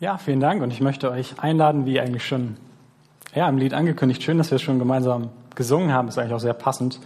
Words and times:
Ja, 0.00 0.16
vielen 0.16 0.38
Dank 0.38 0.62
und 0.62 0.72
ich 0.72 0.80
möchte 0.80 1.10
euch 1.10 1.40
einladen, 1.40 1.84
wie 1.84 1.98
eigentlich 1.98 2.24
schon 2.24 2.56
ja, 3.34 3.48
im 3.48 3.58
Lied 3.58 3.74
angekündigt. 3.74 4.22
Schön, 4.22 4.38
dass 4.38 4.52
wir 4.52 4.56
es 4.56 4.62
schon 4.62 4.78
gemeinsam 4.78 5.30
gesungen 5.56 5.92
haben, 5.92 6.06
ist 6.06 6.18
eigentlich 6.18 6.34
auch 6.34 6.38
sehr 6.38 6.54
passend. 6.54 7.00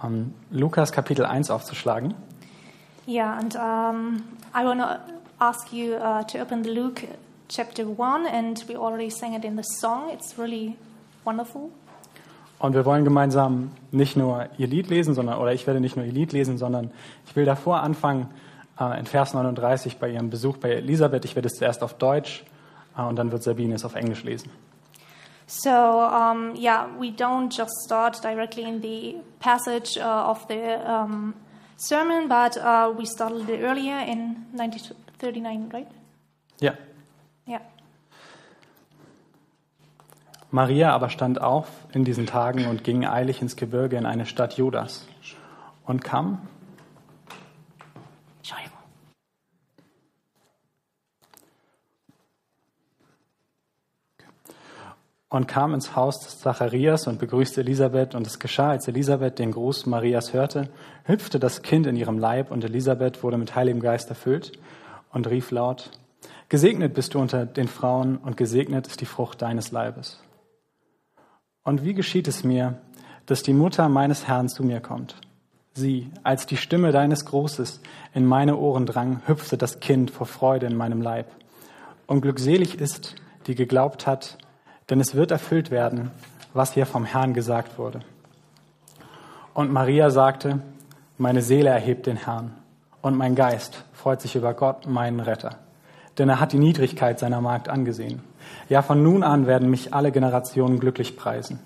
Um, 0.00 0.32
Lukas 0.52 0.92
Kapitel 0.92 1.24
1 1.24 1.50
aufzuschlagen. 1.50 2.14
Yeah, 3.08 3.36
and 3.36 3.56
um, 3.56 4.22
I 4.54 4.64
want 4.64 4.80
to 4.80 5.00
ask 5.40 5.72
you 5.72 5.96
uh, 5.96 6.22
to 6.28 6.40
open 6.40 6.62
the 6.62 6.70
Luke 6.70 7.08
chapter 7.48 7.84
1, 7.84 8.26
and 8.32 8.68
we 8.68 8.76
already 8.76 9.10
sang 9.10 9.34
it 9.34 9.44
in 9.44 9.56
the 9.56 9.64
song. 9.80 10.08
It's 10.12 10.38
really 10.38 10.76
wonderful. 11.24 11.70
Und 12.60 12.74
wir 12.74 12.84
wollen 12.84 13.02
gemeinsam 13.02 13.72
nicht 13.90 14.16
nur 14.16 14.46
ihr 14.58 14.68
Lied 14.68 14.88
lesen, 14.88 15.14
sondern, 15.14 15.38
oder 15.40 15.52
ich 15.52 15.66
werde 15.66 15.80
nicht 15.80 15.96
nur 15.96 16.04
ihr 16.04 16.12
Lied 16.12 16.32
lesen, 16.32 16.56
sondern 16.56 16.92
ich 17.26 17.34
will 17.34 17.44
davor 17.44 17.80
anfangen, 17.80 18.28
in 18.78 19.06
Vers 19.06 19.34
39 19.34 19.98
bei 19.98 20.08
ihrem 20.10 20.30
Besuch 20.30 20.56
bei 20.56 20.70
Elisabeth. 20.70 21.24
Ich 21.24 21.34
werde 21.34 21.48
es 21.48 21.54
zuerst 21.54 21.82
auf 21.82 21.94
Deutsch 21.94 22.44
äh, 22.96 23.02
und 23.02 23.16
dann 23.16 23.30
wird 23.32 23.42
Sabine 23.42 23.74
es 23.74 23.84
auf 23.84 23.94
Englisch 23.94 24.24
lesen. 24.24 24.50
So, 25.46 25.70
um, 25.70 26.54
yeah, 26.56 26.86
we 26.98 27.08
don't 27.08 27.54
just 27.54 27.72
start 27.84 28.22
directly 28.24 28.62
in 28.62 28.80
the 28.80 29.16
passage 29.38 29.98
uh, 29.98 30.30
of 30.30 30.46
the 30.48 30.78
um, 30.86 31.34
sermon, 31.76 32.28
but 32.28 32.56
uh, 32.56 32.90
we 32.96 33.04
start 33.04 33.32
a 33.32 33.34
little 33.34 33.56
bit 33.56 33.62
earlier 33.62 33.98
in 34.06 34.46
1939, 34.56 35.72
right? 35.72 35.88
Ja. 36.60 36.72
Yeah. 37.46 37.60
Maria 40.50 40.94
aber 40.94 41.10
stand 41.10 41.40
auf 41.40 41.66
in 41.92 42.04
diesen 42.04 42.26
Tagen 42.26 42.66
und 42.66 42.84
ging 42.84 43.06
eilig 43.06 43.42
ins 43.42 43.56
Gebirge 43.56 43.96
in 43.96 44.06
eine 44.06 44.26
Stadt 44.26 44.54
Judas 44.54 45.06
und 45.84 46.04
kam 46.04 46.46
und 55.32 55.48
kam 55.48 55.72
ins 55.72 55.96
Haus 55.96 56.20
des 56.20 56.40
Zacharias 56.40 57.06
und 57.06 57.18
begrüßte 57.18 57.62
Elisabeth. 57.62 58.14
Und 58.14 58.26
es 58.26 58.38
geschah, 58.38 58.68
als 58.68 58.86
Elisabeth 58.86 59.38
den 59.38 59.50
Gruß 59.50 59.86
Marias 59.86 60.34
hörte, 60.34 60.68
hüpfte 61.04 61.40
das 61.40 61.62
Kind 61.62 61.86
in 61.86 61.96
ihrem 61.96 62.18
Leib 62.18 62.50
und 62.50 62.62
Elisabeth 62.62 63.22
wurde 63.22 63.38
mit 63.38 63.56
Heiligem 63.56 63.80
Geist 63.80 64.10
erfüllt 64.10 64.52
und 65.10 65.26
rief 65.26 65.50
laut, 65.50 65.90
Gesegnet 66.50 66.92
bist 66.92 67.14
du 67.14 67.18
unter 67.18 67.46
den 67.46 67.66
Frauen 67.66 68.18
und 68.18 68.36
gesegnet 68.36 68.86
ist 68.86 69.00
die 69.00 69.06
Frucht 69.06 69.40
deines 69.40 69.72
Leibes. 69.72 70.20
Und 71.64 71.82
wie 71.82 71.94
geschieht 71.94 72.28
es 72.28 72.44
mir, 72.44 72.82
dass 73.24 73.42
die 73.42 73.54
Mutter 73.54 73.88
meines 73.88 74.28
Herrn 74.28 74.50
zu 74.50 74.62
mir 74.62 74.80
kommt? 74.80 75.16
Sie, 75.72 76.10
als 76.24 76.44
die 76.44 76.58
Stimme 76.58 76.92
deines 76.92 77.24
Großes 77.24 77.80
in 78.12 78.26
meine 78.26 78.58
Ohren 78.58 78.84
drang, 78.84 79.22
hüpfte 79.24 79.56
das 79.56 79.80
Kind 79.80 80.10
vor 80.10 80.26
Freude 80.26 80.66
in 80.66 80.76
meinem 80.76 81.00
Leib. 81.00 81.28
Und 82.06 82.20
glückselig 82.20 82.78
ist, 82.78 83.14
die 83.46 83.54
geglaubt 83.54 84.06
hat, 84.06 84.36
denn 84.92 85.00
es 85.00 85.14
wird 85.14 85.30
erfüllt 85.30 85.70
werden, 85.70 86.10
was 86.52 86.74
hier 86.74 86.84
vom 86.84 87.06
Herrn 87.06 87.32
gesagt 87.32 87.78
wurde. 87.78 88.00
Und 89.54 89.72
Maria 89.72 90.10
sagte, 90.10 90.60
meine 91.16 91.40
Seele 91.40 91.70
erhebt 91.70 92.06
den 92.06 92.18
Herrn 92.18 92.52
und 93.00 93.16
mein 93.16 93.34
Geist 93.34 93.84
freut 93.94 94.20
sich 94.20 94.36
über 94.36 94.52
Gott, 94.52 94.86
meinen 94.86 95.20
Retter. 95.20 95.56
Denn 96.18 96.28
er 96.28 96.40
hat 96.40 96.52
die 96.52 96.58
Niedrigkeit 96.58 97.18
seiner 97.18 97.40
Magd 97.40 97.70
angesehen. 97.70 98.20
Ja, 98.68 98.82
von 98.82 99.02
nun 99.02 99.22
an 99.22 99.46
werden 99.46 99.70
mich 99.70 99.94
alle 99.94 100.12
Generationen 100.12 100.78
glücklich 100.78 101.16
preisen. 101.16 101.58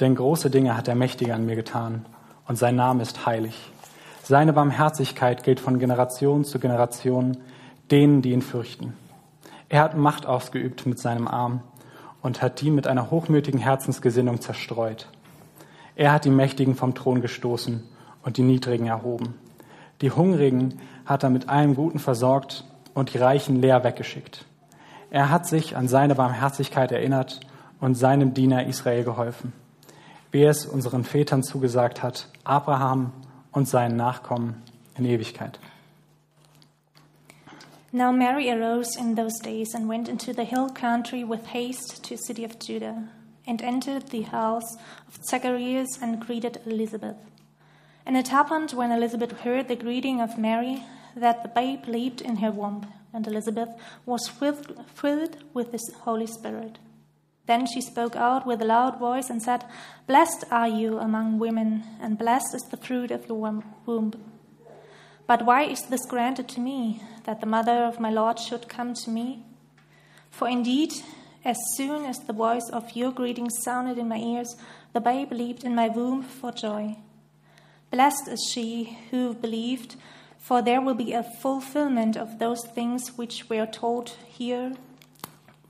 Denn 0.00 0.14
große 0.14 0.50
Dinge 0.50 0.76
hat 0.76 0.88
der 0.88 0.94
Mächtige 0.94 1.34
an 1.34 1.46
mir 1.46 1.56
getan 1.56 2.04
und 2.46 2.56
sein 2.56 2.76
Name 2.76 3.00
ist 3.00 3.24
heilig. 3.24 3.72
Seine 4.22 4.52
Barmherzigkeit 4.52 5.42
gilt 5.42 5.58
von 5.58 5.78
Generation 5.78 6.44
zu 6.44 6.58
Generation 6.58 7.38
denen, 7.90 8.20
die 8.20 8.32
ihn 8.32 8.42
fürchten. 8.42 8.92
Er 9.70 9.80
hat 9.80 9.96
Macht 9.96 10.26
ausgeübt 10.26 10.84
mit 10.84 10.98
seinem 10.98 11.28
Arm 11.28 11.62
und 12.26 12.42
hat 12.42 12.60
die 12.60 12.72
mit 12.72 12.88
einer 12.88 13.12
hochmütigen 13.12 13.60
Herzensgesinnung 13.60 14.40
zerstreut. 14.40 15.06
Er 15.94 16.10
hat 16.10 16.24
die 16.24 16.30
Mächtigen 16.30 16.74
vom 16.74 16.92
Thron 16.92 17.20
gestoßen 17.20 17.84
und 18.24 18.36
die 18.36 18.42
Niedrigen 18.42 18.88
erhoben. 18.88 19.34
Die 20.00 20.10
Hungrigen 20.10 20.80
hat 21.04 21.22
er 21.22 21.30
mit 21.30 21.48
allem 21.48 21.76
Guten 21.76 22.00
versorgt 22.00 22.64
und 22.94 23.14
die 23.14 23.18
Reichen 23.18 23.60
leer 23.60 23.84
weggeschickt. 23.84 24.44
Er 25.08 25.30
hat 25.30 25.46
sich 25.46 25.76
an 25.76 25.86
seine 25.86 26.16
Barmherzigkeit 26.16 26.90
erinnert 26.90 27.38
und 27.80 27.94
seinem 27.94 28.34
Diener 28.34 28.66
Israel 28.66 29.04
geholfen, 29.04 29.52
wie 30.32 30.42
er 30.42 30.50
es 30.50 30.66
unseren 30.66 31.04
Vätern 31.04 31.44
zugesagt 31.44 32.02
hat, 32.02 32.28
Abraham 32.42 33.12
und 33.52 33.68
seinen 33.68 33.96
Nachkommen 33.96 34.64
in 34.98 35.04
Ewigkeit. 35.04 35.60
Now 37.92 38.12
Mary 38.12 38.50
arose 38.50 38.96
in 38.96 39.14
those 39.14 39.38
days 39.38 39.72
and 39.74 39.88
went 39.88 40.08
into 40.08 40.32
the 40.32 40.44
hill 40.44 40.68
country 40.70 41.24
with 41.24 41.46
haste 41.46 42.04
to 42.04 42.16
the 42.16 42.22
city 42.22 42.44
of 42.44 42.58
Judah, 42.58 43.08
and 43.46 43.62
entered 43.62 44.08
the 44.08 44.22
house 44.22 44.76
of 45.06 45.18
Zacharias 45.24 45.98
and 46.02 46.20
greeted 46.20 46.60
Elizabeth. 46.66 47.16
And 48.04 48.16
it 48.16 48.28
happened 48.28 48.72
when 48.72 48.90
Elizabeth 48.90 49.40
heard 49.40 49.68
the 49.68 49.76
greeting 49.76 50.20
of 50.20 50.38
Mary 50.38 50.82
that 51.14 51.42
the 51.42 51.48
babe 51.48 51.86
leaped 51.86 52.20
in 52.20 52.36
her 52.36 52.50
womb, 52.50 52.92
and 53.12 53.26
Elizabeth 53.26 53.70
was 54.04 54.28
filled, 54.28 54.84
filled 54.92 55.38
with 55.54 55.72
the 55.72 55.80
Holy 56.00 56.26
Spirit. 56.26 56.78
Then 57.46 57.66
she 57.66 57.80
spoke 57.80 58.16
out 58.16 58.46
with 58.46 58.60
a 58.60 58.64
loud 58.64 58.98
voice 58.98 59.30
and 59.30 59.40
said, 59.40 59.64
Blessed 60.06 60.44
are 60.50 60.68
you 60.68 60.98
among 60.98 61.38
women, 61.38 61.84
and 62.00 62.18
blessed 62.18 62.54
is 62.54 62.64
the 62.64 62.76
fruit 62.76 63.12
of 63.12 63.28
your 63.28 63.62
womb. 63.86 64.12
But 65.26 65.44
why 65.44 65.64
is 65.64 65.82
this 65.86 66.06
granted 66.06 66.48
to 66.50 66.60
me, 66.60 67.02
that 67.26 67.40
the 67.40 67.46
mother 67.46 67.84
of 67.84 68.00
my 68.00 68.10
Lord 68.10 68.38
should 68.38 68.68
come 68.68 68.94
to 68.94 69.10
me? 69.10 69.42
For 70.30 70.48
indeed, 70.48 70.94
as 71.44 71.56
soon 71.74 72.04
as 72.04 72.20
the 72.20 72.32
voice 72.32 72.68
of 72.72 72.96
your 72.96 73.12
greeting 73.12 73.50
sounded 73.50 73.98
in 73.98 74.08
my 74.08 74.18
ears, 74.18 74.56
the 74.92 75.00
babe 75.00 75.32
leaped 75.32 75.64
in 75.64 75.74
my 75.74 75.88
womb 75.88 76.22
for 76.22 76.52
joy. 76.52 76.96
Blessed 77.90 78.28
is 78.28 78.48
she 78.50 78.98
who 79.10 79.34
believed, 79.34 79.96
for 80.38 80.62
there 80.62 80.80
will 80.80 80.94
be 80.94 81.12
a 81.12 81.22
fulfillment 81.22 82.16
of 82.16 82.38
those 82.38 82.64
things 82.64 83.16
which 83.16 83.48
were 83.48 83.66
told 83.66 84.10
here, 84.26 84.72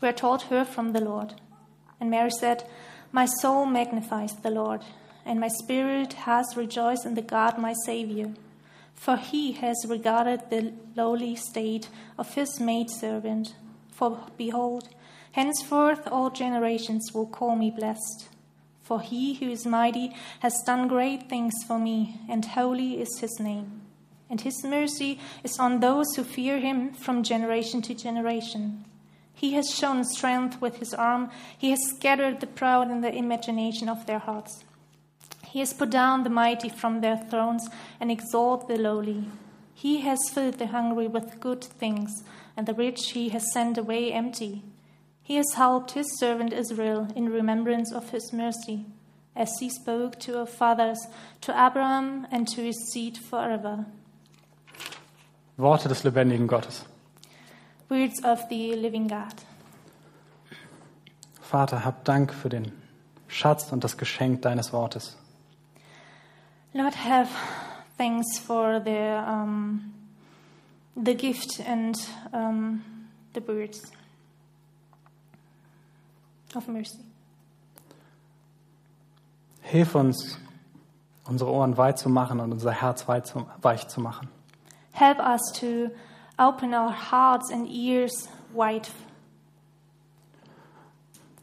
were 0.00 0.12
told 0.12 0.42
her 0.44 0.64
from 0.64 0.92
the 0.92 1.00
Lord. 1.00 1.34
And 1.98 2.10
Mary 2.10 2.30
said, 2.30 2.64
My 3.12 3.26
soul 3.26 3.66
magnifies 3.66 4.34
the 4.36 4.50
Lord, 4.50 4.82
and 5.24 5.40
my 5.40 5.48
spirit 5.48 6.12
has 6.24 6.56
rejoiced 6.56 7.06
in 7.06 7.14
the 7.14 7.22
God 7.22 7.58
my 7.58 7.74
Savior 7.84 8.34
for 8.96 9.16
he 9.16 9.52
has 9.52 9.86
regarded 9.86 10.50
the 10.50 10.72
lowly 10.96 11.36
state 11.36 11.88
of 12.18 12.34
his 12.34 12.58
maidservant. 12.58 13.54
For 13.92 14.26
behold, 14.36 14.88
henceforth 15.32 16.08
all 16.10 16.30
generations 16.30 17.12
will 17.14 17.26
call 17.26 17.54
me 17.54 17.70
blessed. 17.70 18.28
For 18.82 19.00
he 19.00 19.34
who 19.34 19.50
is 19.50 19.66
mighty 19.66 20.14
has 20.40 20.62
done 20.64 20.88
great 20.88 21.28
things 21.28 21.54
for 21.66 21.78
me, 21.78 22.20
and 22.28 22.44
holy 22.44 23.00
is 23.00 23.18
his 23.18 23.38
name. 23.38 23.82
And 24.30 24.40
his 24.40 24.64
mercy 24.64 25.20
is 25.44 25.58
on 25.58 25.80
those 25.80 26.14
who 26.16 26.24
fear 26.24 26.58
him 26.58 26.92
from 26.92 27.22
generation 27.22 27.82
to 27.82 27.94
generation. 27.94 28.84
He 29.34 29.52
has 29.52 29.70
shown 29.70 30.04
strength 30.04 30.60
with 30.60 30.76
his 30.76 30.94
arm, 30.94 31.30
he 31.56 31.70
has 31.70 31.80
scattered 31.96 32.40
the 32.40 32.46
proud 32.46 32.90
in 32.90 33.02
the 33.02 33.14
imagination 33.14 33.88
of 33.88 34.06
their 34.06 34.18
hearts. 34.18 34.64
He 35.50 35.60
has 35.60 35.72
put 35.72 35.90
down 35.90 36.22
the 36.22 36.30
mighty 36.30 36.68
from 36.68 37.00
their 37.00 37.16
thrones 37.16 37.68
and 38.00 38.10
exalted 38.10 38.68
the 38.68 38.82
lowly. 38.82 39.24
He 39.74 40.00
has 40.00 40.30
filled 40.30 40.58
the 40.58 40.68
hungry 40.68 41.06
with 41.06 41.40
good 41.40 41.62
things, 41.62 42.24
and 42.56 42.66
the 42.66 42.74
rich 42.74 43.12
he 43.12 43.28
has 43.30 43.52
sent 43.52 43.78
away 43.78 44.12
empty. 44.12 44.62
He 45.22 45.36
has 45.36 45.54
helped 45.54 45.90
his 45.92 46.06
servant 46.18 46.52
Israel 46.52 47.08
in 47.14 47.30
remembrance 47.30 47.92
of 47.92 48.10
his 48.10 48.32
mercy, 48.32 48.86
as 49.34 49.50
he 49.60 49.68
spoke 49.68 50.18
to 50.20 50.38
our 50.38 50.46
fathers, 50.46 50.98
to 51.42 51.52
Abraham 51.52 52.26
and 52.30 52.48
to 52.48 52.62
his 52.62 52.90
seed 52.92 53.18
forever. 53.18 53.86
Worte 55.58 55.88
des 55.88 56.04
lebendigen 56.04 56.46
Gottes. 56.46 56.84
Words 57.88 58.22
of 58.24 58.48
the 58.48 58.74
living 58.76 59.08
God. 59.08 59.34
Vater, 61.40 61.84
hab 61.84 62.04
Dank 62.04 62.32
für 62.32 62.48
den 62.48 62.72
Schatz 63.28 63.72
und 63.72 63.84
das 63.84 63.96
Geschenk 63.96 64.42
deines 64.42 64.72
Wortes. 64.72 65.16
Lord, 66.76 66.94
have 66.94 67.30
thanks 67.96 68.38
for 68.38 68.80
the 68.80 69.24
um, 69.26 69.94
the 70.94 71.14
gift 71.14 71.58
and 71.66 71.96
um, 72.34 72.82
the 73.32 73.40
words 73.40 73.80
of 76.54 76.68
mercy. 76.68 76.98
Hilf 79.62 79.94
uns, 79.94 80.38
unsere 81.24 81.50
Ohren 81.50 81.78
weit 81.78 81.98
zu 81.98 82.10
machen 82.10 82.40
und 82.40 82.52
unser 82.52 82.72
Herz 82.72 83.06
zu, 83.24 83.46
weich 83.62 83.88
zu 83.88 84.02
machen. 84.02 84.28
Help 84.92 85.18
us 85.18 85.40
to 85.58 85.88
open 86.38 86.74
our 86.74 86.92
hearts 86.92 87.50
and 87.50 87.70
ears 87.70 88.28
wide, 88.52 88.90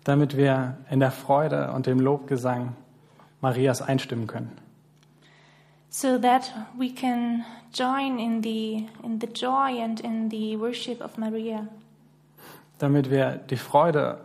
damit 0.03 0.37
wir 0.37 0.77
in 0.91 0.99
der 0.99 1.11
Freude 1.11 1.71
und 1.71 1.87
dem 1.87 1.99
Lobgesang 1.99 2.75
Marias 3.41 3.81
einstimmen 3.81 4.27
können. 4.27 4.62
So 5.95 6.17
that 6.17 6.51
we 6.75 6.91
can 6.91 7.45
join 7.71 8.17
in 8.17 8.41
the 8.41 8.87
in 9.03 9.19
the 9.19 9.27
joy 9.27 9.79
and 9.79 9.99
in 9.99 10.29
the 10.29 10.57
worship 10.57 11.01
of 11.01 11.17
Maria. 11.19 11.67
damit 12.79 13.11
wir 13.11 13.37
die 13.49 13.57
Freude 13.57 14.19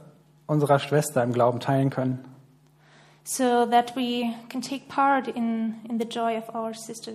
unserer 0.47 0.79
Schwester 0.79 1.23
im 1.23 1.33
Glauben 1.33 1.61
teilen 1.61 1.91
können. 1.91 2.25
so 3.23 3.67
that 3.67 3.95
we 3.95 4.33
can 4.49 4.63
take 4.63 4.89
part 4.89 5.29
in, 5.29 5.75
in 5.89 5.99
the 5.99 6.07
joy 6.07 6.39
of 6.39 6.55
our 6.55 6.73
sister, 6.73 7.13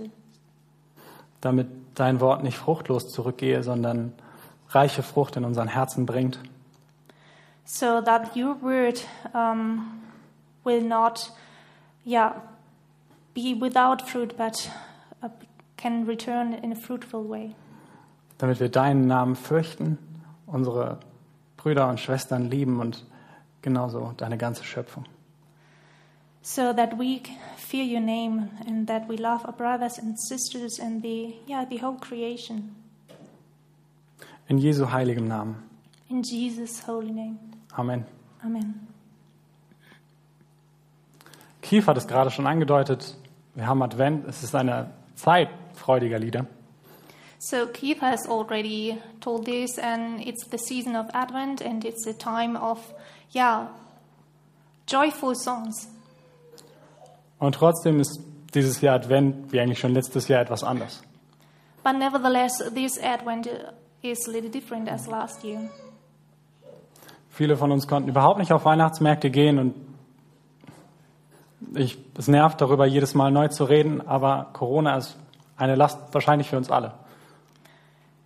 damit 1.42 1.68
dein 1.96 2.20
Wort 2.22 2.44
nicht 2.44 2.56
fruchtlos 2.58 3.10
zurückgehe, 3.10 3.64
sondern 3.64 4.14
reiche 4.70 5.02
Frucht 5.02 5.36
in 5.36 5.46
unseren 5.46 5.68
Herzen 5.68 6.06
bringt. 6.06 6.38
so 7.66 8.02
that 8.02 8.36
your 8.36 8.56
word 8.62 9.02
um, 9.34 10.04
will 10.64 10.82
not, 10.82 11.32
yeah, 12.06 12.36
be 13.34 13.54
without 13.60 14.08
fruit, 14.08 14.36
but 14.38 14.70
uh, 15.22 15.30
can 15.78 16.06
return 16.06 16.54
in 16.54 16.72
a 16.72 16.76
fruitful 16.76 17.28
way. 17.28 17.56
Damit 18.38 18.60
wir 18.60 18.70
deinen 18.70 19.08
Namen 19.08 19.36
fürchten, 19.36 19.98
unsere 20.46 21.00
Brüder 21.58 21.88
und 21.90 22.00
Schwestern 22.00 22.50
lieben 22.50 22.80
und 22.80 23.06
genauso 23.62 24.14
deine 24.18 24.38
ganze 24.38 24.64
Schöpfung. 24.64 25.06
So 26.42 26.74
that 26.74 26.98
we 27.00 27.22
fear 27.56 27.86
your 27.86 28.02
name 28.02 28.50
and 28.68 28.86
that 28.88 29.08
we 29.08 29.16
love 29.16 29.46
our 29.46 29.54
brothers 29.54 29.98
and 29.98 30.20
sisters 30.20 30.78
and 30.78 31.02
the, 31.02 31.36
yeah, 31.48 31.66
the 31.66 31.82
whole 31.82 31.98
creation. 31.98 32.76
In 34.50 34.58
Jesu 34.58 34.92
heiligem 34.92 35.28
Namen. 35.28 35.56
In 36.10 36.22
Jesus' 36.22 36.86
holy 36.86 37.12
name. 37.12 37.40
Amen. 37.78 38.06
Amen. 38.44 38.88
Kief 41.62 41.88
hat 41.88 41.98
es 41.98 42.08
gerade 42.08 42.30
schon 42.30 42.46
angedeutet. 42.46 43.16
Wir 43.56 43.68
haben 43.68 43.82
Advent. 43.84 44.28
Es 44.28 44.44
ist 44.44 44.56
eine 44.56 44.92
Zeit 45.16 45.50
freudiger 45.76 46.18
Lieder. 46.20 46.46
So 47.38 47.68
Keith 47.68 48.02
has 48.02 48.28
already 48.30 48.98
told 49.20 49.46
this, 49.46 49.78
and 49.78 50.26
it's 50.26 50.50
the 50.50 50.58
season 50.58 50.96
of 50.96 51.08
Advent, 51.14 51.62
and 51.62 51.84
it's 51.84 52.08
a 52.08 52.14
time 52.14 52.58
of, 52.58 52.80
yeah, 53.36 53.68
joyful 54.88 55.36
songs. 55.36 55.90
Und 57.40 57.56
trotzdem 57.56 58.00
ist 58.00 58.22
dieses 58.54 58.80
Jahr 58.80 58.96
Advent, 58.96 59.52
wie 59.52 59.60
eigentlich 59.60 59.80
schon 59.80 59.94
letztes 59.94 60.30
Jahr, 60.30 60.42
etwas 60.42 60.64
anders. 60.64 61.02
But 61.84 61.98
nevertheless, 61.98 62.60
this 62.74 62.98
Advent 62.98 63.50
is 64.02 64.26
a 64.28 64.32
little 64.32 64.50
different 64.50 64.90
as 64.90 65.08
last 65.08 65.44
year. 65.44 65.70
Viele 67.30 67.58
von 67.58 67.72
uns 67.72 67.88
konnten 67.88 68.10
überhaupt 68.10 68.40
nicht 68.40 68.54
auf 68.54 68.64
Weihnachtsmärkte 68.64 69.30
gehen 69.30 69.60
und 69.60 69.76
ich, 71.76 71.98
es 72.18 72.28
nervt 72.28 72.62
darüber, 72.62 72.86
jedes 72.86 73.14
Mal 73.14 73.32
neu 73.32 73.48
zu 73.48 73.64
reden, 73.64 74.06
aber 74.08 74.50
Corona 74.54 74.98
ist 74.98 75.18
eine 75.58 75.76
Last 75.76 76.00
wahrscheinlich 76.12 76.50
für 76.50 76.58
uns 76.58 76.70
alle. 76.70 76.94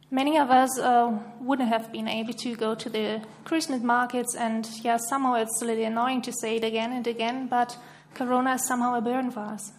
Many 0.10 0.40
of 0.40 0.50
us 0.50 0.80
uh, 0.80 1.12
wouldn't 1.46 1.70
have 1.70 1.92
been 1.92 2.08
able 2.08 2.34
to 2.34 2.56
go 2.56 2.76
to 2.76 2.90
the 2.90 3.22
Christmas 3.44 3.82
markets, 3.82 4.38
and 4.38 4.66
yeah, 4.82 4.98
somehow 4.98 5.36
it's 5.36 5.62
a 5.62 5.66
little 5.66 5.86
annoying 5.86 6.22
to 6.22 6.32
say 6.32 6.56
it 6.56 6.64
again 6.64 6.94
and 6.94 7.06
again, 7.08 7.50
but 7.50 7.78
Corona 8.16 8.56
is 8.56 8.66
somehow 8.66 8.96
a 8.96 9.02
burden 9.02 9.32
for 9.32 9.44
us. 9.44 9.74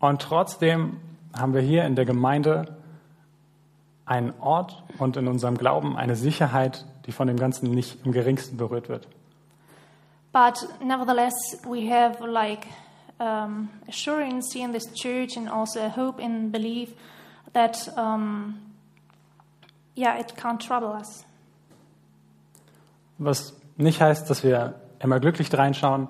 Und 0.00 0.20
trotzdem 0.22 0.96
haben 1.38 1.54
wir 1.54 1.60
hier 1.60 1.84
in 1.84 1.94
der 1.94 2.04
Gemeinde 2.04 2.76
einen 4.06 4.32
Ort 4.40 4.82
und 4.98 5.16
in 5.16 5.28
unserem 5.28 5.56
Glauben 5.56 5.96
eine 5.96 6.16
Sicherheit, 6.16 6.84
die 7.06 7.12
von 7.12 7.28
dem 7.28 7.36
Ganzen 7.36 7.70
nicht 7.70 8.04
im 8.04 8.12
geringsten 8.12 8.56
berührt 8.56 8.88
wird. 8.88 9.08
But 10.36 10.82
nevertheless, 10.82 11.32
we 11.64 11.86
have 11.86 12.20
like 12.20 12.66
um, 13.18 13.70
assurance 13.88 14.52
here 14.52 14.66
in 14.66 14.72
this 14.72 14.84
church 14.92 15.34
and 15.38 15.48
also 15.48 15.86
a 15.86 15.88
hope 15.88 16.18
and 16.18 16.52
belief 16.52 16.90
that, 17.54 17.88
um, 17.96 18.60
yeah, 19.94 20.18
it 20.18 20.36
can't 20.36 20.60
trouble 20.60 20.92
us. 20.92 21.24
Was 23.16 23.54
nicht 23.78 23.98
heißt, 23.98 24.28
dass 24.28 24.44
wir 24.44 24.74
immer 25.00 25.20
glücklich 25.20 25.48
reinschauen 25.56 26.08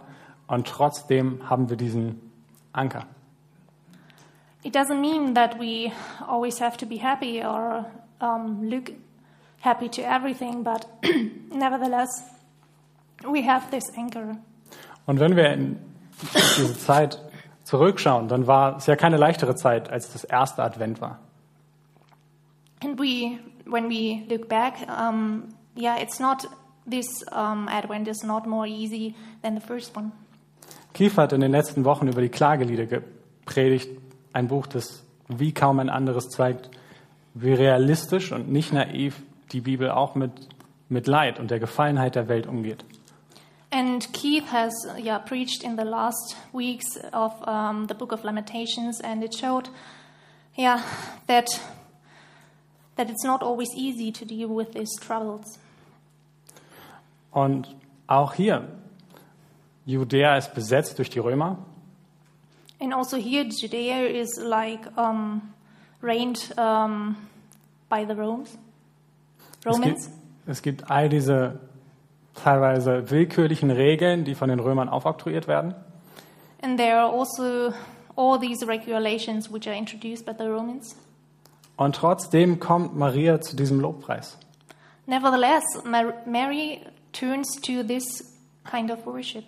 und 0.49 0.67
trotzdem 0.67 1.49
haben 1.49 1.71
wir 1.71 1.77
diesen 1.77 2.21
Anker. 2.73 3.07
It 4.65 4.75
doesn't 4.75 5.01
mean 5.01 5.35
that 5.37 5.61
we 5.61 5.93
always 6.27 6.61
have 6.61 6.77
to 6.79 6.87
be 6.87 6.97
happy 6.97 7.45
or 7.45 7.87
um, 8.21 8.69
look 8.69 8.91
happy 9.61 9.89
to 9.89 10.03
everything, 10.03 10.65
but 10.65 10.85
nevertheless, 11.53 12.36
we 13.25 13.47
have 13.47 13.71
this 13.71 13.85
anchor. 13.97 14.37
Und 15.07 15.21
wenn 15.21 15.37
wir 15.37 15.53
in 15.53 15.79
diese 16.57 16.79
Zeit 16.79 17.21
zurückschauen, 17.65 18.29
dann 18.29 18.47
war 18.47 18.77
es 18.77 18.87
ja 18.87 18.97
keine 18.97 19.17
leichtere 19.17 19.55
Zeit, 19.55 19.91
als 19.91 20.13
das 20.13 20.25
erste 20.25 20.63
Advent 20.63 21.01
war. 21.01 21.19
And 22.83 22.99
we, 22.99 23.39
when 23.65 23.89
we 23.89 24.23
look 24.29 24.49
back, 24.49 24.75
um, 24.89 25.45
yeah, 25.77 26.01
it's 26.01 26.21
not 26.21 26.49
this 26.89 27.07
um, 27.33 27.69
Advent 27.69 28.09
is 28.09 28.23
not 28.23 28.47
more 28.47 28.67
easy 28.67 29.15
than 29.43 29.55
the 29.55 29.67
first 29.67 29.97
one. 29.97 30.13
Kiefer 30.95 31.23
hat 31.23 31.33
in 31.33 31.41
den 31.41 31.51
letzten 31.51 31.85
Wochen 31.85 32.09
über 32.09 32.23
die 32.23 32.29
Klagelieder 32.29 32.87
gepredigt, 32.87 33.91
ein 34.33 34.49
Buch, 34.49 34.67
das 34.67 35.05
wie 35.29 35.53
kaum 35.53 35.79
ein 35.79 35.91
anderes 35.91 36.29
zeigt, 36.29 36.71
wie 37.35 37.53
realistisch 37.53 38.33
und 38.33 38.51
nicht 38.51 38.73
naiv 38.73 39.21
die 39.53 39.61
Bibel 39.61 39.91
auch 39.91 40.15
mit, 40.15 40.33
mit 40.89 41.07
Leid 41.07 41.39
und 41.39 41.51
der 41.51 41.59
Gefallenheit 41.59 42.15
der 42.15 42.29
Welt 42.29 42.47
umgeht. 42.47 42.85
And 43.77 44.11
Keith 44.15 44.47
has 44.47 44.73
yeah 44.97 45.19
preached 45.19 45.63
in 45.63 45.77
the 45.77 45.85
last 45.85 46.35
weeks 46.51 46.97
of 47.13 47.33
um, 47.47 47.89
the 47.89 47.95
Book 47.95 48.11
of 48.11 48.25
Lamentations, 48.25 49.03
and 49.03 49.23
it 49.23 49.35
showed, 49.35 49.69
yeah, 50.55 50.83
that 51.27 51.47
that 52.97 53.11
it's 53.11 53.23
not 53.23 53.43
always 53.43 53.69
easy 53.77 54.11
to 54.13 54.25
deal 54.25 54.49
with 54.49 54.73
these 54.73 54.89
troubles. 54.99 55.59
Und 57.31 57.69
auch 58.07 58.33
hier, 58.33 58.67
Judäa 59.85 60.39
ist 60.39 60.55
besetzt 60.55 60.97
durch 60.97 61.11
die 61.11 61.19
Römer. 61.19 61.59
And 62.81 62.95
also 62.95 63.19
here, 63.19 63.45
Judea 63.45 64.07
is 64.07 64.39
like 64.39 64.87
um, 64.97 65.53
reigned 66.01 66.51
um, 66.57 67.29
by 67.91 68.07
the 68.07 68.15
Romans. 68.15 68.57
Es 69.59 69.65
gibt, 69.65 69.67
Romans. 69.67 70.11
es 70.47 70.63
gibt 70.63 70.91
all 70.91 71.11
diese 71.11 71.61
teilweise 72.43 73.11
willkürlichen 73.11 73.71
Regeln, 73.71 74.25
die 74.25 74.35
von 74.35 74.49
den 74.49 74.61
Römern 74.61 74.89
aufoktroyiert 74.89 75.49
werden. 75.49 75.75
And 76.63 76.79
there 76.79 76.99
are 76.99 77.13
also 77.13 77.73
all 78.17 78.39
these 78.39 78.67
regulations 78.67 79.53
which 79.53 79.69
are 79.69 79.77
introduced 79.77 80.25
by 80.25 80.33
the 80.37 80.47
Romans. 80.47 80.97
Und 81.77 81.97
trotzdem 81.97 82.59
kommt 82.59 82.97
Maria 82.97 83.41
zu 83.41 83.57
diesem 83.57 83.81
Lobpreis. 83.81 84.39
Nevertheless, 85.07 85.63
Mar- 85.85 86.15
Mary 86.27 86.81
turns 87.13 87.61
to 87.61 87.83
this 87.83 88.35
kind 88.65 88.91
of 88.91 89.05
worship. 89.07 89.45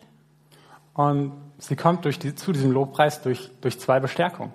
Und 0.94 1.32
sie 1.58 1.76
kommt 1.76 2.04
die, 2.04 2.34
zu 2.34 2.52
diesem 2.52 2.72
Lobpreis 2.72 3.22
durch, 3.22 3.50
durch 3.60 3.78
zwei 3.80 4.00
Bestärkungen. 4.00 4.52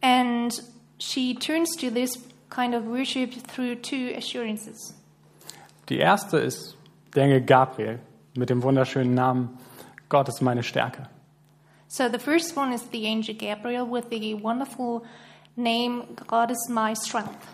And 0.00 0.52
she 0.98 1.34
turns 1.34 1.76
to 1.76 1.90
this 1.90 2.12
kind 2.48 2.74
of 2.74 2.86
worship 2.86 3.34
through 3.48 3.76
two 3.82 4.16
assurances. 4.16 4.94
Die 5.88 5.98
erste 5.98 6.38
ist 6.38 6.76
der 7.14 7.24
Engel 7.24 7.40
Gabriel 7.42 8.00
mit 8.34 8.50
dem 8.50 8.62
wunderschönen 8.62 9.14
Namen 9.14 9.58
Gott 10.08 10.28
ist 10.28 10.40
meine 10.40 10.62
Stärke. 10.62 11.08
So 11.88 12.04
the 12.10 12.18
first 12.18 12.56
one 12.56 12.74
is 12.74 12.82
the 12.92 13.06
angel 13.06 13.34
Gabriel 13.34 13.86
with 13.90 14.04
the 14.10 14.34
wonderful 14.42 15.02
name 15.56 16.04
God 16.26 16.50
is 16.50 16.68
my 16.68 16.94
strength. 16.94 17.46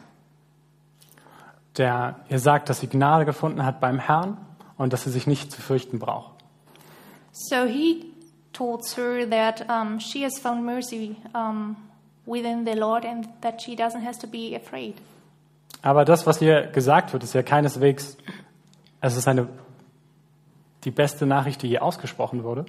Der 1.76 2.16
ihr 2.28 2.38
sagt, 2.38 2.68
dass 2.68 2.80
sie 2.80 2.88
Gnade 2.88 3.24
gefunden 3.24 3.64
hat 3.64 3.80
beim 3.80 3.98
Herrn 3.98 4.38
und 4.76 4.92
dass 4.92 5.04
sie 5.04 5.10
sich 5.10 5.26
nicht 5.26 5.52
zu 5.52 5.60
fürchten 5.60 5.98
braucht. 5.98 6.32
So 7.32 7.64
he 7.64 8.12
told 8.52 8.84
her 8.96 9.28
that 9.28 9.66
um, 9.68 9.98
she 9.98 10.24
has 10.24 10.38
found 10.38 10.64
mercy 10.64 11.16
um, 11.34 11.76
within 12.26 12.64
the 12.66 12.74
Lord 12.74 13.04
and 13.04 13.28
that 13.40 13.62
she 13.62 13.74
doesn't 13.74 14.04
have 14.04 14.18
to 14.20 14.26
be 14.26 14.54
afraid. 14.54 14.94
Aber 15.82 16.04
das, 16.04 16.26
was 16.26 16.38
hier 16.38 16.68
gesagt 16.68 17.12
wird, 17.12 17.24
ist 17.24 17.34
ja 17.34 17.42
keineswegs, 17.42 18.16
es 19.02 19.16
ist 19.16 19.28
eine, 19.28 19.48
die 20.84 20.90
beste 20.90 21.26
Nachricht, 21.26 21.62
die 21.62 21.68
je 21.68 21.80
ausgesprochen 21.80 22.44
wurde. 22.44 22.64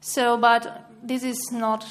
So, 0.00 0.38
but 0.38 0.70
this 1.06 1.24
is 1.24 1.50
not 1.50 1.84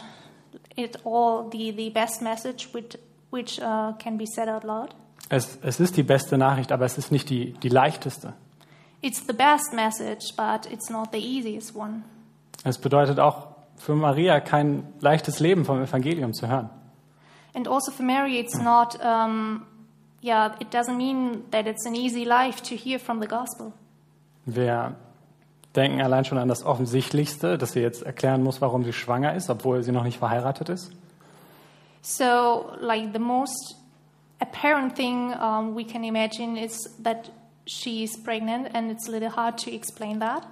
at 0.78 1.06
all 1.06 1.50
the, 1.52 1.74
the 1.76 1.90
best 1.90 2.22
message 2.22 2.70
which, 2.74 2.98
which 3.32 3.60
uh, 3.60 3.94
can 3.98 4.18
be 4.18 4.26
said 4.26 4.48
out 4.48 4.64
loud. 4.64 4.96
Es, 5.28 5.58
es 5.64 5.80
ist 5.80 5.98
die 5.98 6.04
beste 6.04 6.38
Nachricht, 6.38 6.72
aber 6.72 6.86
es 6.86 6.98
ist 6.98 7.12
nicht 7.12 7.30
die, 7.30 7.54
die 7.54 7.70
leichteste. 7.70 8.34
It's 9.02 9.26
the 9.28 9.34
best 9.34 9.74
message, 9.74 10.36
but 10.38 10.72
it's 10.72 10.90
not 10.90 11.10
the 11.12 11.20
easiest 11.20 11.76
one. 11.76 12.04
Es 12.64 12.78
bedeutet 12.78 13.20
auch 13.20 13.48
für 13.76 13.96
Maria 13.96 14.40
kein 14.40 14.94
leichtes 15.00 15.40
Leben 15.40 15.66
vom 15.66 15.82
Evangelium 15.82 16.34
zu 16.34 16.48
hören. 16.48 16.70
And 17.56 17.68
also 17.68 17.92
for 17.92 18.06
Mary, 18.06 18.40
it's 18.40 18.60
not, 18.60 19.00
um, 19.04 19.66
yeah, 20.26 20.56
it 20.60 20.74
doesn't 20.74 20.98
mean 20.98 21.44
that 21.52 21.68
it's 21.68 21.86
an 21.86 21.96
easy 21.96 22.26
life 22.26 22.62
to 22.64 22.76
hear 22.76 23.00
from 23.00 23.22
the 23.22 23.28
gospel. 23.28 23.72
Wir 24.46 24.96
denken 25.76 26.02
allein 26.02 26.26
schon 26.26 26.38
an 26.38 26.48
das 26.48 26.64
Offensichtlichste, 26.66 27.58
dass 27.58 27.74
sie 27.74 27.82
jetzt 27.82 28.04
erklären 28.04 28.44
muss, 28.44 28.62
warum 28.62 28.84
sie 28.84 28.94
schwanger 28.94 29.36
ist, 29.36 29.50
obwohl 29.50 29.84
sie 29.84 29.92
noch 29.92 30.04
nicht 30.04 30.18
verheiratet 30.18 30.70
ist. 30.70 30.92
So, 32.02 32.72
like, 32.80 33.12
the 33.14 33.20
most 33.20 33.76
apparent 34.40 34.96
thing 34.96 35.34
um, 35.34 35.76
we 35.76 35.84
can 35.84 36.04
imagine 36.04 36.58
is 36.58 36.78
that 37.04 37.32
she's 37.66 38.22
pregnant, 38.24 38.74
and 38.76 38.92
it's 38.92 39.08
a 39.08 39.12
little 39.12 39.36
hard 39.36 39.58
to 39.64 39.72
explain 39.72 40.20
that. 40.20 40.44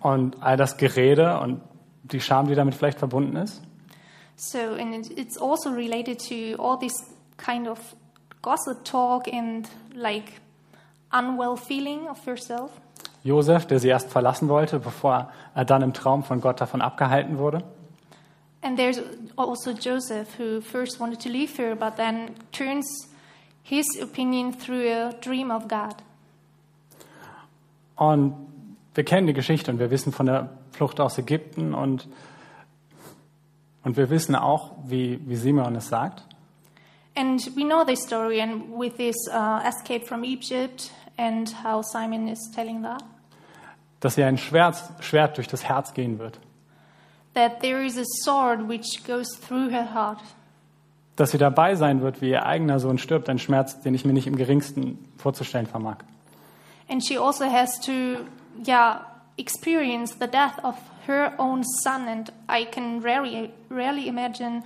Und 0.00 0.42
all 0.42 0.56
das 0.56 0.76
Gerede 0.78 1.38
und 1.40 1.60
die 2.04 2.20
Scham, 2.20 2.46
die 2.48 2.54
damit 2.54 2.74
vielleicht 2.74 2.98
verbunden 2.98 3.36
ist. 3.36 3.60
So, 4.36 4.58
and 4.58 4.94
it- 4.94 5.18
it's 5.18 5.36
also 5.38 5.70
related 5.70 6.18
to 6.28 6.56
all 6.62 6.78
this 6.78 6.94
kind 7.36 7.68
of 7.68 7.78
gossip 8.42 8.84
talk 8.84 9.28
and 9.32 9.68
like 9.94 10.40
unwell 11.12 11.56
feeling 11.56 12.08
of 12.08 12.24
yourself. 12.26 12.70
Josef, 13.22 13.66
der 13.66 13.80
sie 13.80 13.88
erst 13.88 14.10
verlassen 14.10 14.48
wollte, 14.48 14.78
bevor 14.78 15.30
er 15.54 15.64
dann 15.64 15.82
im 15.82 15.92
Traum 15.92 16.22
von 16.22 16.40
Gott 16.40 16.60
davon 16.60 16.80
abgehalten 16.80 17.38
wurde. 17.38 17.62
And 18.62 18.76
there's 18.76 19.00
also 19.36 19.72
Joseph, 19.72 20.38
who 20.38 20.60
first 20.60 21.00
wanted 21.00 21.20
to 21.20 21.28
leave 21.28 21.56
her, 21.56 21.74
but 21.74 21.96
then 21.96 22.34
turns 22.52 23.08
his 23.62 23.86
opinion 24.02 24.52
through 24.52 24.86
a 24.90 25.12
dream 25.20 25.50
of 25.50 25.68
God. 25.68 25.96
Und 27.96 28.34
wir 28.94 29.04
kennen 29.04 29.26
die 29.26 29.32
Geschichte 29.34 29.70
und 29.70 29.78
wir 29.78 29.90
wissen 29.90 30.12
von 30.12 30.26
der 30.26 30.50
Flucht 30.72 31.00
aus 31.00 31.18
Ägypten 31.18 31.74
und, 31.74 32.08
und 33.84 33.96
wir 33.96 34.10
wissen 34.10 34.34
auch, 34.34 34.72
wie, 34.86 35.20
wie 35.26 35.36
Simeon 35.36 35.76
es 35.76 35.88
sagt. 35.88 36.24
And 37.20 37.38
we 37.54 37.64
know 37.64 37.84
this 37.84 38.02
story, 38.02 38.40
and 38.40 38.72
with 38.72 38.96
this 38.96 39.16
uh, 39.30 39.62
escape 39.66 40.06
from 40.06 40.24
Egypt, 40.24 40.90
and 41.18 41.46
how 41.62 41.82
Simon 41.82 42.28
is 42.28 42.38
telling 42.54 42.80
that, 42.82 43.02
dass 44.00 44.16
ihr 44.16 44.26
ein 44.26 44.38
Schwert, 44.38 44.76
Schwert 45.00 45.36
durch 45.36 45.46
das 45.48 45.62
Herz 45.64 45.92
gehen 45.92 46.18
wird. 46.18 46.38
that 47.34 47.60
there 47.60 47.84
is 47.84 47.98
a 47.98 48.04
sword 48.24 48.66
which 48.66 49.04
goes 49.06 49.28
through 49.36 49.68
her 49.70 49.84
heart, 49.94 50.18
Dass 51.16 51.32
sie 51.32 51.38
dabei 51.38 51.74
sein 51.74 52.00
wird, 52.00 52.22
wie 52.22 52.30
ihr 52.30 52.46
eigener 52.46 52.80
Sohn 52.80 52.96
stirbt, 52.96 53.28
ein 53.28 53.38
Schmerz, 53.38 53.78
den 53.82 53.94
ich 53.94 54.06
mir 54.06 54.14
nicht 54.14 54.26
im 54.26 54.36
geringsten 54.36 54.96
vorzustellen 55.18 55.66
vermag. 55.66 55.98
and 56.88 57.04
she 57.04 57.18
also 57.18 57.44
has 57.44 57.78
to, 57.80 58.24
yeah, 58.66 59.02
experience 59.36 60.14
the 60.18 60.26
death 60.26 60.58
of 60.64 60.74
her 61.06 61.34
own 61.38 61.62
son, 61.84 62.08
and 62.08 62.32
I 62.48 62.64
can 62.64 63.00
rarely, 63.02 63.50
rarely 63.68 64.08
imagine 64.08 64.62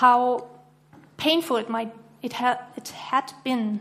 how 0.00 0.44
painful 1.26 1.58
it 1.58 1.68
might 1.68 1.90
it 2.22 2.40
had 2.40 2.58
it 2.76 2.92
had 3.10 3.34
been 3.42 3.80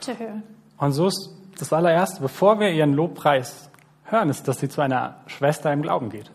to 0.00 0.12
her. 0.12 0.42
Und 0.78 0.92
so 0.92 1.06
ist 1.06 1.30
das 1.58 1.72
allererste, 1.72 2.20
bevor 2.20 2.58
wir 2.60 2.70
ihren 2.70 2.92
Lobpreis 2.92 3.70
hören, 4.04 4.28
ist, 4.28 4.46
dass 4.46 4.58
sie 4.58 4.68
zu 4.68 4.80
einer 4.80 5.16
Schwester 5.26 5.72
im 5.72 5.82
Glauben 5.82 6.10
geht. 6.10 6.30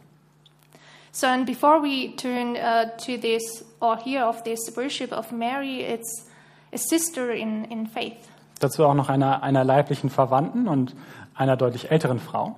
So, 1.11 1.27
and 1.27 1.45
before 1.45 1.81
we 1.81 2.15
turn 2.15 2.55
uh, 2.55 2.85
to 3.05 3.17
this 3.17 3.65
or 3.81 3.97
hear 3.97 4.25
of 4.25 4.43
this 4.43 4.59
worship 4.75 5.11
of 5.11 5.31
Mary, 5.31 5.81
it's 5.81 6.25
a 6.71 6.77
sister 6.77 7.31
in, 7.31 7.65
in 7.65 7.85
faith. 7.85 8.29
Dazu 8.59 8.85
auch 8.85 8.93
noch 8.93 9.09
einer, 9.09 9.43
einer 9.43 9.63
leiblichen 9.63 10.09
Verwandten 10.09 10.67
und 10.67 10.95
einer 11.35 11.57
deutlich 11.57 11.91
älteren 11.91 12.19
Frau. 12.19 12.55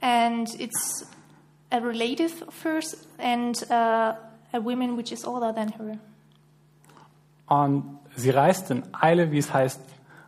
And 0.00 0.48
it's 0.60 1.06
a 1.70 1.78
relative 1.78 2.32
first 2.50 3.06
and 3.18 3.56
uh, 3.70 4.14
a 4.52 4.60
woman 4.60 4.96
which 4.96 5.12
is 5.12 5.24
older 5.24 5.54
than 5.54 5.68
her. 5.68 5.98
Und 7.46 7.98
sie 8.16 8.30
reist 8.30 8.70
in 8.70 8.82
Eile, 8.92 9.30
wie 9.30 9.38
es 9.38 9.52
heißt, 9.52 9.80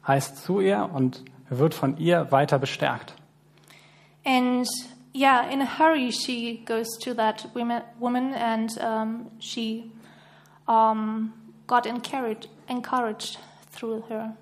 heißt 0.06 0.44
zu 0.44 0.60
ihr 0.60 0.90
und 0.92 1.24
wird 1.48 1.74
von 1.74 1.96
ihr 1.96 2.30
weiter 2.32 2.58
bestärkt. 2.58 3.14
And 4.24 4.66
yeah, 5.14 5.42
in 5.50 5.62
a 5.62 5.78
hurry, 5.78 6.10
she 6.10 6.62
goes 6.66 6.98
to 6.98 7.14
that 7.14 7.48
woman 7.54 8.34
and 8.34 8.70
um, 8.82 9.26
she 9.38 9.90
um, 10.66 11.32
got 11.66 11.86
encouraged, 11.86 12.48
encouraged 12.68 13.38
through 13.72 14.02
her. 14.08 14.34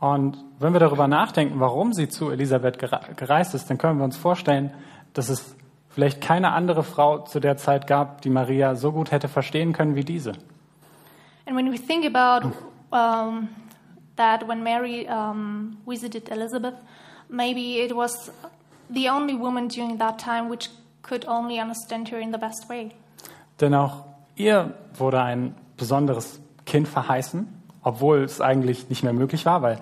Und 0.00 0.36
wenn 0.58 0.72
wir 0.72 0.80
darüber 0.80 1.08
nachdenken, 1.08 1.60
warum 1.60 1.92
sie 1.92 2.08
zu 2.08 2.30
Elisabeth 2.30 2.78
gere- 2.78 3.14
gereist 3.14 3.54
ist, 3.54 3.70
dann 3.70 3.78
können 3.78 3.98
wir 3.98 4.04
uns 4.04 4.16
vorstellen, 4.16 4.72
dass 5.14 5.28
es 5.28 5.56
vielleicht 5.88 6.20
keine 6.20 6.52
andere 6.52 6.82
Frau 6.82 7.20
zu 7.20 7.40
der 7.40 7.56
Zeit 7.56 7.86
gab, 7.86 8.20
die 8.20 8.30
Maria 8.30 8.74
so 8.74 8.92
gut 8.92 9.12
hätte 9.12 9.28
verstehen 9.28 9.72
können 9.72 9.94
wie 9.94 10.04
diese. 10.04 10.32
And 11.46 11.56
when 11.56 11.70
we 11.70 11.76
think 11.76 12.04
about 12.04 12.44
um, 12.92 13.48
that, 14.16 14.46
when 14.46 14.62
Mary 14.62 15.06
um, 15.08 15.78
visited 15.86 16.28
Elizabeth, 16.30 16.74
maybe 17.28 17.80
it 17.80 17.94
was 17.94 18.30
the 18.90 19.08
only 19.08 19.34
woman 19.34 19.68
during 19.68 19.98
that 19.98 20.18
time 20.18 20.48
which 20.48 20.70
could 21.02 21.24
only 21.26 21.58
understand 21.58 22.08
her 22.08 22.18
in 22.18 22.32
the 22.32 22.38
best 22.38 22.68
way. 22.68 22.92
Denn 23.60 23.74
auch 23.74 24.04
ihr 24.36 24.74
wurde 24.96 25.20
ein 25.22 25.54
besonderes 25.76 26.40
Kind 26.64 26.88
verheißen, 26.88 27.46
obwohl 27.82 28.24
es 28.24 28.40
eigentlich 28.40 28.88
nicht 28.88 29.02
mehr 29.02 29.12
möglich 29.12 29.44
war, 29.44 29.62
weil 29.62 29.78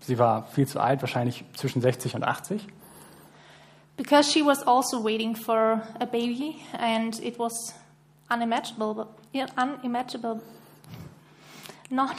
sie 0.00 0.18
war 0.18 0.46
viel 0.46 0.66
zu 0.66 0.80
alt, 0.80 1.02
wahrscheinlich 1.02 1.44
zwischen 1.54 1.80
60 1.82 2.14
und 2.14 2.24
80. 2.24 2.66
Because 3.96 4.30
she 4.30 4.44
was 4.44 4.62
also 4.62 5.02
waiting 5.02 5.34
for 5.34 5.82
a 6.00 6.06
baby, 6.06 6.62
and 6.78 7.18
it 7.20 7.38
was 7.38 7.74
unimaginable. 8.30 9.08
Unimaginable. 9.56 10.40
Not, 11.90 12.16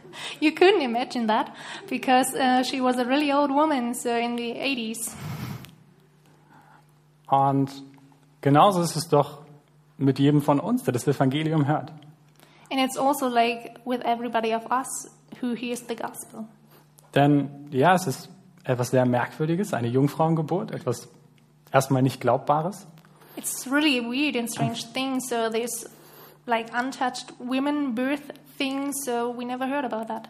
you 0.40 0.52
couldn't 0.52 0.82
imagine 0.82 1.26
that 1.26 1.54
because 1.88 2.34
uh, 2.34 2.62
she 2.62 2.80
was 2.80 2.98
a 2.98 3.04
really 3.04 3.32
old 3.32 3.50
woman, 3.50 3.94
so 3.94 4.16
in 4.16 4.36
the 4.36 4.54
80s. 4.54 5.14
Und 7.28 7.70
genauso 8.40 8.82
ist 8.82 8.96
es 8.96 9.08
doch 9.08 9.44
mit 9.98 10.18
jedem 10.18 10.40
von 10.40 10.58
uns, 10.58 10.82
der 10.82 10.92
das 10.92 11.06
Evangelium 11.06 11.66
hört. 11.66 11.92
And 12.70 12.80
it's 12.80 12.96
also 12.96 13.28
like 13.28 13.80
with 13.84 14.00
everybody 14.02 14.54
of 14.54 14.66
us 14.70 15.10
who 15.40 15.54
hears 15.54 15.80
the 15.86 15.96
gospel. 15.96 16.46
Denn 17.14 17.68
ja, 17.70 17.94
es 17.94 18.06
ist 18.06 18.28
etwas 18.64 18.90
sehr 18.90 19.04
Merkwürdiges, 19.04 19.74
eine 19.74 19.88
Jungfrauengeburt, 19.88 20.70
etwas 20.70 21.08
erstmal 21.72 22.02
nicht 22.02 22.20
Glaubbares. 22.20 22.86
It's 23.36 23.66
really 23.70 23.98
a 23.98 24.02
weird 24.02 24.36
and 24.36 24.48
strange 24.50 24.82
thing. 24.92 25.20
So 25.20 25.50
there's 25.50 25.88
like 26.46 26.72
untouched 26.74 27.32
women 27.38 27.94
birth 27.94 28.22
things, 28.60 28.94
so 29.04 29.34
we 29.36 29.44
never 29.44 29.66
heard 29.66 29.84
about 29.84 30.06
that. 30.06 30.28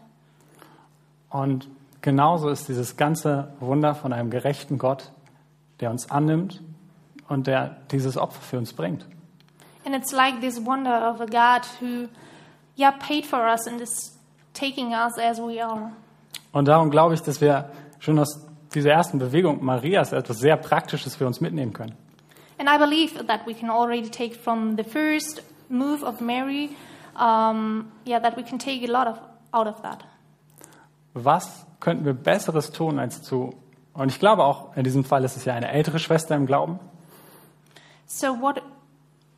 Und 1.31 1.69
genauso 2.01 2.49
ist 2.49 2.69
dieses 2.69 2.97
ganze 2.97 3.53
Wunder 3.61 3.95
von 3.95 4.13
einem 4.13 4.31
gerechten 4.31 4.79
Gott, 4.79 5.11
der 5.81 5.91
uns 5.91 6.11
annimmt 6.11 6.63
und 7.29 7.47
der 7.47 7.77
dieses 7.91 8.17
Opfer 8.17 8.41
für 8.41 8.59
uns 8.59 8.73
bringt. 8.73 9.07
And 9.85 9.95
it's 9.95 10.13
like 10.13 10.41
this 10.41 10.65
wonder 10.65 11.11
of 11.11 11.21
a 11.21 11.27
God 11.27 11.67
who, 11.81 12.09
yeah, 12.77 12.93
paid 12.93 13.27
for 13.27 13.41
us 13.41 13.67
and 13.67 13.81
is 13.81 14.19
taking 14.53 14.93
us 14.93 15.19
as 15.19 15.39
we 15.39 15.65
are. 15.65 15.93
Und 16.53 16.69
darum 16.69 16.91
glaube 16.91 17.15
ich, 17.15 17.23
dass 17.23 17.41
wir 17.41 17.71
schon 17.99 18.19
aus 18.19 18.47
dieser 18.75 18.91
ersten 18.91 19.19
Bewegung 19.19 19.65
Marias 19.65 20.13
etwas 20.13 20.39
sehr 20.39 20.57
Praktisches 20.57 21.17
für 21.17 21.27
uns 21.27 21.41
mitnehmen 21.41 21.73
können. 21.73 21.95
And 22.59 22.69
I 22.69 22.77
believe 22.79 23.25
that 23.27 23.47
we 23.47 23.55
can 23.55 23.71
already 23.71 24.11
take 24.11 24.35
from 24.35 24.77
the 24.77 24.85
first 24.85 25.43
move 25.69 26.05
of 26.05 26.21
Mary, 26.21 26.71
um, 27.21 27.93
yeah, 28.07 28.19
that 28.21 28.37
we 28.37 28.43
can 28.43 28.59
take 28.59 28.83
a 28.83 28.91
lot 28.91 29.07
of 29.07 29.19
out 29.53 29.67
of 29.67 29.83
that. 29.83 30.05
Was 31.15 31.67
könnten 31.81 32.05
wir 32.05 32.15
Besseres 32.15 32.71
tun 32.73 32.99
als 32.99 33.23
zu, 33.23 33.55
und 33.95 34.09
ich 34.11 34.19
glaube 34.19 34.45
auch 34.45 34.77
in 34.77 34.85
diesem 34.85 35.05
Fall 35.05 35.25
ist 35.25 35.37
es 35.37 35.45
ja 35.45 35.55
eine 35.55 35.71
ältere 35.71 35.99
Schwester 35.99 36.35
im 36.37 36.47
Glauben, 36.47 36.79
So 38.07 38.41
what 38.41 38.63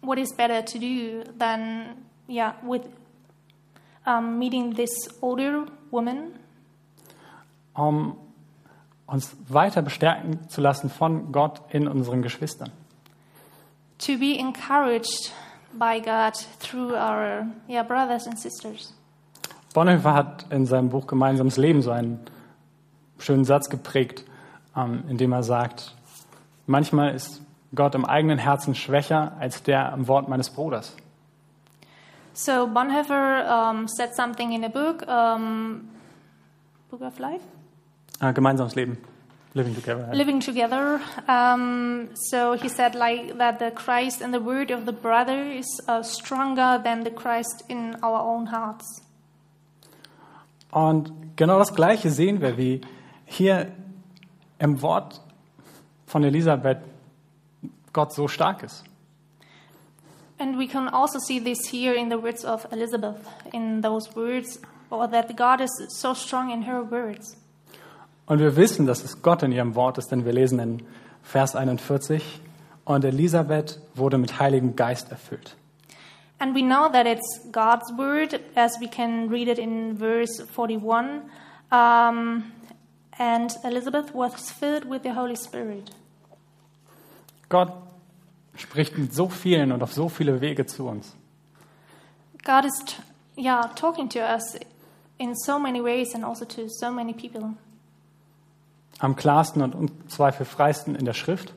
what 0.01 0.19
is 0.19 0.35
better 0.35 0.65
to 0.65 0.79
do 0.79 1.25
than 1.39 1.97
yeah 2.29 2.55
with 2.63 2.83
um, 4.07 4.39
meeting 4.39 4.75
this 4.75 4.91
older 5.21 5.67
woman 5.91 6.33
um 7.75 8.17
uns 9.07 9.37
weiter 9.49 9.83
bestärken 9.83 10.49
zu 10.49 10.61
lassen 10.61 10.89
von 10.91 11.33
Gott 11.33 11.61
in 11.71 11.87
unseren 11.87 12.23
Geschwistern. 12.23 12.71
to 13.99 14.19
be 14.19 14.37
encouraged 14.39 15.33
by 15.79 16.01
God 16.01 16.35
through 16.61 16.95
our 16.95 17.47
yeah 17.69 17.83
brothers 17.83 18.27
and 18.27 18.39
sisters. 18.39 18.95
Bonhoeffer 19.75 20.13
hat 20.13 20.47
in 20.51 20.67
seinem 20.67 20.91
Buch 20.91 21.07
Gemeinsames 21.07 21.57
Leben 21.57 21.83
so 21.83 21.91
einen 21.91 22.21
schönen 23.19 23.45
Satz 23.45 23.71
geprägt, 23.71 24.25
ähm, 24.77 25.05
in 25.09 25.17
dem 25.17 25.33
er 25.33 25.43
sagt, 25.43 25.95
manchmal 26.67 27.15
ist 27.15 27.41
Gott 27.75 27.95
im 27.95 28.05
eigenen 28.05 28.39
Herzen 28.39 28.75
schwächer 28.75 29.33
als 29.41 29.63
der 29.63 29.93
im 29.95 30.09
Wort 30.09 30.29
meines 30.29 30.51
Bruders. 30.51 30.95
So 32.35 32.67
Bonhoeffer 32.67 33.71
um, 33.71 33.89
said 33.89 34.15
something 34.15 34.53
in 34.53 34.65
a 34.65 34.69
book, 34.69 35.07
um, 35.07 35.89
Book 36.91 37.03
of 37.03 37.19
Life, 37.19 37.45
Äh, 38.21 38.33
gemeinsames 38.33 38.75
Leben, 38.77 38.99
living 39.55 39.75
together. 39.75 40.11
living 40.13 40.41
together. 40.41 41.01
Um, 41.29 42.09
so 42.15 42.55
he 42.55 42.69
said 42.69 42.95
like 42.95 43.39
that 43.39 43.59
the 43.59 43.71
Christ 43.71 44.21
and 44.23 44.33
the 44.33 44.41
word 44.41 44.71
of 44.71 44.87
the 44.87 44.93
brother 44.93 45.43
is 45.51 45.67
uh, 45.89 46.03
stronger 46.03 46.81
than 46.83 47.05
the 47.05 47.11
Christ 47.11 47.63
in 47.69 47.97
our 48.03 48.21
own 48.21 48.47
hearts. 48.47 49.03
Und 50.71 51.37
genau 51.37 51.59
das 51.59 51.75
Gleiche 51.75 52.11
sehen 52.11 52.41
wir, 52.41 52.57
wie 52.57 52.81
hier 53.27 53.73
im 54.59 54.81
Wort 54.81 55.21
von 56.07 56.25
Elisabeth 56.25 56.79
Gott 57.93 58.15
so 58.15 58.27
stark 58.27 58.63
ist. 58.63 58.85
And 60.39 60.59
we 60.59 60.67
can 60.67 60.89
also 60.89 61.19
see 61.19 61.39
this 61.39 61.69
here 61.71 61.95
in 61.95 62.09
the 62.09 62.17
words 62.17 62.45
of 62.45 62.67
Elizabeth, 62.73 63.29
in 63.53 63.83
those 63.83 64.11
words, 64.17 64.59
or 64.91 65.07
that 65.09 65.37
God 65.37 65.61
is 65.61 65.71
so 66.01 66.15
strong 66.15 66.51
in 66.51 66.63
her 66.63 66.83
words. 66.83 67.37
Und 68.27 68.39
wir 68.39 68.57
wissen, 68.57 68.87
dass 68.87 69.03
es 69.03 69.23
Gott 69.23 69.43
in 69.43 69.53
ihrem 69.53 69.75
Wort 69.75 69.99
ist, 69.99 70.09
denn 70.09 70.25
wir 70.25 70.33
lesen 70.33 70.59
in 70.59 70.83
Vers 71.23 71.57
41, 71.57 72.41
und 72.85 73.05
Elisabeth 73.05 73.81
wurde 73.95 74.19
mit 74.19 74.41
Heiligem 74.41 74.75
Geist 74.77 75.11
erfüllt. 75.11 75.57
And 76.39 76.57
we 76.57 76.63
know 76.63 76.89
that 76.89 77.07
it's 77.07 77.41
God's 77.53 77.97
word, 77.97 78.41
as 78.57 78.81
we 78.81 78.89
can 78.89 79.29
read 79.29 79.47
it 79.47 79.59
in 79.59 79.97
verse 79.97 80.45
41. 80.57 81.23
Um, 81.71 82.53
and 83.17 83.57
Elizabeth 83.63 84.13
was 84.13 84.51
filled 84.51 84.91
with 84.91 85.05
the 85.05 85.15
Holy 85.15 85.37
Spirit. 85.37 85.93
Gott 87.49 87.73
spricht 88.57 88.99
mit 88.99 89.15
so 89.15 89.29
vielen 89.29 89.71
und 89.71 89.83
auf 89.83 89.93
so 89.93 90.09
viele 90.09 90.41
Wege 90.41 90.67
zu 90.67 90.89
uns. 90.89 91.15
God 92.45 92.65
is, 92.65 92.97
yeah, 93.37 93.69
talking 93.77 94.09
to 94.09 94.19
us 94.19 94.57
in 95.19 95.37
so 95.37 95.61
many 95.61 95.81
ways 95.81 96.13
and 96.15 96.25
also 96.25 96.45
to 96.45 96.69
so 96.69 96.91
many 96.91 97.13
people. 97.13 97.55
Am 99.03 99.17
klarsten 99.17 99.63
und 99.63 99.75
unzweifelfreisten 99.75 100.95
in 100.95 101.05
der 101.05 101.13
Schrift, 101.15 101.53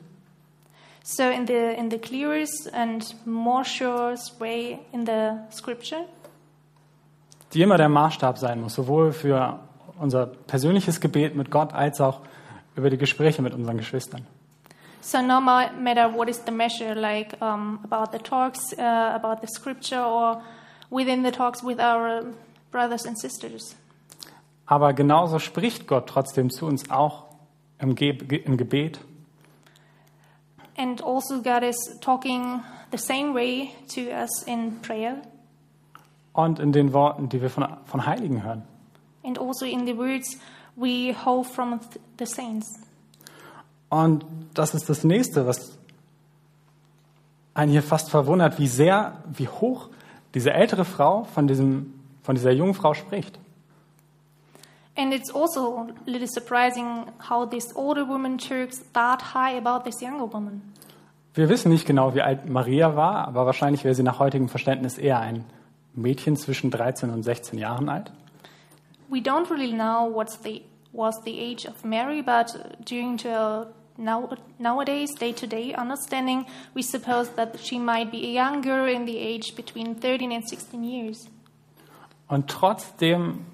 So 1.03 1.21
in 1.21 1.45
the 1.45 1.53
in 1.77 1.91
the 1.91 1.99
clearest 1.99 2.73
and 2.73 3.05
more 3.27 3.63
surest 3.63 4.39
way 4.41 4.79
in 4.91 5.05
the 5.05 5.33
scripture, 5.51 6.05
die 7.53 7.61
immer 7.61 7.77
der 7.77 7.89
Maßstab 7.89 8.39
sein 8.39 8.59
muss, 8.61 8.73
sowohl 8.73 9.13
für 9.13 9.59
unser 9.99 10.25
persönliches 10.25 10.99
Gebet 10.99 11.35
mit 11.35 11.51
Gott 11.51 11.73
als 11.73 12.01
auch 12.01 12.21
über 12.75 12.89
die 12.89 12.97
Gespräche 12.97 13.43
mit 13.43 13.53
unseren 13.53 13.77
Geschwistern. 13.77 14.25
so 15.01 15.21
no 15.21 15.39
ma- 15.39 15.69
matter 15.79 16.11
what 16.11 16.27
is 16.27 16.41
the 16.47 16.51
measure, 16.51 16.95
like 16.95 17.39
um, 17.39 17.77
about 17.83 18.11
the 18.11 18.17
talks 18.17 18.73
uh, 18.79 18.81
about 18.81 19.45
the 19.45 19.47
scripture 19.47 20.03
or 20.03 20.41
within 20.89 21.23
the 21.23 21.29
talks 21.31 21.63
with 21.63 21.79
our 21.79 22.23
brothers 22.71 23.05
and 23.05 23.15
sisters. 23.19 23.75
Aber 24.65 24.93
genauso 24.93 25.37
spricht 25.37 25.85
Gott 25.87 26.07
trotzdem 26.09 26.49
zu 26.49 26.65
uns 26.65 26.89
auch 26.89 27.25
im, 27.79 27.95
Ge 27.95 28.11
im 28.37 28.57
Gebet 28.57 28.99
And 30.77 31.01
also 31.03 31.41
God 31.41 31.63
is 31.63 31.77
talking 32.01 32.59
the 32.91 32.97
same 32.97 33.33
way 33.33 33.69
to 33.93 34.01
us 34.11 34.43
in 34.45 34.81
prayer 34.81 35.21
und 36.33 36.59
in 36.59 36.73
den 36.73 36.91
Worten, 36.93 37.29
die 37.29 37.41
wir 37.41 37.49
von, 37.49 37.65
von 37.85 38.05
Heiligen 38.05 38.43
hören. 38.43 38.63
and 39.23 39.39
also 39.39 39.65
in 39.65 39.85
the 39.87 39.97
words 39.97 40.37
we 40.75 41.13
hold 41.25 41.47
from 41.47 41.79
th- 41.79 41.99
the 42.19 42.25
saints. 42.25 42.67
Und 43.89 44.25
das 44.53 44.73
ist 44.75 44.89
das 44.89 45.03
nächste, 45.05 45.45
was 45.47 45.77
einen 47.53 47.71
hier 47.71 47.81
fast 47.83 48.09
verwundert, 48.09 48.59
wie 48.59 48.67
sehr, 48.67 49.23
wie 49.31 49.47
hoch 49.47 49.89
diese 50.33 50.51
ältere 50.51 50.83
Frau 50.83 51.23
von, 51.23 51.47
diesem, 51.47 51.93
von 52.23 52.35
dieser 52.35 52.51
jungen 52.51 52.73
Frau 52.73 52.93
spricht. 52.93 53.39
And 54.97 55.13
it's 55.13 55.29
also 55.29 55.87
a 55.89 56.09
little 56.09 56.27
surprising 56.27 57.05
how 57.29 57.45
this 57.45 57.75
older 57.75 58.05
woman 58.05 58.37
talks 58.37 58.79
that 58.93 59.33
high 59.33 59.57
about 59.57 59.83
this 59.83 60.01
younger 60.01 60.31
woman. 60.31 60.61
Wir 61.33 61.49
wissen 61.49 61.69
nicht 61.69 61.85
genau, 61.85 62.15
wie 62.15 62.21
alt 62.21 62.49
Maria 62.49 62.95
war, 62.95 63.27
aber 63.27 63.45
wahrscheinlich 63.45 63.83
wäre 63.83 63.93
sie 63.93 64.03
nach 64.03 64.19
heutigem 64.19 64.47
Verständnis 64.47 64.97
eher 64.97 65.19
ein 65.19 65.43
Mädchen 65.93 66.37
zwischen 66.37 66.71
13 66.71 67.09
und 67.09 67.23
16 67.23 67.59
Jahren 67.59 67.89
alt. 67.89 68.11
We 69.09 69.19
don't 69.19 69.49
really 69.49 69.73
know 69.73 70.09
what's 70.13 70.39
the 70.43 70.63
was 70.93 71.21
the 71.25 71.37
age 71.39 71.67
of 71.67 71.83
Mary, 71.83 72.21
but 72.21 72.57
during 72.85 73.17
to 73.17 73.67
now, 73.97 74.29
nowadays 74.59 75.13
day-to-day 75.13 75.75
understanding, 75.75 76.45
we 76.73 76.81
suppose 76.81 77.29
that 77.35 77.59
she 77.59 77.79
might 77.79 78.11
be 78.11 78.33
younger 78.33 78.87
in 78.87 79.05
the 79.05 79.17
age 79.17 79.55
between 79.55 79.95
13 79.95 80.31
and 80.31 80.47
16 80.47 80.83
years. 80.83 81.27
Und 82.27 82.49
trotzdem 82.49 83.45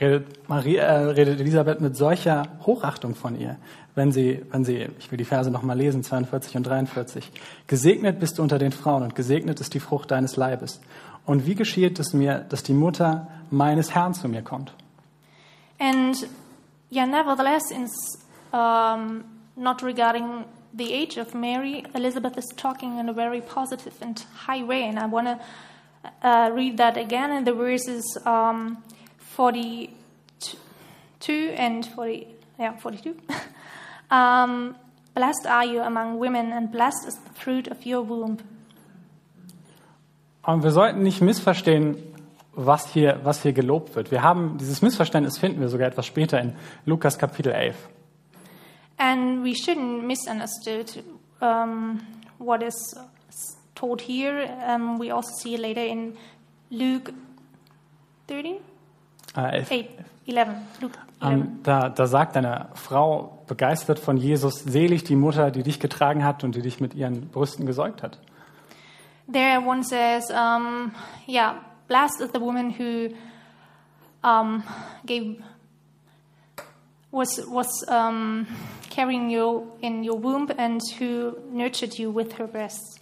redet, 0.00 0.48
Maria, 0.48 0.82
äh, 0.82 1.04
redet 1.10 1.40
Elisabeth 1.40 1.80
mit 1.80 1.96
solcher 1.96 2.48
Hochachtung 2.64 3.14
von 3.14 3.38
ihr, 3.38 3.56
wenn 3.94 4.12
sie, 4.12 4.42
wenn 4.50 4.64
sie, 4.64 4.88
ich 4.98 5.10
will 5.10 5.18
die 5.18 5.24
Verse 5.24 5.50
nochmal 5.50 5.76
lesen, 5.76 6.02
42 6.02 6.56
und 6.56 6.66
43. 6.66 7.30
Gesegnet 7.66 8.20
bist 8.20 8.38
du 8.38 8.42
unter 8.42 8.58
den 8.58 8.72
Frauen 8.72 9.02
und 9.02 9.14
gesegnet 9.14 9.60
ist 9.60 9.74
die 9.74 9.80
Frucht 9.80 10.10
deines 10.10 10.36
Leibes. 10.36 10.80
Und 11.24 11.46
wie 11.46 11.54
geschieht 11.54 11.98
es 11.98 12.12
mir, 12.12 12.38
dass 12.48 12.62
die 12.62 12.74
Mutter 12.74 13.28
meines 13.50 13.94
Herrn 13.94 14.14
zu 14.14 14.28
mir 14.28 14.42
kommt? 14.42 14.72
And 15.78 16.16
yeah, 16.90 17.06
nevertheless, 17.06 17.70
in, 17.70 17.88
um, 18.52 19.24
not 19.56 19.82
regarding 19.82 20.44
the 20.72 20.92
age 20.92 21.18
of 21.18 21.34
Mary, 21.34 21.84
Elizabeth 21.94 22.36
is 22.36 22.46
talking 22.56 22.98
in 22.98 23.08
a 23.08 23.12
very 23.12 23.40
positive 23.40 23.94
and 24.00 24.24
high 24.46 24.62
way. 24.62 24.84
And 24.84 24.98
I 24.98 25.06
want 25.06 25.26
to 25.26 25.38
uh, 26.22 26.50
read 26.54 26.78
that 26.78 26.96
again 26.96 27.32
in 27.32 27.44
the 27.44 27.52
verses 27.52 28.04
um, 28.24 28.82
42 29.36 31.52
and 31.56 31.84
40, 31.84 32.26
yeah, 32.58 32.72
42. 32.78 33.14
um, 34.10 34.74
blessed 35.14 35.46
are 35.46 35.66
you 35.66 35.82
among 35.82 36.18
women, 36.18 36.52
and 36.52 36.72
blessed 36.72 37.06
is 37.06 37.16
the 37.16 37.34
fruit 37.34 37.68
of 37.68 37.84
your 37.84 38.08
womb. 38.08 38.38
Und 40.42 40.62
wir 40.62 40.70
sollten 40.70 41.02
nicht 41.02 41.20
missverstehen, 41.20 41.96
was 42.54 42.90
hier, 42.92 43.20
was 43.24 43.42
hier 43.42 43.52
gelobt 43.52 43.94
wird. 43.94 44.10
Wir 44.10 44.22
haben, 44.22 44.56
dieses 44.58 44.80
Missverständnis 44.80 45.36
finden 45.38 45.60
wir 45.60 45.68
sogar 45.68 45.88
etwas 45.88 46.06
später 46.06 46.40
in 46.40 46.54
Lukas 46.86 47.18
Kapitel 47.18 47.52
11. 47.52 47.76
And 48.96 49.44
we 49.44 49.52
shouldn't 49.52 50.06
misunderstood 50.06 51.04
um, 51.40 52.00
what 52.38 52.62
is 52.62 52.74
told 53.74 54.00
here. 54.00 54.48
Um, 54.66 54.98
we 54.98 55.12
also 55.12 55.30
see 55.42 55.58
later 55.58 55.84
in 55.84 56.16
Luke 56.70 57.12
13? 58.28 58.60
Äh, 59.36 59.58
11. 59.58 59.70
8, 59.70 59.88
11. 60.26 60.48
Luke 60.80 60.98
11. 61.20 61.32
Ähm, 61.32 61.58
da, 61.62 61.88
da 61.88 62.06
sagt 62.06 62.36
eine 62.36 62.68
Frau 62.74 63.42
begeistert 63.46 63.98
von 63.98 64.16
Jesus, 64.16 64.64
selig 64.64 65.04
die 65.04 65.16
Mutter, 65.16 65.50
die 65.50 65.62
dich 65.62 65.80
getragen 65.80 66.24
hat 66.24 66.44
und 66.44 66.54
die 66.54 66.62
dich 66.62 66.80
mit 66.80 66.94
ihren 66.94 67.28
Brüsten 67.28 67.66
gesäugt 67.66 68.02
hat. 68.02 68.18
There 69.32 69.60
one 69.66 69.82
says, 69.82 70.30
um, 70.30 70.92
yeah, 71.26 71.56
blessed 71.88 72.20
is 72.20 72.30
the 72.32 72.40
woman 72.40 72.74
who 72.78 73.08
um, 74.22 74.62
gave 75.04 75.42
was 77.10 77.42
was 77.50 77.68
um, 77.88 78.46
carrying 78.90 79.30
you 79.30 79.66
in 79.80 80.08
your 80.08 80.22
womb 80.22 80.48
and 80.58 80.80
who 81.00 81.36
nurtured 81.52 81.94
you 81.98 82.14
with 82.14 82.38
her 82.38 82.46
breasts. 82.46 83.00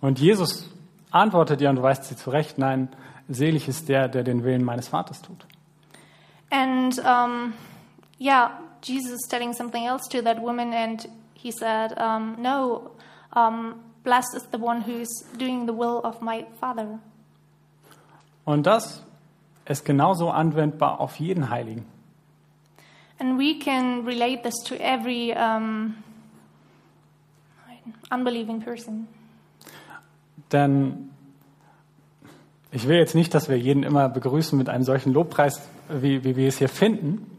Und 0.00 0.18
Jesus 0.18 0.68
antwortet 1.10 1.60
ihr 1.60 1.70
und 1.70 1.80
weist 1.82 2.04
sie 2.04 2.16
zurecht, 2.16 2.58
nein, 2.58 2.88
selig 3.28 3.68
ist 3.68 3.88
der, 3.88 4.08
der 4.08 4.24
den 4.24 4.44
Willen 4.44 4.64
meines 4.64 4.88
Vaters 4.88 5.22
tut. 5.22 5.46
And 6.52 6.98
um, 6.98 7.54
yeah, 8.18 8.52
Jesus 8.82 9.12
is 9.12 9.26
telling 9.28 9.54
something 9.54 9.86
else 9.86 10.06
to 10.10 10.20
that 10.22 10.42
woman, 10.42 10.74
and 10.74 11.04
he 11.32 11.50
said, 11.50 11.98
um, 11.98 12.36
No, 12.38 12.92
um, 13.32 13.80
blessed 14.04 14.36
is 14.36 14.42
the 14.50 14.58
one 14.58 14.82
who's 14.82 15.08
doing 15.38 15.64
the 15.64 15.72
will 15.72 16.00
of 16.04 16.20
my 16.20 16.44
Father. 16.60 16.98
Und 18.44 18.66
das 18.66 19.02
ist 19.64 19.84
genauso 19.84 20.28
anwendbar 20.30 21.00
auf 21.00 21.18
jeden 21.18 21.48
Heiligen. 21.48 21.86
And 23.18 23.38
we 23.38 23.58
can 23.58 24.04
relate 24.04 24.42
this 24.42 24.62
to 24.64 24.74
every 24.74 25.32
um, 25.32 26.02
unbelieving 28.10 28.60
person. 28.60 29.08
Denn 30.50 31.11
ich 32.72 32.88
will 32.88 32.96
jetzt 32.96 33.14
nicht, 33.14 33.34
dass 33.34 33.48
wir 33.48 33.58
jeden 33.58 33.82
immer 33.82 34.08
begrüßen 34.08 34.58
mit 34.58 34.68
einem 34.68 34.82
solchen 34.82 35.12
Lobpreis, 35.12 35.60
wie, 35.88 36.24
wie 36.24 36.36
wir 36.36 36.48
es 36.48 36.58
hier 36.58 36.70
finden. 36.70 37.30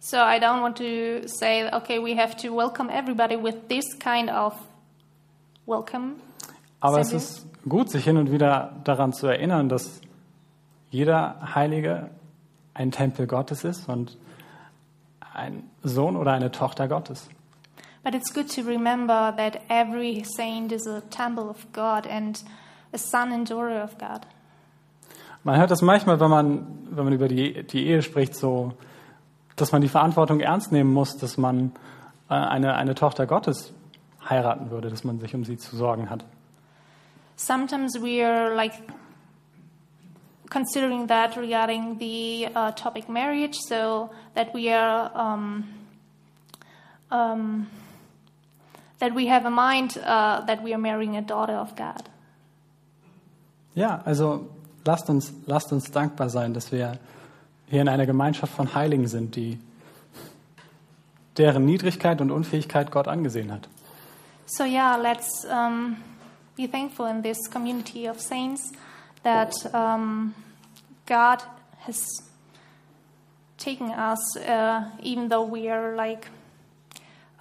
So 0.00 0.16
I 0.16 0.38
don't 0.38 0.62
want 0.62 0.78
to 0.78 1.26
say, 1.26 1.68
okay, 1.72 1.98
we 1.98 2.16
have 2.16 2.36
to 2.36 2.54
welcome 2.54 2.90
everybody 2.90 3.36
with 3.36 3.54
this 3.68 3.98
kind 3.98 4.30
of 4.30 4.54
welcome. 5.66 6.16
Aber 6.80 7.00
es 7.00 7.12
ist 7.12 7.46
gut, 7.68 7.90
sich 7.90 8.04
hin 8.04 8.16
und 8.16 8.30
wieder 8.30 8.76
daran 8.84 9.12
zu 9.12 9.26
erinnern, 9.26 9.68
dass 9.68 10.00
jeder 10.90 11.54
Heilige 11.54 12.10
ein 12.74 12.90
Tempel 12.90 13.26
Gottes 13.26 13.64
ist 13.64 13.88
und 13.88 14.16
ein 15.34 15.68
Sohn 15.82 16.16
oder 16.16 16.32
eine 16.32 16.50
Tochter 16.50 16.88
Gottes. 16.88 17.28
But 18.04 18.14
it's 18.14 18.32
good 18.32 18.48
to 18.54 18.62
remember 18.62 19.34
that 19.36 19.60
every 19.68 20.24
saint 20.24 20.72
is 20.72 20.86
a 20.86 21.00
temple 21.10 21.48
of 21.48 21.66
God 21.72 22.06
and 22.06 22.42
a 22.92 22.98
son 22.98 23.32
and 23.32 23.48
daughter 23.48 23.82
of 23.82 23.98
God. 23.98 24.26
Man 25.44 25.56
hört 25.58 25.70
das 25.70 25.82
manchmal, 25.82 26.20
wenn 26.20 26.30
man, 26.30 26.66
wenn 26.90 27.04
man 27.04 27.12
über 27.12 27.28
die, 27.28 27.64
die 27.64 27.86
Ehe 27.86 28.02
spricht, 28.02 28.34
so, 28.34 28.72
dass 29.56 29.72
man 29.72 29.80
die 29.80 29.88
Verantwortung 29.88 30.40
ernst 30.40 30.72
nehmen 30.72 30.92
muss, 30.92 31.16
dass 31.16 31.38
man 31.38 31.72
äh, 32.28 32.34
eine, 32.34 32.74
eine 32.74 32.94
Tochter 32.94 33.26
Gottes 33.26 33.72
heiraten 34.28 34.70
würde, 34.70 34.90
dass 34.90 35.04
man 35.04 35.20
sich 35.20 35.34
um 35.34 35.44
sie 35.44 35.56
zu 35.56 35.76
sorgen 35.76 36.10
hat. 36.10 36.24
Sometimes 37.36 38.00
we 38.02 38.24
are 38.24 38.54
like 38.54 38.72
considering 40.50 41.06
that 41.06 41.36
regarding 41.36 41.98
the 41.98 42.48
uh, 42.54 42.72
topic 42.72 43.08
marriage, 43.08 43.56
so 43.56 44.10
that 44.34 44.52
we 44.54 44.72
are 44.72 45.10
um, 45.14 45.64
um, 47.10 47.68
that 48.98 49.14
we 49.14 49.28
have 49.30 49.46
a 49.46 49.50
mind 49.50 49.96
uh, 49.98 50.44
that 50.46 50.62
we 50.64 50.72
are 50.72 50.80
marrying 50.80 51.16
a 51.16 51.22
daughter 51.22 51.54
of 51.54 51.76
God. 51.76 52.02
Ja, 53.74 54.02
also 54.04 54.48
lasst 54.88 55.10
uns, 55.10 55.34
lasst 55.44 55.70
uns 55.70 55.90
dankbar 55.90 56.30
sein, 56.30 56.54
dass 56.54 56.72
wir 56.72 56.98
hier 57.66 57.82
in 57.82 57.90
einer 57.90 58.06
Gemeinschaft 58.06 58.54
von 58.54 58.74
Heiligen 58.74 59.06
sind, 59.06 59.36
die 59.36 59.60
deren 61.36 61.66
Niedrigkeit 61.66 62.22
und 62.22 62.30
Unfähigkeit 62.30 62.90
Gott 62.90 63.06
angesehen 63.06 63.52
hat. 63.52 63.68
So, 64.46 64.64
yeah, 64.64 64.96
let's 64.96 65.44
um, 65.44 65.98
be 66.56 66.66
thankful 66.66 67.06
in 67.06 67.22
this 67.22 67.50
community 67.50 68.08
of 68.08 68.18
saints 68.18 68.72
that 69.22 69.52
um, 69.74 70.32
God 71.04 71.42
has 71.86 72.02
taken 73.58 73.90
us, 73.90 74.38
uh, 74.38 74.84
even 75.02 75.28
though 75.28 75.44
we 75.44 75.68
are 75.68 75.94
like, 75.94 76.28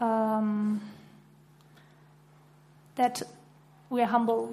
um, 0.02 0.82
that 2.96 3.24
we 3.90 4.02
are 4.02 4.12
humble 4.12 4.50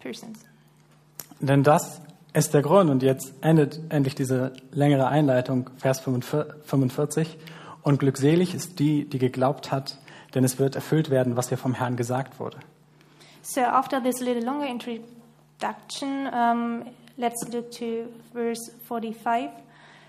persons. 0.00 0.44
Denn 1.40 1.62
das 1.62 2.00
ist 2.32 2.54
der 2.54 2.62
Grund. 2.62 2.90
Und 2.90 3.02
jetzt 3.02 3.32
endet 3.40 3.80
endlich 3.88 4.14
diese 4.14 4.52
längere 4.70 5.08
Einleitung, 5.08 5.70
Vers 5.78 6.00
45. 6.00 7.38
Und 7.82 7.98
glückselig 7.98 8.54
ist 8.54 8.78
die, 8.78 9.08
die 9.08 9.18
geglaubt 9.18 9.70
hat, 9.72 9.98
denn 10.34 10.44
es 10.44 10.58
wird 10.58 10.74
erfüllt 10.74 11.08
werden, 11.10 11.36
was 11.36 11.50
ihr 11.50 11.58
vom 11.58 11.74
Herrn 11.74 11.96
gesagt 11.96 12.38
wurde. 12.40 12.58
So, 13.42 13.60
after 13.60 14.02
this 14.02 14.20
little 14.20 14.44
longer 14.44 14.66
introduction, 14.66 16.26
um, 16.32 16.82
let's 17.16 17.46
look 17.52 17.70
to 17.70 18.08
verse 18.32 18.72
45. 18.88 19.50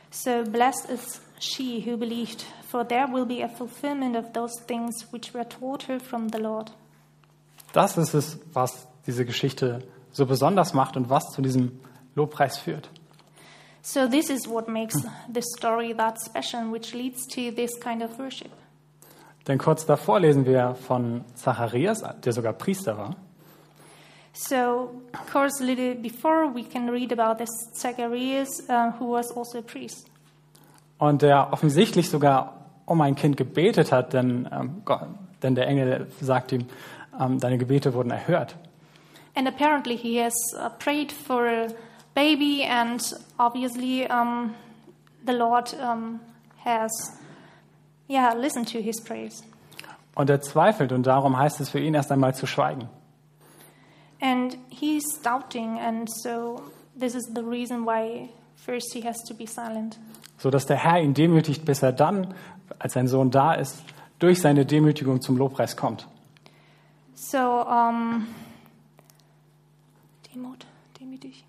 So, 0.10 0.44
blessed 0.44 0.90
is 0.90 1.22
she 1.40 1.84
who 1.86 1.98
believed, 1.98 2.44
for 2.68 2.84
there 2.84 3.08
will 3.08 3.26
be 3.26 3.44
a 3.44 3.48
fulfillment 3.48 4.16
of 4.16 4.34
those 4.34 4.60
things 4.66 5.06
which 5.12 5.36
were 5.36 5.48
told 5.48 5.84
her 5.84 6.00
from 6.00 6.30
the 6.30 6.40
Lord. 6.40 6.72
Das 7.74 7.96
ist 7.98 8.16
es, 8.16 8.40
was 8.54 8.88
diese 9.06 9.24
Geschichte 9.24 9.84
so 10.17 10.25
besonders 10.25 10.73
macht 10.73 10.97
und 10.97 11.10
was 11.10 11.32
zu 11.32 11.41
diesem 11.41 11.80
Lobpreis 12.15 12.58
führt. 12.58 12.89
So, 13.84 14.08
this 14.08 14.30
is 14.30 14.49
what 14.49 14.67
makes 14.67 14.95
this 15.32 15.45
story 15.58 15.93
that 15.95 16.17
special, 16.19 16.71
which 16.71 16.93
leads 16.93 17.25
to 17.27 17.51
this 17.51 17.80
kind 17.80 18.03
of 18.03 18.17
worship. 18.19 18.51
Denn 19.47 19.60
kurz 19.60 19.86
davor 19.86 20.19
lesen 20.19 20.45
wir 20.45 20.75
von 20.75 21.23
Zacharias, 21.36 22.03
der 22.25 22.34
sogar 22.34 22.51
Priester 22.53 22.97
war. 22.97 23.15
So, 24.34 24.91
of 25.13 25.32
course, 25.32 25.63
little 25.63 25.95
before 25.95 26.53
we 26.53 26.63
can 26.63 26.89
read 26.89 27.17
about 27.17 27.38
this 27.38 27.49
Zacharias, 27.73 28.49
uh, 28.67 28.91
who 28.99 29.13
was 29.13 29.32
also 29.32 29.60
a 29.60 29.62
priest. 29.62 30.08
Und 30.97 31.21
der 31.21 31.53
offensichtlich 31.53 32.10
sogar 32.10 32.65
um 32.86 32.99
ein 33.01 33.15
Kind 33.15 33.38
gebetet 33.38 33.91
hat, 33.91 34.13
denn, 34.13 34.49
ähm, 34.51 34.82
Gott, 34.84 35.08
denn 35.43 35.56
der 35.56 35.67
Engel 35.67 36.08
sagt 36.19 36.51
ihm, 36.51 36.65
ähm, 37.19 37.39
deine 37.39 37.58
Gebete 37.58 37.93
wurden 37.93 38.12
erhört. 38.12 38.56
And 39.38 39.47
apparently, 39.47 39.95
he 39.95 40.15
has 40.17 40.34
uh, 40.58 40.69
prayed 40.80 41.12
for 41.12 41.45
a 41.45 41.69
baby, 42.15 42.63
and 42.63 43.00
obviously, 43.38 44.08
um, 44.08 44.56
the 45.23 45.34
Lord 45.34 45.71
um, 45.76 46.19
has, 46.65 46.89
yeah, 48.08 48.34
listened 48.34 48.67
to 48.69 48.82
his 48.82 49.00
prayers. 49.00 49.43
Und 50.15 50.32
er 50.32 50.41
zweifelt 50.41 50.91
und 50.91 51.06
darum 51.06 51.38
heißt 51.38 51.62
es 51.62 51.69
für 51.69 51.80
ihn 51.80 51.93
erst 51.93 52.12
einmal 52.12 52.34
zu 52.34 52.47
schweigen. 52.47 52.89
And 54.19 54.58
he's 54.69 55.06
doubting, 55.21 55.78
and 55.78 56.10
so 56.23 56.63
this 57.00 57.13
is 57.13 57.30
the 57.36 57.43
reason 57.43 57.86
why 57.86 58.32
first 58.56 58.91
he 58.91 59.02
has 59.02 59.17
to 59.28 59.36
be 59.36 59.45
silent. 59.45 60.00
So 60.39 60.50
dass 60.50 60.65
der 60.65 60.78
Herr 60.78 61.00
ihn 61.00 61.13
demütigt, 61.13 61.63
bis 61.63 61.84
er 61.84 61.91
dann, 61.91 62.34
als 62.80 62.93
sein 62.93 63.08
Sohn 63.08 63.30
da 63.30 63.54
ist, 63.54 63.84
durch 64.17 64.41
seine 64.41 64.65
Demütigung 64.65 65.21
zum 65.21 65.38
Lobpreis 65.38 65.78
kommt. 65.78 66.08
So, 67.13 67.38
um, 67.38 68.26
Demut, 70.38 70.65
demütig. 71.00 71.43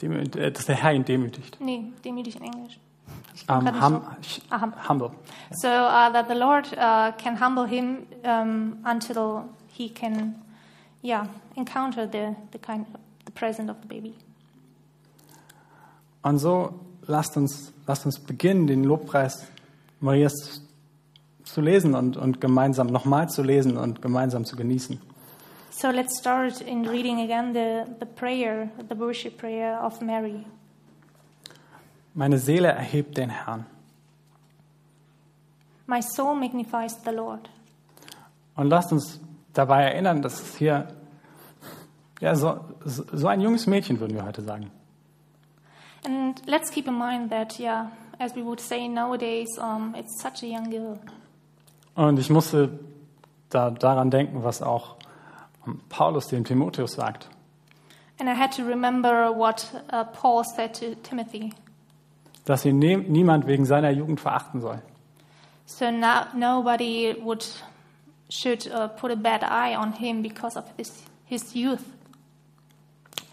Demü- 0.00 0.36
äh, 0.38 0.50
Dass 0.50 0.64
der 0.64 0.76
Herr 0.76 0.94
ihn 0.94 1.04
demütigt. 1.04 1.58
Nee, 1.60 1.84
demütig 2.04 2.36
in 2.36 2.44
Englisch. 2.44 2.78
Um, 3.48 3.66
hum, 3.82 4.00
Ah, 4.48 4.60
hum- 4.62 4.72
humble. 4.88 5.10
So 5.52 5.68
uh, 5.68 6.10
that 6.12 6.26
the 6.28 6.34
Lord 6.34 6.66
uh, 6.72 7.12
can 7.22 7.38
humble 7.38 7.66
him 7.66 8.06
um, 8.24 8.78
until 8.84 9.44
he 9.76 9.90
can, 9.90 10.36
yeah, 11.02 11.26
encounter 11.54 12.06
the, 12.10 12.34
the 12.52 12.58
kind, 12.58 12.86
the 13.26 13.32
presence 13.32 13.70
of 13.70 13.76
the 13.82 13.88
baby. 13.88 14.14
Und 16.22 16.38
so 16.38 16.80
lasst 17.06 17.36
uns, 17.36 17.72
lasst 17.86 18.06
uns 18.06 18.18
beginnen, 18.18 18.66
den 18.66 18.84
Lobpreis 18.84 19.46
Marias 20.00 20.62
zu 21.44 21.60
lesen 21.60 21.94
und, 21.94 22.16
und 22.16 22.40
gemeinsam 22.40 22.86
nochmal 22.86 23.28
zu 23.28 23.42
lesen 23.42 23.76
und 23.76 24.00
gemeinsam 24.00 24.46
zu 24.46 24.56
genießen. 24.56 24.98
So 25.76 25.90
let's 25.90 26.16
start 26.16 26.60
in 26.60 26.88
reading 26.88 27.20
again 27.20 27.52
the, 27.52 27.84
the 27.98 28.06
prayer, 28.06 28.70
the 28.88 28.94
worship 28.94 29.38
prayer 29.38 29.76
of 29.82 30.00
Mary. 30.00 30.46
Meine 32.14 32.38
Seele 32.38 32.68
erhebt 32.68 33.16
den 33.16 33.28
Herrn. 33.28 33.66
My 35.88 36.00
soul 36.00 36.36
magnifies 36.36 36.96
the 37.04 37.10
Lord. 37.10 37.50
Und 38.54 38.70
lasst 38.70 38.92
uns 38.92 39.18
dabei 39.52 39.82
erinnern, 39.82 40.22
dass 40.22 40.40
es 40.40 40.56
hier 40.56 40.86
ja, 42.20 42.36
so, 42.36 42.60
so 42.84 43.26
ein 43.26 43.40
junges 43.40 43.66
Mädchen, 43.66 43.98
würden 43.98 44.14
wir 44.14 44.24
heute 44.24 44.42
sagen. 44.42 44.70
And 46.06 46.40
let's 46.46 46.70
keep 46.70 46.86
in 46.86 46.96
mind 46.96 47.30
that, 47.30 47.58
yeah, 47.58 47.90
as 48.20 48.36
we 48.36 48.44
would 48.44 48.60
say 48.60 48.86
nowadays, 48.86 49.48
um, 49.58 49.96
it's 49.96 50.22
such 50.22 50.44
a 50.44 50.46
young 50.46 50.70
girl. 50.70 51.00
Und 51.96 52.20
ich 52.20 52.30
musste 52.30 52.78
da 53.50 53.72
daran 53.72 54.12
denken, 54.12 54.44
was 54.44 54.62
auch 54.62 54.98
Paulus 55.88 56.28
dem 56.28 56.44
Timotheus 56.44 56.92
sagt. 56.92 57.28
And 58.18 58.28
I 58.28 58.34
had 58.34 58.52
to 58.56 58.64
remember 58.64 59.30
what 59.30 59.66
uh, 59.92 60.04
Paul 60.04 60.44
said 60.44 60.74
to 60.74 60.94
Timothy. 61.02 61.52
Dass 62.44 62.64
ihn 62.64 62.78
ne 62.78 62.96
niemand 62.96 63.46
wegen 63.46 63.64
seiner 63.64 63.90
Jugend 63.90 64.20
verachten 64.20 64.60
soll. 64.60 64.80
So 65.66 65.90
now 65.90 66.26
nobody 66.34 67.16
would 67.22 67.44
should 68.28 68.66
uh, 68.70 68.88
put 68.88 69.10
a 69.10 69.16
bad 69.16 69.42
eye 69.42 69.74
on 69.76 69.92
him 69.92 70.22
because 70.22 70.56
of 70.56 70.64
this, 70.76 71.04
his 71.26 71.54
youth. 71.54 71.84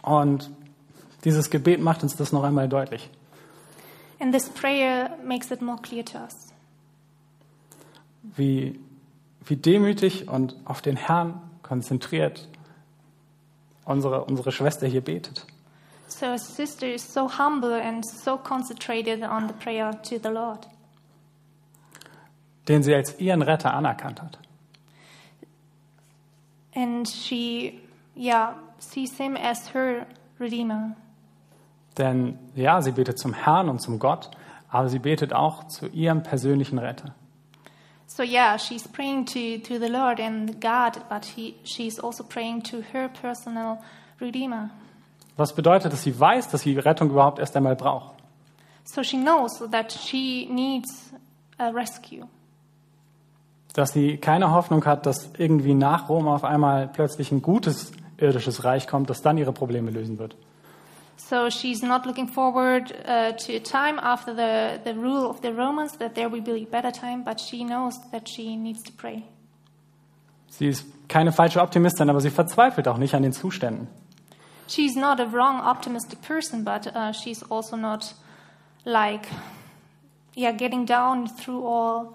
Und 0.01 0.49
dieses 1.23 1.49
Gebet 1.49 1.79
macht 1.79 2.03
uns 2.03 2.15
das 2.15 2.31
noch 2.31 2.43
einmal 2.43 2.67
deutlich. 2.67 3.09
And 4.19 4.33
this 4.33 4.49
prayer 4.49 5.17
makes 5.23 5.51
it 5.51 5.61
more 5.61 5.77
clear 5.81 6.03
to 6.05 6.19
us. 6.19 6.53
Wie, 8.23 8.79
wie 9.45 9.55
demütig 9.55 10.27
und 10.27 10.55
auf 10.65 10.81
den 10.81 10.95
Herrn 10.95 11.41
konzentriert 11.63 12.47
unsere, 13.85 14.25
unsere 14.25 14.51
Schwester 14.51 14.87
hier 14.87 15.01
betet. 15.01 15.45
So 16.07 16.35
sister 16.37 16.87
is 16.93 17.01
so 17.13 17.29
humble 17.37 17.73
and 17.81 18.05
so 18.05 18.37
concentrated 18.37 19.23
on 19.23 19.47
the 19.47 19.53
prayer 19.53 19.91
to 20.03 20.17
the 20.21 20.29
Lord, 20.29 20.67
Den 22.67 22.83
sie 22.83 22.93
als 22.93 23.19
ihren 23.19 23.41
Retter 23.41 23.73
anerkannt 23.73 24.21
hat. 24.21 24.37
and 26.73 27.07
she, 27.07 27.81
yeah, 28.15 28.55
sees 28.79 29.17
him 29.17 29.35
as 29.35 29.73
her 29.73 30.05
redeemer. 30.39 30.95
Denn 31.97 32.39
ja, 32.55 32.81
sie 32.81 32.91
betet 32.91 33.19
zum 33.19 33.33
Herrn 33.33 33.67
und 33.69 33.79
zum 33.81 33.99
Gott, 33.99 34.31
aber 34.69 34.87
sie 34.89 34.99
betet 34.99 35.33
auch 35.33 35.65
zu 35.67 35.87
ihrem 35.87 36.23
persönlichen 36.23 36.77
Retter. 36.79 37.13
So 38.13 38.23
yeah, 38.23 38.57
she's 38.57 38.85
praying 38.87 39.25
to, 39.27 39.59
to 39.59 39.79
the 39.79 39.87
Lord 39.87 40.19
and 40.19 40.59
God, 40.59 41.01
but 41.09 41.23
he, 41.23 41.55
she's 41.63 41.97
also 41.97 42.25
praying 42.25 42.63
to 42.63 42.81
her 42.91 43.07
personal 43.07 43.77
redeemer. 44.19 44.69
Was 45.37 45.53
bedeutet, 45.53 45.93
dass 45.93 46.03
sie 46.03 46.19
weiß, 46.19 46.49
dass 46.49 46.63
sie 46.63 46.77
Rettung 46.77 47.09
überhaupt 47.09 47.39
erst 47.39 47.55
einmal 47.55 47.77
braucht. 47.77 48.17
So 48.83 49.01
she 49.01 49.15
knows 49.15 49.63
that 49.71 49.93
she 49.93 50.45
needs 50.51 51.13
a 51.57 51.69
rescue. 51.69 52.27
Dass 53.73 53.93
sie 53.93 54.17
keine 54.17 54.51
Hoffnung 54.51 54.83
hat, 54.83 55.05
dass 55.05 55.31
irgendwie 55.37 55.73
nach 55.73 56.09
Rom 56.09 56.27
auf 56.27 56.43
einmal 56.43 56.89
plötzlich 56.89 57.31
ein 57.31 57.41
gutes 57.41 57.93
irdisches 58.17 58.65
Reich 58.65 58.87
kommt, 58.87 59.09
das 59.09 59.21
dann 59.21 59.37
ihre 59.37 59.53
Probleme 59.53 59.89
lösen 59.89 60.19
wird. 60.19 60.35
So 61.27 61.49
she's 61.49 61.81
not 61.81 62.05
looking 62.05 62.27
forward 62.27 62.91
uh, 63.05 63.31
to 63.31 63.55
a 63.55 63.59
time 63.59 63.99
after 63.99 64.33
the, 64.33 64.81
the 64.83 64.93
rule 64.93 65.29
of 65.29 65.41
the 65.41 65.53
Romans 65.53 65.97
that 65.97 66.13
there 66.13 66.27
will 66.29 66.41
be 66.41 66.63
a 66.63 66.65
better 66.65 66.91
time, 66.91 67.23
but 67.23 67.39
she 67.39 67.63
knows 67.63 67.93
that 68.11 68.27
she 68.27 68.57
needs 68.57 68.83
to 68.83 68.91
pray. 68.91 69.23
Sie 70.49 70.67
ist 70.67 70.85
keine 71.07 71.31
falsche 71.31 71.61
Optimistin, 71.61 72.09
aber 72.09 72.19
sie 72.19 72.31
verzweifelt 72.31 72.87
auch 72.87 72.97
nicht 72.97 73.15
an 73.15 73.23
den 73.23 73.31
Zuständen. 73.31 73.87
She's 74.67 74.95
not 74.95 75.19
a 75.19 75.25
wrong, 75.31 75.61
optimistic 75.61 76.21
person, 76.21 76.63
but 76.65 76.87
uh, 76.87 77.13
she's 77.13 77.43
also 77.49 77.77
not 77.77 78.13
like, 78.83 79.27
yeah, 80.35 80.51
getting 80.51 80.85
down 80.85 81.27
through 81.27 81.65
all 81.65 82.13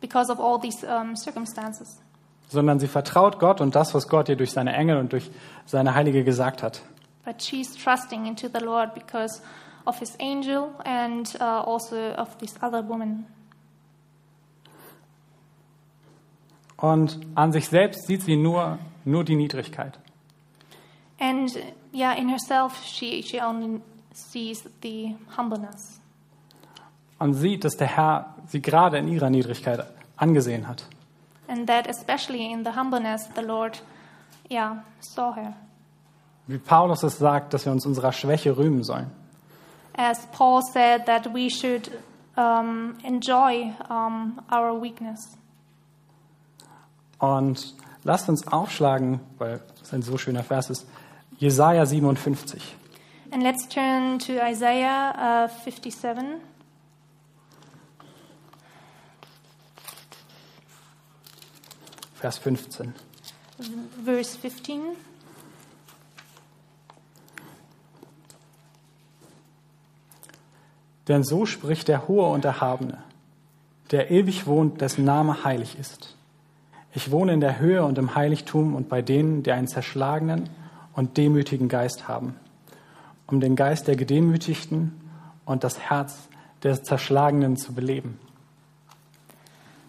because 0.00 0.30
of 0.30 0.38
all 0.38 0.58
these 0.60 0.84
um, 0.84 1.16
circumstances. 1.16 2.00
Sondern 2.48 2.78
sie 2.78 2.88
vertraut 2.88 3.38
Gott 3.38 3.60
und 3.60 3.74
das, 3.74 3.94
was 3.94 4.08
Gott 4.08 4.28
ihr 4.28 4.36
durch 4.36 4.52
seine 4.52 4.74
Engel 4.74 4.98
und 4.98 5.12
durch 5.12 5.30
seine 5.64 5.94
Heilige 5.94 6.22
gesagt 6.22 6.62
hat. 6.62 6.82
But 7.24 7.40
she's 7.40 7.76
trusting 7.76 8.26
into 8.26 8.48
the 8.48 8.64
Lord 8.64 8.94
because 8.94 9.42
of 9.86 9.98
his 9.98 10.16
angel 10.18 10.74
and 10.84 11.34
uh, 11.40 11.62
also 11.62 12.12
of 12.12 12.38
this 12.38 12.54
other 12.60 12.82
woman. 12.82 13.26
Und 16.76 17.20
an 17.36 17.52
sich 17.52 17.68
selbst 17.68 18.06
sieht 18.08 18.22
sie 18.22 18.36
nur, 18.36 18.78
nur 19.04 19.22
die 19.22 19.36
Niedrigkeit. 19.36 19.98
And 21.20 21.56
yeah, 21.92 22.12
in 22.12 22.28
herself, 22.28 22.82
she, 22.84 23.22
she 23.22 23.40
only 23.40 23.80
sees 24.12 24.64
the 24.82 25.14
humbleness. 25.36 26.00
Und 27.20 27.34
sieht, 27.34 27.64
dass 27.64 27.76
der 27.76 27.86
Herr 27.86 28.34
sie 28.48 28.60
gerade 28.60 28.98
in 28.98 29.06
ihrer 29.06 29.30
Niedrigkeit 29.30 29.86
angesehen 30.16 30.66
hat. 30.66 30.84
And 31.46 31.68
that 31.68 31.86
especially 31.86 32.50
in 32.50 32.64
the 32.64 32.72
humbleness, 32.74 33.28
the 33.36 33.42
Lord, 33.42 33.80
yeah, 34.50 34.82
saw 35.00 35.32
her. 35.36 35.54
Wie 36.46 36.58
Paulus 36.58 37.02
es 37.02 37.18
sagt, 37.18 37.54
dass 37.54 37.64
wir 37.64 37.72
uns 37.72 37.86
unserer 37.86 38.12
Schwäche 38.12 38.56
rühmen 38.56 38.82
sollen. 38.82 39.10
As 39.96 40.26
Paul 40.32 40.62
said, 40.62 41.06
that 41.06 41.32
we 41.34 41.50
should 41.50 41.90
um, 42.36 42.94
enjoy 43.04 43.72
um, 43.88 44.40
our 44.50 44.80
weakness. 44.80 45.36
Und 47.18 47.74
lasst 48.02 48.28
uns 48.28 48.46
aufschlagen, 48.48 49.20
weil 49.38 49.60
es 49.82 49.92
ein 49.92 50.02
so 50.02 50.18
schöner 50.18 50.42
Vers 50.42 50.70
ist, 50.70 50.86
Jesaja 51.38 51.86
57. 51.86 52.76
And 53.30 53.42
let's 53.42 53.68
turn 53.68 54.18
to 54.18 54.32
Isaiah 54.32 55.48
uh, 55.48 55.64
57. 55.64 56.40
Vers 62.14 62.38
15. 62.38 62.94
verse 64.04 64.36
15. 64.36 64.96
Denn 71.12 71.24
so 71.24 71.44
spricht 71.44 71.88
der 71.88 72.08
Hohe 72.08 72.26
und 72.28 72.46
Erhabene, 72.46 72.96
der 73.90 74.10
ewig 74.10 74.46
wohnt, 74.46 74.80
dessen 74.80 75.04
Name 75.04 75.44
heilig 75.44 75.78
ist. 75.78 76.16
Ich 76.94 77.10
wohne 77.10 77.34
in 77.34 77.40
der 77.42 77.58
Höhe 77.58 77.84
und 77.84 77.98
im 77.98 78.14
Heiligtum 78.14 78.74
und 78.74 78.88
bei 78.88 79.02
denen, 79.02 79.42
die 79.42 79.52
einen 79.52 79.66
zerschlagenen 79.66 80.48
und 80.94 81.18
demütigen 81.18 81.68
Geist 81.68 82.08
haben, 82.08 82.36
um 83.26 83.40
den 83.40 83.56
Geist 83.56 83.88
der 83.88 83.96
Gedemütigten 83.96 84.98
und 85.44 85.64
das 85.64 85.78
Herz 85.80 86.30
der 86.62 86.82
Zerschlagenen 86.82 87.58
zu 87.58 87.74
beleben. 87.74 88.18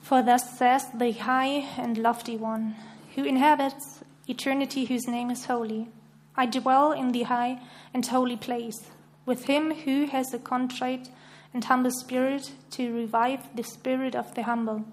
For 0.01 0.25
thus 0.25 0.57
says 0.57 0.87
the 0.99 1.13
high 1.25 1.63
and 1.81 1.97
lofty 1.97 2.37
one, 2.37 2.75
who 3.15 3.23
inhabits 3.23 4.01
eternity, 4.27 4.89
whose 4.89 5.09
name 5.09 5.31
is 5.31 5.47
holy. 5.47 5.87
I 6.35 6.47
dwell 6.47 6.91
in 6.91 7.13
the 7.13 7.23
high 7.27 7.59
and 7.93 8.05
holy 8.11 8.35
place, 8.35 8.81
with 9.25 9.45
him 9.45 9.71
who 9.85 10.07
has 10.07 10.33
a 10.33 10.39
contrite 10.39 11.09
and 11.53 11.63
humble 11.65 11.91
spirit, 11.91 12.51
to 12.71 12.91
revive 12.93 13.39
the 13.55 13.63
spirit 13.63 14.15
of 14.15 14.33
the 14.33 14.43
humble, 14.43 14.83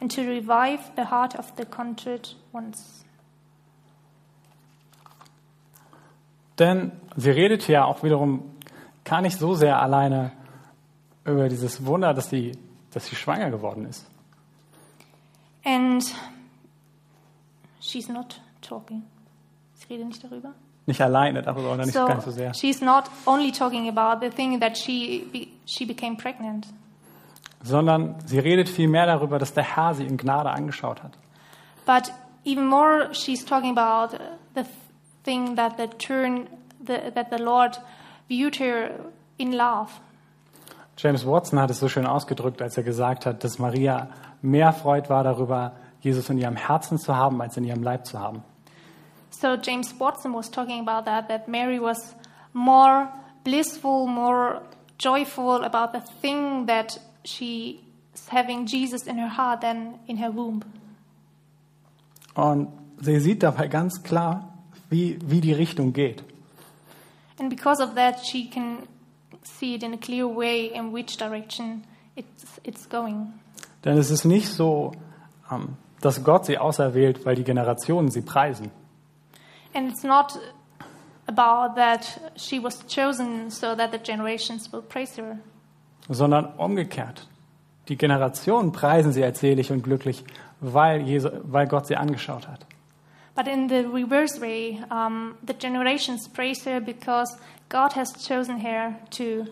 and 0.00 0.10
to 0.10 0.22
revive 0.22 0.80
the 0.96 1.04
heart 1.04 1.36
of 1.36 1.54
the 1.56 1.64
contrite 1.64 2.34
ones. 2.52 3.04
Denn 6.58 6.92
sie 7.16 7.30
redet 7.30 7.62
hier 7.62 7.86
auch 7.86 8.02
wiederum 8.02 8.42
gar 9.04 9.22
nicht 9.22 9.38
so 9.38 9.54
sehr 9.54 9.80
alleine 9.80 10.32
über 11.24 11.48
dieses 11.48 11.86
Wunder, 11.86 12.12
dass 12.12 12.28
sie, 12.28 12.52
dass 12.90 13.06
sie 13.06 13.16
schwanger 13.16 13.50
geworden 13.50 13.86
ist. 13.86 14.04
And 15.64 16.04
she's 17.80 18.08
not 18.08 18.40
talking. 18.60 19.04
Sie 19.74 19.94
redet 19.94 20.08
nicht 20.08 20.24
darüber. 20.24 20.54
Nicht 20.90 21.00
alleine, 21.00 21.42
darüber 21.42 21.72
oder 21.74 21.84
nicht 21.86 21.94
So 21.94 22.04
ganz 22.04 22.24
so 22.24 22.32
sehr. 22.32 22.52
she's 22.54 22.80
not 22.80 23.04
only 23.26 23.52
talking 23.52 23.88
about 23.88 24.20
the 24.20 24.28
thing 24.34 24.58
that 24.58 24.76
she 24.76 25.24
be, 25.32 25.46
she 25.66 25.86
became 25.86 26.16
pregnant, 26.16 26.66
Sondern 27.62 28.16
sie 28.26 28.38
redet 28.40 28.68
vielmehr 28.68 29.06
darüber, 29.06 29.38
dass 29.38 29.52
der 29.52 29.62
Herr 29.76 29.94
sie 29.94 30.04
in 30.04 30.16
Gnade 30.16 30.50
angeschaut 30.50 31.02
hat. 31.02 31.12
but 31.86 32.10
even 32.44 32.66
more, 32.66 33.08
she's 33.12 33.44
talking 33.44 33.70
about 33.76 34.16
the 34.56 34.64
thing 35.24 35.54
that 35.56 35.76
the 35.76 35.86
turn 35.98 36.48
the, 36.84 37.12
that 37.14 37.30
the 37.30 37.38
Lord 37.42 37.78
viewed 38.28 38.56
her 38.58 38.90
in 39.38 39.52
love. 39.52 39.90
James 40.96 41.24
Watson 41.24 41.58
hat 41.60 41.70
es 41.70 41.78
so 41.78 41.88
schön 41.88 42.06
ausgedrückt, 42.06 42.60
als 42.60 42.76
er 42.76 42.82
gesagt 42.82 43.26
hat, 43.26 43.44
dass 43.44 43.58
Maria 43.58 44.08
mehr 44.42 44.72
Freud 44.72 45.08
war 45.08 45.22
darüber, 45.22 45.72
Jesus 46.00 46.28
in 46.30 46.38
ihrem 46.38 46.56
Herzen 46.56 46.98
zu 46.98 47.14
haben, 47.16 47.40
als 47.40 47.56
in 47.56 47.64
ihrem 47.64 47.82
Leib 47.82 48.06
zu 48.06 48.18
haben. 48.18 48.42
So 49.30 49.56
James 49.56 49.94
Watson 49.98 50.32
was 50.32 50.48
talking 50.50 50.80
about 50.80 51.04
that 51.06 51.28
that 51.28 51.48
Mary 51.48 51.78
was 51.78 52.14
more 52.52 53.08
blissful, 53.44 54.06
more 54.06 54.62
joyful 54.98 55.64
about 55.64 55.92
the 55.92 56.00
thing 56.00 56.66
that 56.66 56.98
she 57.24 57.80
is 58.14 58.28
having 58.28 58.66
Jesus 58.66 59.06
in 59.06 59.18
her 59.18 59.28
heart 59.28 59.60
than 59.60 59.98
in 60.06 60.18
her 60.18 60.30
womb. 60.30 60.62
Und 62.34 62.68
sie 63.00 63.18
sieht 63.20 63.42
dabei 63.42 63.68
ganz 63.68 64.02
klar, 64.02 64.48
wie, 64.88 65.18
wie 65.22 65.40
die 65.40 65.52
Richtung 65.52 65.92
geht. 65.92 66.22
And 67.38 67.48
because 67.48 67.82
of 67.82 67.94
that, 67.94 68.24
she 68.24 68.48
can 68.48 68.86
see 69.42 69.74
it 69.74 69.82
in 69.82 69.94
a 69.94 69.96
clear 69.96 70.28
way 70.28 70.66
in 70.66 70.92
which 70.92 71.16
direction 71.16 71.84
it's, 72.14 72.60
it's 72.64 72.88
going. 72.88 73.32
Denn 73.84 73.96
es 73.96 74.10
ist 74.10 74.24
nicht 74.24 74.48
so, 74.48 74.92
ähm, 75.50 75.76
dass 76.02 76.22
Gott 76.22 76.44
sie 76.44 76.58
auserwählt, 76.58 77.24
weil 77.24 77.34
die 77.34 77.44
Generationen 77.44 78.10
sie 78.10 78.20
preisen, 78.20 78.70
And 79.74 79.90
it's 79.90 80.02
not 80.02 80.38
about 81.26 81.76
that 81.76 82.32
she 82.36 82.58
was 82.58 82.84
chosen 82.88 83.50
so 83.50 83.74
that 83.76 83.92
the 83.92 83.98
generations 83.98 84.72
will 84.72 84.82
praise 84.82 85.16
her, 85.16 85.38
sondern 86.08 86.46
umgekehrt. 86.56 87.26
Die 87.88 87.96
Generationen 87.96 88.72
preisen 88.72 89.12
sie 89.12 89.24
als 89.24 89.40
selig 89.40 89.70
und 89.70 89.82
glücklich, 89.82 90.24
weil, 90.60 91.02
Jesu, 91.02 91.30
weil 91.42 91.66
Gott 91.66 91.86
sie 91.86 91.96
angeschaut 91.96 92.46
hat. 92.46 92.66
but 93.34 93.48
in 93.48 93.68
the 93.68 93.88
reverse 93.88 94.38
way, 94.38 94.78
um, 94.90 95.34
the 95.42 95.54
generations 95.54 96.28
praise 96.28 96.62
her 96.64 96.78
because 96.78 97.38
God 97.70 97.94
has 97.94 98.12
chosen 98.12 98.58
her 98.58 98.96
to, 99.12 99.46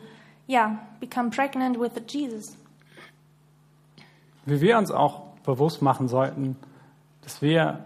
yeah, 0.47 0.77
become 1.01 1.31
pregnant 1.31 1.79
with 1.79 1.99
Jesus. 2.07 2.57
Wie 4.45 4.61
wir 4.61 4.77
uns 4.77 4.91
auch 4.91 5.37
bewusst 5.45 5.81
machen 5.81 6.09
sollten, 6.09 6.57
dass 7.23 7.41
wir 7.41 7.83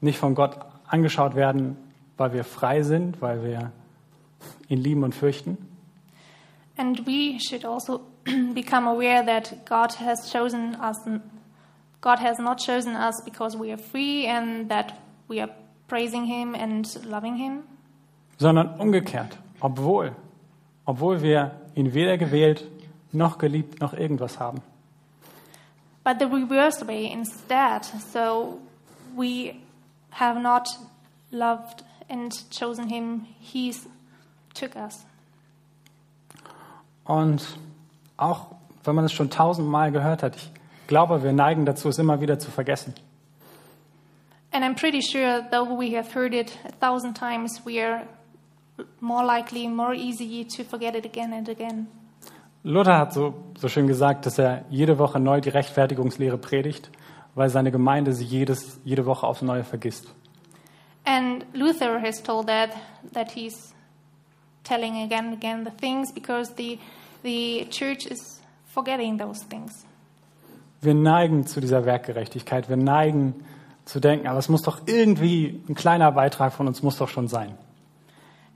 nicht 0.00 0.18
von 0.18 0.34
Gott 0.34 0.58
angeschaut 0.94 1.34
werden, 1.34 1.76
weil 2.16 2.32
wir 2.32 2.44
frei 2.44 2.82
sind, 2.82 3.20
weil 3.20 3.42
wir 3.44 3.72
ihn 4.68 4.78
lieben 4.80 5.02
und 5.04 5.14
fürchten, 5.14 5.58
And 6.76 7.06
we 7.06 7.38
should 7.38 7.64
also 7.64 8.00
become 8.54 8.88
aware 8.88 9.24
that 9.24 9.64
God 9.64 9.92
has 10.00 10.28
chosen 10.32 10.74
us. 10.80 10.96
God 12.00 12.18
has 12.18 12.38
not 12.40 12.58
chosen 12.58 12.96
us 12.96 13.22
because 13.24 13.56
we 13.56 13.70
are 13.72 13.78
free 13.78 14.26
and 14.26 14.68
that 14.70 14.92
we 15.28 15.40
are 15.40 15.50
praising 15.86 16.24
Him 16.24 16.54
and 16.54 16.84
loving 17.04 17.36
Him, 17.36 17.62
sondern 18.38 18.74
umgekehrt, 18.80 19.38
obwohl, 19.60 20.16
obwohl 20.84 21.22
wir 21.22 21.52
ihn 21.76 21.94
weder 21.94 22.18
gewählt 22.18 22.64
noch 23.12 23.38
geliebt 23.38 23.80
noch 23.80 23.92
irgendwas 23.94 24.40
haben. 24.40 24.60
but 26.02 26.18
the 26.18 26.26
reverse 26.26 26.84
way 26.86 27.06
instead. 27.10 27.84
So 28.12 28.60
we 29.16 29.54
have 30.18 30.40
not 30.40 30.68
loved 31.30 31.84
and 32.08 32.32
chosen 32.50 32.88
Him, 32.88 33.26
He's 33.40 33.86
took 34.54 34.76
us. 34.76 35.04
Und 37.04 37.58
auch 38.16 38.46
wenn 38.84 38.94
man 38.94 39.04
es 39.04 39.12
schon 39.12 39.30
tausendmal 39.30 39.92
gehört 39.92 40.22
hat, 40.22 40.36
ich 40.36 40.50
glaube, 40.86 41.22
wir 41.22 41.32
neigen 41.32 41.66
dazu, 41.66 41.88
es 41.88 41.98
immer 41.98 42.20
wieder 42.20 42.38
zu 42.38 42.50
vergessen. 42.50 42.94
And 44.52 44.64
I'm 44.64 44.74
pretty 44.74 45.00
sure, 45.02 45.42
though 45.50 45.66
we 45.66 45.96
have 45.96 46.14
heard 46.14 46.32
it 46.32 46.56
a 46.64 46.72
thousand 46.80 47.16
times, 47.16 47.60
we 47.66 47.82
are 47.82 48.06
more 49.00 49.24
likely, 49.24 49.68
more 49.68 49.94
easy 49.94 50.46
to 50.56 50.62
forget 50.62 50.94
it 50.94 51.04
again 51.04 51.32
and 51.32 51.48
again. 51.48 51.88
Luther 52.62 52.96
hat 52.96 53.12
so, 53.12 53.34
so 53.58 53.68
schön 53.68 53.86
gesagt, 53.86 54.26
dass 54.26 54.38
er 54.38 54.64
jede 54.70 54.98
Woche 54.98 55.20
neu 55.20 55.40
die 55.40 55.50
Rechtfertigungslehre 55.50 56.38
predigt, 56.38 56.90
weil 57.34 57.48
seine 57.50 57.70
Gemeinde 57.70 58.12
sie 58.12 58.24
jedes, 58.24 58.80
jede 58.84 59.06
Woche 59.06 59.26
aufs 59.26 59.42
Neue 59.42 59.64
vergisst. 59.64 60.12
And 61.04 61.44
Luther 61.52 62.00
has 62.00 62.22
told 62.22 62.46
that 62.46 62.70
that 63.12 63.32
he's 63.32 63.74
telling 64.62 65.02
again 65.02 65.26
and 65.26 65.34
again 65.34 65.64
the 65.64 65.70
things 65.70 66.12
because 66.12 66.54
the 66.56 66.78
the 67.22 67.66
church 67.70 68.06
is 68.06 68.40
forgetting 68.66 69.18
those 69.18 69.44
things. 69.48 69.84
Wir 70.80 70.94
neigen 70.94 71.46
zu 71.46 71.60
dieser 71.60 71.84
Werkgerechtigkeit. 71.84 72.68
Wir 72.68 72.76
neigen 72.76 73.44
zu 73.84 74.00
denken, 74.00 74.26
aber 74.26 74.38
es 74.38 74.48
muss 74.48 74.62
doch 74.62 74.82
irgendwie 74.86 75.62
ein 75.68 75.74
kleiner 75.74 76.12
Beitrag 76.12 76.52
von 76.52 76.66
uns 76.66 76.82
muss 76.82 76.96
doch 76.96 77.08
schon 77.08 77.28
sein. 77.28 77.56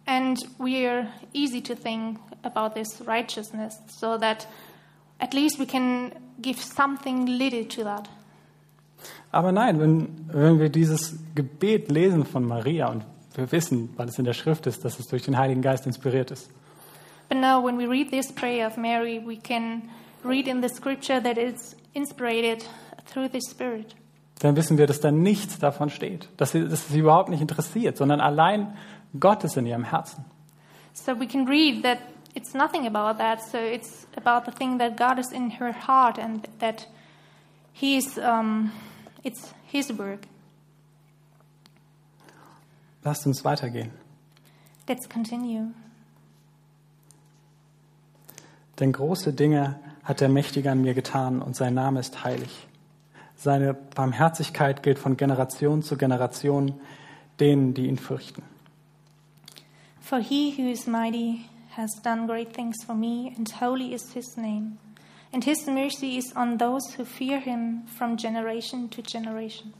And 0.06 0.38
we're 0.58 1.06
easy 1.34 1.62
to 1.62 1.74
think 1.74 2.18
about 2.42 2.74
this 2.74 3.06
righteousness 3.06 3.78
so 3.88 4.16
that 4.18 4.46
at 5.18 5.34
least 5.34 5.58
we 5.58 5.66
can 5.66 6.12
give 6.40 6.58
something 6.62 7.26
little 7.26 7.66
to 7.68 7.84
that. 7.84 8.08
Aber 9.30 9.52
nein, 9.52 9.80
wenn, 9.80 10.28
wenn 10.32 10.58
wir 10.58 10.68
dieses 10.68 11.18
Gebet 11.34 11.90
lesen 11.90 12.24
von 12.24 12.44
Maria 12.44 12.88
und 12.88 13.04
wir 13.34 13.50
wissen, 13.52 13.90
weil 13.96 14.08
es 14.08 14.18
in 14.18 14.24
der 14.24 14.32
Schrift 14.32 14.66
ist, 14.66 14.84
dass 14.84 14.98
es 14.98 15.06
durch 15.06 15.22
den 15.22 15.36
Heiligen 15.38 15.62
Geist 15.62 15.86
inspiriert 15.86 16.30
ist, 16.30 16.50
But 17.28 17.38
now 17.38 17.62
when 17.62 17.78
we 17.78 17.86
read 17.86 18.10
this 18.10 18.32
prayer 18.32 18.66
of 18.66 18.78
Mary, 18.78 19.20
we 19.22 19.36
can 19.36 19.82
read 20.24 20.48
in 20.48 20.62
the 20.62 20.68
scripture 20.68 21.22
that 21.22 21.36
it's 21.36 21.76
inspired 21.92 22.64
through 23.04 23.28
the 23.30 23.40
Spirit. 23.40 23.94
dann 24.40 24.56
wissen 24.56 24.78
wir, 24.78 24.86
dass 24.86 25.00
da 25.00 25.10
nichts 25.10 25.58
davon 25.58 25.90
steht, 25.90 26.28
dass 26.36 26.52
sie, 26.52 26.66
dass 26.68 26.88
sie 26.88 27.00
überhaupt 27.00 27.28
nicht 27.28 27.42
interessiert, 27.42 27.96
sondern 27.96 28.20
allein 28.20 28.76
Gott 29.18 29.44
ist 29.44 29.56
in 29.56 29.66
ihrem 29.66 29.84
Herzen. 29.84 30.24
So 30.94 31.18
we 31.18 31.26
can 31.26 31.46
read 31.46 31.82
that 31.82 31.98
it's 32.34 32.54
nothing 32.54 32.86
about 32.86 33.18
that. 33.18 33.42
So 33.42 33.58
it's 33.58 34.06
about 34.16 34.50
the 34.50 34.56
thing 34.56 34.78
that 34.78 34.96
God 34.96 35.18
is 35.18 35.30
in 35.32 35.50
her 35.60 35.72
heart 35.86 36.18
and 36.18 36.48
that 36.60 36.88
He 37.78 37.96
is, 37.96 38.18
um, 38.18 38.72
it's 39.22 39.54
his 39.70 39.96
work. 39.96 40.26
Lasst 43.04 43.24
uns 43.24 43.44
weitergehen. 43.44 43.92
Let's 44.88 45.08
continue. 45.08 45.72
Denn 48.80 48.92
große 48.92 49.32
Dinge 49.32 49.78
hat 50.02 50.20
der 50.20 50.28
Mächtige 50.28 50.72
an 50.72 50.82
mir 50.82 50.94
getan 50.94 51.40
und 51.40 51.54
sein 51.54 51.74
Name 51.74 52.00
ist 52.00 52.24
heilig. 52.24 52.66
Seine 53.36 53.74
Barmherzigkeit 53.74 54.82
gilt 54.82 54.98
von 54.98 55.16
Generation 55.16 55.82
zu 55.84 55.96
Generation 55.96 56.74
denen, 57.38 57.74
die 57.74 57.86
ihn 57.86 57.98
fürchten. 57.98 58.42
For 60.00 60.18
he 60.18 60.52
who 60.56 60.68
is 60.68 60.88
mighty 60.88 61.44
has 61.76 61.90
done 62.02 62.26
great 62.26 62.52
things 62.52 62.82
for 62.84 62.96
me, 62.96 63.32
and 63.36 63.48
holy 63.60 63.94
is 63.94 64.12
his 64.12 64.36
name. 64.36 64.78
And 65.32 65.44
his 65.44 65.66
mercy 65.66 66.16
is 66.16 66.32
on 66.34 66.58
those 66.58 66.94
who 66.94 67.04
fear 67.04 67.38
him 67.38 67.86
from 67.86 68.16
generation 68.16 68.88
to 68.90 69.02
generation. 69.02 69.74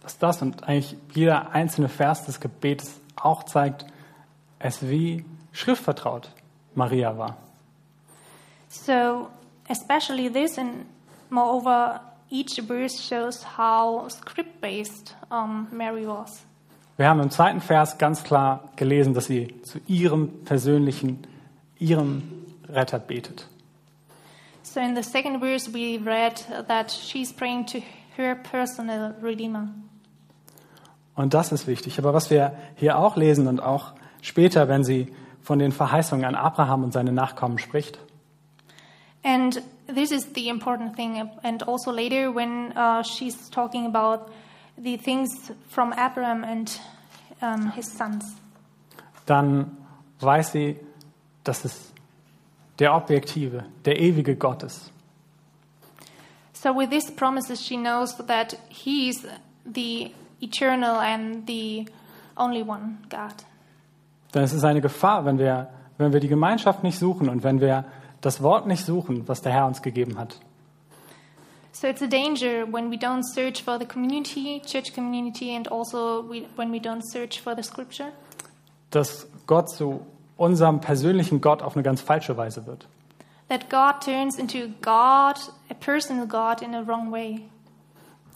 Dass 0.00 0.18
das 0.18 0.42
und 0.42 0.62
eigentlich 0.64 0.96
jeder 1.14 1.50
einzelne 1.52 1.88
Vers 1.88 2.26
des 2.26 2.38
Gebetes 2.38 3.00
auch 3.16 3.44
zeigt, 3.44 3.86
es 4.58 4.82
wie 4.82 5.24
schriftvertraut 5.52 6.30
Maria 6.74 7.16
war. 7.16 7.36
So, 8.68 9.28
especially 9.68 10.28
this, 10.28 10.58
and 10.58 10.86
moreover, 11.30 12.00
each 12.30 12.60
verse 12.60 13.00
shows 13.00 13.44
how 13.56 14.08
script 14.08 14.60
based 14.60 15.14
um, 15.30 15.68
Mary 15.70 16.06
was. 16.06 16.44
Wir 16.96 17.08
haben 17.08 17.20
im 17.20 17.30
zweiten 17.30 17.60
Vers 17.60 17.98
ganz 17.98 18.22
klar 18.22 18.68
gelesen, 18.76 19.14
dass 19.14 19.26
sie 19.26 19.60
zu 19.62 19.80
ihrem 19.88 20.44
persönlichen, 20.44 21.26
ihrem 21.78 22.22
Retter 22.68 23.00
betet. 23.00 23.48
So, 24.62 24.80
in 24.80 24.94
the 24.94 25.02
second 25.02 25.40
verse, 25.40 25.72
we 25.72 25.98
read 26.04 26.44
that 26.68 26.90
she's 26.90 27.32
praying 27.32 27.66
to 27.66 27.78
her 28.16 28.36
personal 28.36 29.14
Redeemer. 29.22 29.68
Und 31.16 31.34
das 31.34 31.52
ist 31.52 31.66
wichtig. 31.66 31.98
Aber 31.98 32.14
was 32.14 32.30
wir 32.30 32.52
hier 32.76 32.98
auch 32.98 33.16
lesen 33.16 33.46
und 33.46 33.60
auch 33.60 33.92
später, 34.22 34.68
wenn 34.68 34.84
sie 34.84 35.12
von 35.42 35.58
den 35.58 35.72
Verheißungen 35.72 36.24
an 36.24 36.34
Abraham 36.34 36.84
und 36.84 36.92
seine 36.92 37.12
Nachkommen 37.12 37.58
spricht, 37.58 37.98
And 39.24 39.62
this 39.86 40.12
is 40.12 40.28
the 40.34 40.48
important 40.48 40.94
thing. 40.96 41.30
And 41.42 41.66
also 41.66 41.90
later, 41.90 42.34
when 42.34 42.72
uh, 42.76 43.02
she's 43.02 43.50
talking 43.50 43.86
about 43.86 44.30
the 44.76 44.96
things 44.96 45.52
from 45.68 45.92
Abraham 45.92 46.44
and 46.44 46.80
um, 47.40 47.72
his 47.72 47.86
sons, 47.92 48.24
dann 49.26 49.76
weiß 50.20 50.52
sie, 50.52 50.76
dass 51.44 51.64
es 51.64 51.92
der 52.78 52.94
objektive, 52.94 53.64
der 53.84 54.00
ewige 54.00 54.36
Gott 54.36 54.62
ist. 54.62 54.90
so 56.64 56.72
with 56.72 56.90
these 56.90 57.10
promises, 57.10 57.60
she 57.60 57.76
knows 57.76 58.16
that 58.16 58.54
he 58.68 59.10
is 59.10 59.26
the 59.66 60.10
eternal 60.40 60.98
and 60.98 61.46
the 61.46 61.86
only 62.36 62.62
one 62.62 62.98
God. 63.08 63.34
Denn 64.32 64.42
es 64.42 64.52
ist 64.52 64.64
eine 64.64 64.80
Gefahr, 64.80 65.24
wenn 65.24 65.38
wir, 65.38 65.68
wenn 65.98 66.12
wir 66.12 66.20
die 66.20 66.28
Gemeinschaft 66.28 66.82
nicht 66.82 66.98
suchen 66.98 67.28
und 67.28 67.44
wenn 67.44 67.60
wir 67.60 67.84
das 68.20 68.42
Wort 68.42 68.66
nicht 68.66 68.84
suchen, 68.84 69.28
was 69.28 69.42
der 69.42 69.52
Herr 69.52 69.66
uns 69.66 69.82
gegeben 69.82 70.18
hat. 70.18 70.40
So 71.74 71.88
it's 71.88 72.02
a 72.02 72.06
danger 72.06 72.64
when 72.64 72.88
we 72.88 72.96
don't 72.96 73.24
search 73.24 73.62
for 73.62 73.78
the 73.80 73.84
community, 73.84 74.60
church 74.64 74.94
community, 74.94 75.56
and 75.56 75.66
also 75.66 76.22
we, 76.22 76.46
when 76.54 76.70
we 76.70 76.78
don't 76.78 77.02
search 77.02 77.40
for 77.40 77.56
the 77.56 77.64
scripture. 77.64 78.12
Dass 78.90 79.26
Gott 79.48 79.68
zu 79.70 80.06
unserem 80.36 80.80
persönlichen 80.80 81.40
Gott 81.40 81.62
auf 81.62 81.74
eine 81.74 81.82
ganz 81.82 82.00
falsche 82.00 82.36
Weise 82.36 82.64
wird. 82.66 82.86
That 83.48 83.68
God 83.70 84.00
turns 84.00 84.38
into 84.38 84.68
God, 84.82 85.36
a 85.68 85.74
personal 85.80 86.26
God, 86.26 86.62
in 86.62 86.76
a 86.76 86.86
wrong 86.86 87.10
way. 87.10 87.40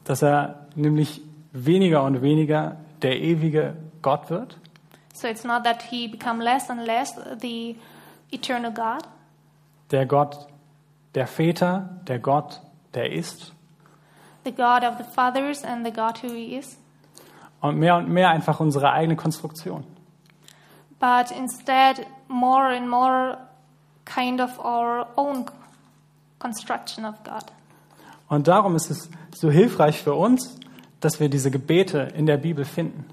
Dass 0.03 0.21
er 0.21 0.67
nämlich 0.75 1.21
weniger 1.53 2.03
und 2.03 2.21
weniger 2.21 2.75
der 3.01 3.21
ewige 3.21 3.77
Gott 4.01 4.29
wird, 4.29 4.57
So 5.13 5.27
it's 5.27 5.43
not 5.43 5.63
that 5.63 5.81
he 5.81 6.07
become 6.07 6.43
less 6.43 6.69
and 6.69 6.85
less 6.85 7.13
the 7.41 7.75
eternal 8.31 8.71
God, 8.71 9.03
der 9.91 10.05
Gott 10.05 10.47
der 11.15 11.25
Väter, 11.27 11.89
der 12.07 12.19
Gott, 12.19 12.61
der 12.93 13.11
ist 13.11 13.53
the 14.43 14.51
God 14.51 14.83
of 14.83 14.97
the 14.97 15.03
fathers 15.03 15.63
and 15.63 15.85
the 15.85 15.91
God 15.91 16.21
who 16.23 16.29
he 16.29 16.55
is, 16.57 16.77
und 17.61 17.77
mehr 17.77 17.95
und 17.97 18.09
mehr 18.09 18.29
einfach 18.29 18.59
unsere 18.59 18.91
eigene 18.91 19.15
Konstruktion. 19.15 19.83
but 20.99 21.31
instead 21.31 22.05
more 22.27 22.67
and 22.67 22.89
more 22.89 23.37
kind 24.05 24.41
of 24.41 24.57
our 24.59 25.07
own 25.15 25.45
construction 26.39 27.05
of 27.05 27.15
God. 27.23 27.43
Und 28.27 28.47
darum 28.47 28.75
ist 28.75 28.89
es 28.91 29.09
so 29.33 29.49
hilfreich 29.49 30.01
für 30.01 30.13
uns, 30.13 30.57
dass 30.99 31.19
wir 31.19 31.29
diese 31.29 31.49
Gebete 31.51 32.09
in 32.15 32.25
der 32.25 32.37
Bibel 32.37 32.65
finden. 32.65 33.05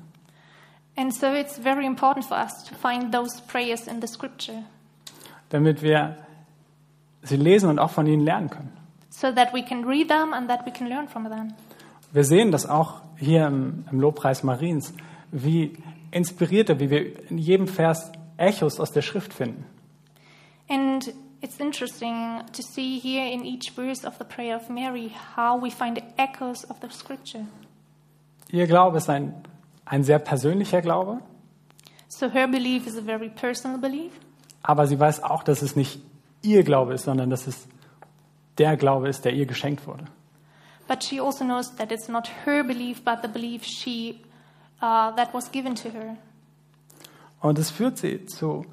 And 0.97 1.15
so 1.15 1.27
it's 1.27 1.59
very 1.59 1.87
important 1.87 2.25
for 2.25 2.37
us 2.37 2.65
to 2.65 2.75
find 2.75 3.13
those 3.13 3.41
prayers 3.47 3.87
in 3.87 4.01
the 4.01 4.07
scripture 4.07 4.65
damit 5.51 5.83
wir 5.83 6.17
sie 7.23 7.37
lesen 7.37 7.69
und 7.71 7.79
auch 7.79 7.91
von 7.91 8.07
ihnen 8.07 8.25
lernen 8.25 8.51
können. 8.51 8.77
So 9.17 9.33
that 9.33 9.53
we 9.55 9.63
can 9.63 9.85
read 9.85 10.09
them 10.09 10.33
and 10.33 10.49
that 10.49 10.67
we 10.67 10.73
can 10.73 10.89
learn 10.89 11.09
from 11.09 11.25
them. 11.25 11.55
Wir 12.13 12.25
sehen 12.25 12.53
das 12.53 12.67
auch 12.67 13.01
hier 13.17 13.47
im, 13.47 13.85
im 13.91 14.01
Lobpreis 14.01 14.43
Mariens, 14.43 14.93
wie 15.33 15.73
inspirierte, 16.11 16.79
wie 16.81 16.91
wir 16.91 17.31
in 17.31 17.39
jedem 17.39 17.67
Vers 17.67 18.13
Echos 18.37 18.79
aus 18.79 18.93
der 18.93 19.03
Schrift 19.03 19.33
finden. 19.33 19.65
And 20.69 21.13
it's 21.41 21.59
interesting 21.59 22.43
to 22.53 22.63
see 22.63 22.99
here 22.99 23.31
in 23.31 23.45
each 23.45 23.73
verse 23.73 24.07
of 24.07 24.15
the 24.19 24.25
prayer 24.25 24.57
of 24.57 24.69
Mary 24.69 25.13
how 25.37 25.61
we 25.61 25.71
find 25.71 26.03
echoes 26.17 26.69
of 26.71 26.77
the 26.83 26.89
scripture. 26.91 27.47
Ihr 28.51 28.67
Glaube 28.67 28.99
ist 28.99 29.09
ein, 29.09 29.35
ein 29.85 30.05
sehr 30.05 30.19
persönlicher 30.19 30.83
Glaube, 30.83 31.21
So 32.09 32.31
her 32.31 32.47
belief 32.47 32.87
is 32.87 32.97
a 32.97 33.03
very 33.03 33.29
personal 33.29 33.79
belief, 33.79 34.13
aber 34.63 34.87
sie 34.87 34.99
weiß 34.99 35.23
auch, 35.23 35.43
dass 35.43 35.63
es 35.63 35.75
nicht 35.75 36.01
ihr 36.43 36.63
Glaube 36.63 36.95
ist, 36.95 37.05
sondern 37.05 37.31
dass 37.31 37.47
es 37.47 37.67
der 38.59 38.77
Glaube 38.77 39.09
ist, 39.09 39.25
der 39.25 39.33
ihr 39.33 39.47
geschenkt 39.47 39.87
wurde. 39.87 40.05
but 40.89 41.03
she 41.03 41.21
also 41.21 41.45
knows 41.45 41.75
that 41.77 41.91
it's 41.91 42.09
not 42.09 42.29
her 42.45 42.63
belief 42.63 43.03
but 43.05 43.21
the 43.23 43.29
belief 43.29 43.65
she 43.65 44.21
uh, 44.81 45.11
that 45.17 45.35
was 45.35 45.51
given 45.51 45.75
to 45.75 45.91
her. 45.91 46.17
Und 47.41 47.59
es 47.59 47.71
führt 47.71 47.99
sie 47.99 48.25
zu 48.27 48.65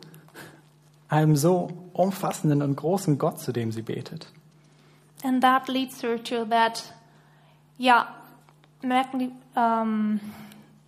einem 1.10 1.36
so 1.36 1.70
umfassenden 1.94 2.62
und 2.62 2.76
großen 2.76 3.18
Gott, 3.18 3.40
zu 3.40 3.52
dem 3.52 3.72
sie 3.72 3.82
betet. 3.82 4.28
And 5.24 5.42
that 5.42 5.68
leads 5.68 6.02
her 6.04 6.22
to 6.24 6.46
that, 6.46 6.84
yeah, 7.80 8.08
um, 9.56 10.20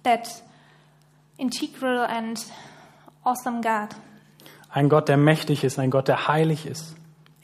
that 0.03 0.43
integral 1.37 2.05
and 2.05 2.37
awesome 3.23 3.61
God, 3.61 3.95
Ein 4.69 4.89
Gott, 4.89 5.07
der 5.07 5.17
mächtig 5.17 5.63
ist, 5.63 5.79
ein 5.79 5.89
Gott, 5.89 6.07
der 6.07 6.27
heilig 6.27 6.65
ist. 6.65 6.95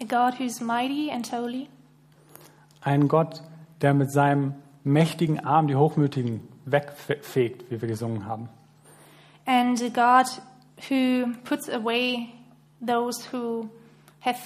A 0.02 0.06
God 0.06 0.40
who's 0.40 0.62
mighty 0.62 1.12
and 1.12 1.26
holy, 1.32 1.68
Ein 2.82 3.08
Gott, 3.08 3.42
der 3.82 3.94
mit 3.94 4.12
seinem 4.12 4.56
mächtigen 4.84 5.46
Arm 5.46 5.68
die 5.68 5.76
Hochmütigen 5.76 6.48
wegfegt, 6.66 7.70
wie 7.70 7.82
wir 7.82 7.88
gesungen 7.88 8.26
haben. 8.26 8.50
and 9.46 9.82
a 9.82 9.90
God 9.90 10.28
who 10.90 11.34
puts 11.44 11.68
away 11.70 12.30
those 12.86 13.22
who 13.32 13.70
have 14.22 14.40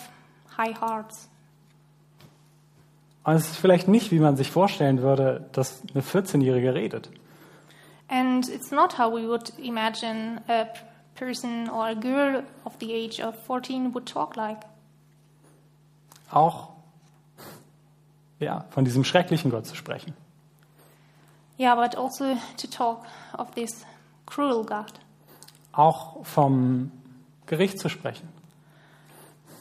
high 0.57 0.73
hearts. 0.79 1.29
Und 3.23 3.35
es 3.35 3.47
ist 3.49 3.57
vielleicht 3.57 3.87
nicht, 3.87 4.11
wie 4.11 4.19
man 4.19 4.35
sich 4.37 4.51
vorstellen 4.51 5.01
würde, 5.01 5.49
dass 5.53 5.81
eine 5.93 6.03
14-Jährige 6.03 6.73
redet. 6.75 7.09
And 8.07 8.47
it's 8.47 8.71
not 8.71 8.99
how 8.99 9.11
we 9.11 9.27
would 9.27 9.51
imagine 9.57 10.41
a 10.47 10.67
person 11.15 11.67
or 11.69 11.85
a 11.87 11.95
girl 11.95 12.43
of 12.65 12.73
the 12.79 12.93
age 12.93 13.19
of 13.19 13.35
14 13.47 13.93
would 13.95 14.05
talk 14.05 14.35
like. 14.35 14.59
Auch 16.31 16.69
ja, 18.39 18.65
von 18.69 18.85
diesem 18.85 19.03
schrecklichen 19.03 19.51
Gott 19.51 19.65
zu 19.65 19.75
sprechen. 19.75 20.13
Yeah, 21.57 21.75
but 21.75 21.95
also 21.95 22.35
to 22.57 22.67
talk 22.67 23.05
of 23.37 23.51
this 23.51 23.85
cruel 24.25 24.65
God. 24.65 24.93
Auch 25.71 26.25
vom 26.25 26.91
Gericht 27.45 27.79
zu 27.79 27.89
sprechen. 27.89 28.27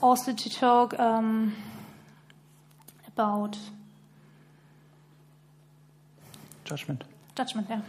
Also 0.01 0.33
to 0.33 0.49
talk 0.49 0.99
um, 0.99 1.55
about 3.17 3.57
Judgment. 6.67 7.05
judgment. 7.37 7.69
Yeah. 7.69 7.83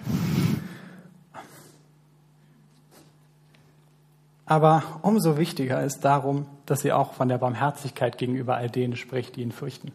Aber 4.45 4.83
umso 5.01 5.37
wichtiger 5.37 5.83
ist 5.83 6.01
darum, 6.01 6.45
dass 6.65 6.81
sie 6.81 6.91
auch 6.91 7.13
von 7.13 7.29
der 7.29 7.39
Barmherzigkeit 7.39 8.17
gegenüber 8.17 8.55
all 8.55 8.69
denen 8.69 8.95
spricht, 8.95 9.35
die 9.35 9.41
ihn 9.41 9.51
fürchten. 9.51 9.91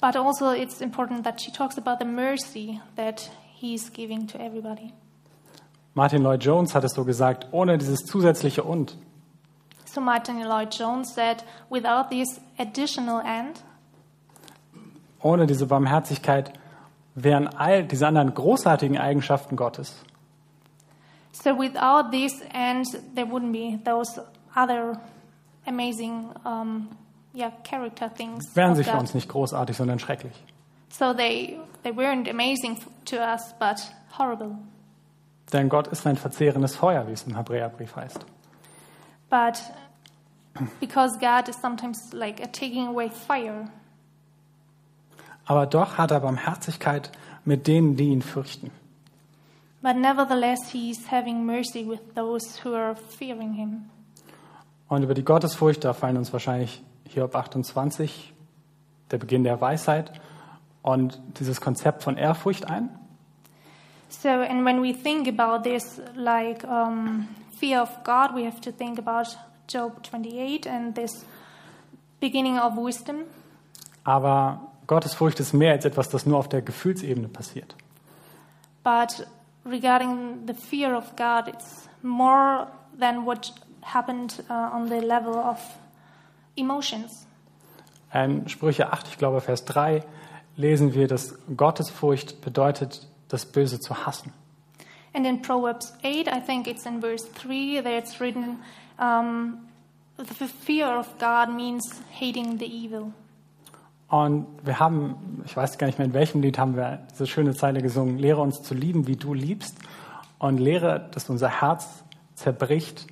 But 0.00 0.16
also, 0.16 0.52
it's 0.52 0.80
important 0.80 1.24
that 1.24 1.40
she 1.40 1.50
talks 1.50 1.78
about 1.78 1.96
the 1.98 2.04
mercy 2.04 2.80
that 2.96 3.30
he's 3.58 3.92
giving 3.92 4.26
to 4.28 4.38
everybody. 4.38 4.92
Martin 5.94 6.22
Lloyd 6.22 6.44
Jones 6.44 6.74
hat 6.74 6.84
es 6.84 6.92
so 6.92 7.04
gesagt, 7.04 7.46
ohne 7.52 7.78
dieses 7.78 8.00
zusätzliche 8.00 8.64
Und 8.64 8.96
So 9.86 10.00
Martin 10.00 10.42
Lloyd 10.42 10.74
Jones 10.74 11.14
said, 11.14 11.44
without 11.70 12.10
this 12.10 12.40
additional 12.58 13.20
end, 13.24 13.62
ohne 15.22 15.46
diese 15.46 15.66
Barmherzigkeit 15.66 16.52
wären 17.14 17.46
all 17.48 17.84
diese 17.84 18.06
anderen 18.06 18.34
großartigen 18.34 18.98
Eigenschaften 18.98 19.56
Gottes, 19.56 19.94
so 21.34 21.54
without 21.54 22.10
this 22.10 22.32
end, 22.52 22.86
there 23.14 23.26
wouldn't 23.26 23.52
be 23.52 23.78
those 23.84 24.20
other 24.54 24.98
amazing, 25.66 26.30
um, 26.44 26.88
yeah, 27.34 27.50
character 27.64 28.08
things. 28.08 28.54
wären 28.54 28.74
sie 28.76 28.84
für 28.84 28.92
God. 28.92 29.00
uns 29.00 29.14
nicht 29.14 29.28
großartig, 29.28 29.76
sondern 29.76 29.98
schrecklich. 29.98 30.32
So 30.90 31.12
they 31.12 31.58
they 31.82 31.90
weren't 31.90 32.30
amazing 32.30 32.78
to 33.06 33.16
us, 33.16 33.54
but 33.58 33.78
horrible. 34.16 34.56
Denn 35.52 35.68
Gott 35.68 35.88
ist 35.88 36.06
ein 36.06 36.16
verzehrendes 36.16 36.76
Feuer, 36.76 37.06
wie 37.08 37.12
es 37.12 37.24
im 37.24 37.36
Hebräerbrief 37.36 37.96
heißt. 37.96 38.24
But 39.28 39.60
because 40.80 41.18
God 41.18 41.48
is 41.48 41.56
sometimes 41.60 42.12
like 42.12 42.40
a 42.40 42.46
taking 42.46 42.86
away 42.86 43.10
fire, 43.10 43.68
Aber 45.46 45.66
doch 45.66 45.98
hat 45.98 46.10
er 46.10 46.20
Barmherzigkeit 46.20 47.10
mit 47.44 47.66
denen, 47.66 47.96
die 47.96 48.08
ihn 48.08 48.22
fürchten. 48.22 48.70
But 49.84 49.96
nevertheless 49.96 50.72
He's 50.72 51.06
having 51.10 51.44
mercy 51.44 51.84
with 51.86 52.00
those 52.14 52.58
who 52.64 52.74
are 52.74 52.96
fearing 52.96 53.52
Him. 53.52 53.90
Und 54.88 55.02
über 55.02 55.14
die 55.14 55.24
Gottesfurcht, 55.24 55.84
da 55.84 55.92
fallen 55.92 56.16
uns 56.16 56.32
wahrscheinlich 56.32 56.82
Hiob 57.08 57.34
28, 57.34 58.32
der 59.10 59.18
Beginn 59.18 59.44
der 59.44 59.60
Weisheit 59.60 60.10
und 60.82 61.20
dieses 61.38 61.60
Konzept 61.60 62.02
von 62.02 62.16
Ehrfurcht 62.16 62.68
ein. 62.68 62.88
So, 64.08 64.28
and 64.28 64.64
when 64.64 64.82
we 64.82 64.94
think 64.94 65.28
about 65.28 65.68
this, 65.68 66.00
like 66.16 66.64
um, 66.64 67.28
fear 67.58 67.82
of 67.82 67.90
God, 68.04 68.34
we 68.34 68.46
have 68.46 68.60
to 68.62 68.72
think 68.72 68.98
about 68.98 69.36
Job 69.68 70.02
28 70.02 70.66
and 70.66 70.94
this 70.94 71.26
beginning 72.20 72.58
of 72.58 72.76
wisdom. 72.76 73.24
Aber 74.04 74.60
Gottesfurcht 74.86 75.40
ist 75.40 75.52
mehr 75.52 75.72
als 75.72 75.84
etwas, 75.84 76.08
das 76.08 76.24
nur 76.24 76.38
auf 76.38 76.48
der 76.48 76.62
Gefühlsebene 76.62 77.28
passiert. 77.28 77.74
But 78.82 79.26
regarding 79.64 80.46
the 80.46 80.54
fear 80.54 80.94
of 80.94 81.16
God, 81.16 81.48
it's 81.48 81.88
more 82.02 82.68
than 82.98 83.24
what 83.24 83.52
happened 83.82 84.42
uh, 84.48 84.70
on 84.72 84.88
the 84.88 85.00
level 85.00 85.36
of 85.36 85.58
emotions. 86.56 87.26
In 88.12 88.48
Sprüche 88.48 88.92
8, 88.92 89.08
ich 89.08 89.18
glaube 89.18 89.40
Vers 89.40 89.64
3, 89.64 90.04
lesen 90.56 90.94
wir, 90.94 91.08
dass 91.08 91.36
Gottesfurcht 91.56 92.40
bedeutet, 92.40 93.06
das 93.28 93.44
Böse 93.46 93.80
zu 93.80 94.06
hassen. 94.06 94.32
And 95.12 95.26
in 95.26 95.42
Proverbs 95.42 95.92
8, 96.02 96.28
I 96.28 96.40
think 96.40 96.66
it's 96.66 96.86
in 96.86 97.00
verse 97.00 97.24
3, 97.24 97.82
there 97.82 97.98
it's 97.98 98.20
written, 98.20 98.58
um, 98.98 99.58
the 100.16 100.46
fear 100.46 100.86
of 100.86 101.18
God 101.18 101.54
means 101.54 102.02
hating 102.10 102.58
the 102.58 102.66
evil. 102.66 103.12
Und 104.08 104.46
wir 104.62 104.78
haben, 104.78 105.42
ich 105.44 105.56
weiß 105.56 105.78
gar 105.78 105.86
nicht 105.86 105.98
mehr 105.98 106.06
in 106.06 106.12
welchem 106.14 106.40
Lied 106.42 106.58
haben 106.58 106.76
wir 106.76 107.00
diese 107.12 107.26
schöne 107.26 107.54
Zeile 107.54 107.80
gesungen, 107.80 108.18
lehre 108.18 108.40
uns 108.40 108.62
zu 108.62 108.74
lieben, 108.74 109.06
wie 109.06 109.16
du 109.16 109.34
liebst 109.34 109.78
und 110.38 110.58
lehre, 110.58 111.08
dass 111.12 111.30
unser 111.30 111.48
Herz 111.60 112.04
zerbricht 112.34 113.06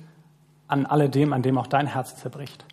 an 0.67 0.85
alledem, 0.85 1.33
an 1.33 1.41
dem 1.41 1.57
auch 1.57 1.67
dein 1.67 1.87
Herz 1.87 2.15
zerbricht. 2.17 2.65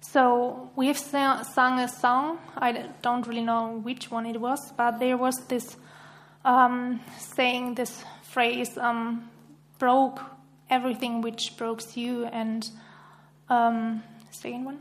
So 0.00 0.70
we 0.76 0.86
have 0.88 0.98
sa- 0.98 1.42
sung 1.44 1.78
a 1.80 1.88
song. 1.88 2.38
I 2.60 2.72
don't 3.02 3.26
really 3.26 3.42
know 3.42 3.80
which 3.84 4.10
one 4.10 4.28
it 4.28 4.40
was, 4.40 4.72
but 4.76 4.98
there 4.98 5.18
was 5.18 5.46
this 5.48 5.76
um, 6.44 7.00
saying, 7.18 7.74
this 7.74 8.04
phrase, 8.22 8.78
um, 8.78 9.24
broke 9.78 10.20
everything 10.70 11.22
which 11.22 11.56
broke 11.56 11.82
you, 11.96 12.24
and 12.26 12.70
um, 13.48 14.02
second 14.30 14.64
one. 14.64 14.78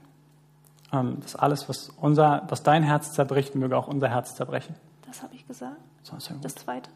Ähm, 0.96 1.20
dass 1.22 1.36
alles, 1.36 1.68
was, 1.68 1.90
unser, 2.00 2.44
was 2.48 2.64
dein 2.64 2.84
Herz 2.84 3.12
zerbricht, 3.12 3.56
möge 3.56 3.78
auch 3.78 3.88
unser 3.88 4.10
Herz 4.10 4.36
zerbrechen. 4.36 4.76
Das 5.06 5.22
habe 5.22 5.36
ich 5.36 5.46
gesagt. 5.48 5.76
So, 6.04 6.16
ja. 6.16 6.40
Das 6.42 6.56
zweite. 6.56 6.90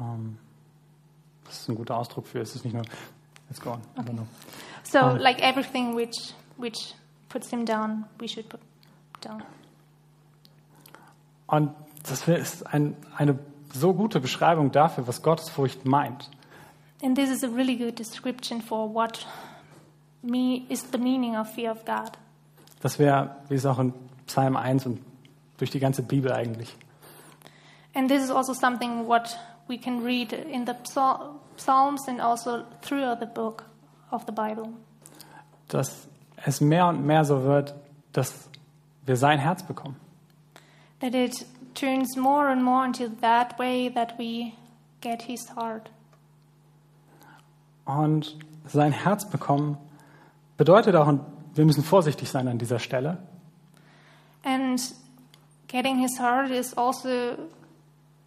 Ähm, 0.00 0.38
das 1.44 1.60
ist 1.60 1.68
ein 1.68 1.74
guter 1.74 1.96
Ausdruck 1.96 2.26
für, 2.26 2.40
es 2.40 2.54
ist 2.54 2.64
nicht 2.64 2.72
nur, 2.72 2.84
let's 3.48 3.60
go 3.60 3.72
on. 3.72 3.80
I 3.96 4.00
don't 4.00 4.14
know. 4.14 4.26
So 4.84 4.98
Um, 5.00 5.18
like 5.18 5.42
everything 5.42 5.96
which 5.96 6.34
which 6.56 6.94
puts 7.28 7.50
him 7.50 7.66
down, 7.66 8.04
we 8.18 8.28
should 8.28 8.48
put 8.48 8.60
down. 9.20 9.42
Und 11.46 11.70
das 12.08 12.26
ist 12.26 12.66
ein, 12.66 12.96
eine 13.16 13.38
so 13.72 13.92
gute 13.92 14.20
Beschreibung 14.20 14.70
dafür, 14.72 15.06
was 15.06 15.22
Gottesfurcht 15.22 15.84
meint. 15.84 16.30
And 17.02 17.16
this 17.16 17.30
is 17.30 17.44
a 17.44 17.48
really 17.48 17.76
good 17.76 17.98
description 17.98 18.62
for 18.62 18.94
what 18.94 19.26
me 20.22 20.62
is 20.68 20.86
the 20.92 20.98
meaning 20.98 21.36
of 21.36 21.48
fear 21.48 21.70
of 21.70 21.84
God. 21.84 22.16
Das 22.84 22.98
wäre, 22.98 23.36
wie 23.48 23.54
es 23.54 23.64
auch 23.64 23.78
in 23.78 23.94
Psalm 24.26 24.58
1 24.58 24.84
und 24.84 25.00
durch 25.56 25.70
die 25.70 25.80
ganze 25.80 26.02
Bibel 26.02 26.30
eigentlich. 26.30 26.76
And 27.94 28.10
this 28.10 28.22
is 28.22 28.30
also 28.30 28.52
something 28.52 29.08
what 29.08 29.38
we 29.68 29.78
can 29.78 30.04
read 30.04 30.34
in 30.34 30.66
the 30.66 30.74
Psal- 30.84 31.30
Psalms 31.56 32.06
and 32.08 32.20
also 32.20 32.62
throughout 32.82 33.20
the 33.20 33.26
book 33.26 33.64
of 34.10 34.24
the 34.26 34.32
Bible. 34.32 34.68
Dass 35.68 36.06
es 36.44 36.60
mehr 36.60 36.86
und 36.88 37.06
mehr 37.06 37.24
so 37.24 37.44
wird, 37.44 37.74
dass 38.12 38.50
wir 39.06 39.16
sein 39.16 39.38
Herz 39.38 39.62
bekommen. 39.62 39.96
That 41.00 41.14
it 41.14 41.46
turns 41.72 42.18
more 42.18 42.50
and 42.50 42.62
more 42.62 42.84
into 42.84 43.08
that 43.22 43.58
way 43.58 43.90
that 43.94 44.18
we 44.18 44.52
get 45.00 45.22
his 45.22 45.56
heart. 45.56 45.90
Und 47.86 48.36
sein 48.66 48.92
Herz 48.92 49.26
bekommen 49.30 49.78
bedeutet 50.58 50.94
auch, 50.96 51.06
und 51.06 51.20
wir 51.54 51.64
müssen 51.64 51.84
vorsichtig 51.84 52.30
sein 52.30 52.48
an 52.48 52.58
dieser 52.58 52.78
Stelle, 52.78 53.18
And 54.44 54.80
getting 55.68 55.98
his 55.98 56.18
heart 56.20 56.50
is 56.50 56.76
also 56.76 57.08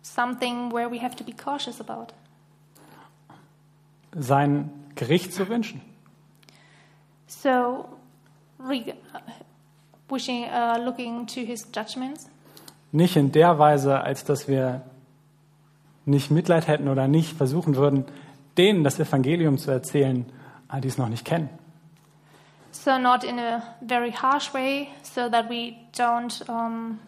something 0.01 0.71
where 0.73 0.89
we 0.89 0.99
have 1.01 1.15
to 1.15 1.23
be 1.23 1.31
cautious 1.33 1.79
about. 1.79 2.13
sein 4.15 4.69
Gericht 4.95 5.33
zu 5.33 5.47
wünschen. 5.47 5.81
So, 7.27 7.85
wishing, 10.09 10.45
uh, 10.45 10.77
looking 10.83 11.27
to 11.27 11.41
his 11.41 11.67
judgments, 11.75 12.27
Nicht 12.91 13.15
in 13.17 13.31
der 13.31 13.59
Weise, 13.59 13.99
als 13.99 14.23
dass 14.23 14.47
wir 14.47 14.81
nicht 16.05 16.31
Mitleid 16.31 16.67
hätten 16.67 16.87
oder 16.87 17.07
nicht 17.07 17.35
versuchen 17.35 17.75
würden, 17.75 18.05
denen 18.57 18.83
das 18.83 18.97
Evangelium 18.97 19.57
zu 19.57 19.69
erzählen, 19.71 20.25
äh, 20.71 20.79
die 20.81 20.87
es 20.87 20.97
noch 20.97 21.09
nicht 21.09 21.25
kennen. 21.25 21.49
So 22.71 22.97
not 22.97 23.23
in 23.23 23.39
a 23.39 23.75
very 23.81 24.11
harsh 24.11 24.53
way, 24.53 24.89
so 25.03 25.29
that 25.29 25.49
we 25.49 25.77
don't 25.93 26.41
um, 26.49 26.99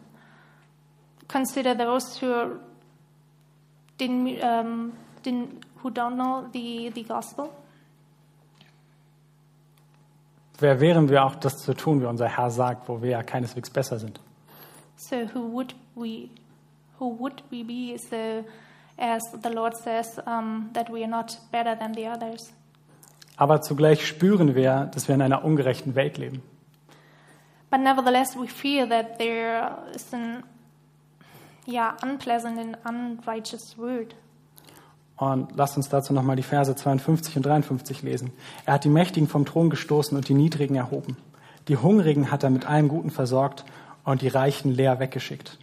consider 1.28 1.74
those 1.74 2.18
who 2.18 2.60
didn't, 3.97 4.41
um, 4.43 4.93
didn't 5.24 5.64
who 5.78 5.89
don't 5.91 6.18
know 6.18 6.49
the, 6.51 6.89
the 6.89 7.03
gospel. 7.03 7.51
Wer 10.62 10.82
wären 10.82 11.07
wir 11.07 11.24
auch, 11.24 11.36
das 11.36 11.60
zu 11.60 11.74
tun, 11.74 12.01
wie 12.01 12.05
unser 12.05 12.28
Herr 12.28 12.51
sagt, 12.51 12.89
wo 12.89 13.01
wir 13.01 13.12
ja 13.12 13.24
keineswegs 13.24 13.70
besser 13.70 13.97
sind? 13.97 14.20
So 14.97 15.16
who 15.34 15.53
would 15.53 15.74
we, 15.95 16.30
who 16.99 17.18
would 17.18 17.41
we 17.49 17.64
be? 17.64 17.97
So, 17.97 18.43
as 18.97 19.24
the 19.41 19.49
Lord 19.49 19.78
says, 19.78 20.20
um, 20.26 20.70
that 20.74 20.89
we 20.89 21.01
are 21.03 21.07
not 21.07 21.38
better 21.51 21.78
than 21.78 21.93
the 21.93 22.07
others. 22.07 22.51
Aber 23.40 23.62
zugleich 23.62 24.06
spüren 24.06 24.54
wir, 24.54 24.92
dass 24.94 25.08
wir 25.08 25.16
in 25.16 25.22
einer 25.22 25.46
ungerechten 25.46 25.96
Welt 25.96 26.18
leben. 26.18 26.42
But 27.72 27.80
nevertheless, 27.80 28.36
we 28.36 28.48
feel 28.48 28.90
that 28.90 29.18
there 29.18 29.78
is 29.96 30.14
an, 30.14 30.44
yeah, 31.66 31.96
unpleasant 32.04 32.60
and 32.60 32.78
unrighteous 32.84 33.78
word. 33.78 34.14
Und 35.16 35.56
lasst 35.56 35.78
uns 35.78 35.88
dazu 35.88 36.14
nochmal 36.14 36.36
die 36.36 36.44
Verse 36.44 36.76
52 36.76 37.38
und 37.38 37.46
53 37.46 38.02
lesen. 38.02 38.34
Er 38.66 38.74
hat 38.74 38.84
die 38.84 38.90
Mächtigen 38.90 39.30
vom 39.30 39.46
Thron 39.46 39.70
gestoßen 39.70 40.18
und 40.18 40.28
die 40.28 40.34
Niedrigen 40.34 40.76
erhoben. 40.76 41.16
Die 41.70 41.78
Hungrigen 41.78 42.32
hat 42.32 42.44
er 42.44 42.50
mit 42.50 42.66
allem 42.66 42.90
Guten 42.90 43.10
versorgt 43.10 43.64
und 44.04 44.22
die 44.22 44.28
Reichen 44.28 44.74
leer 44.74 45.00
weggeschickt. 45.00 45.58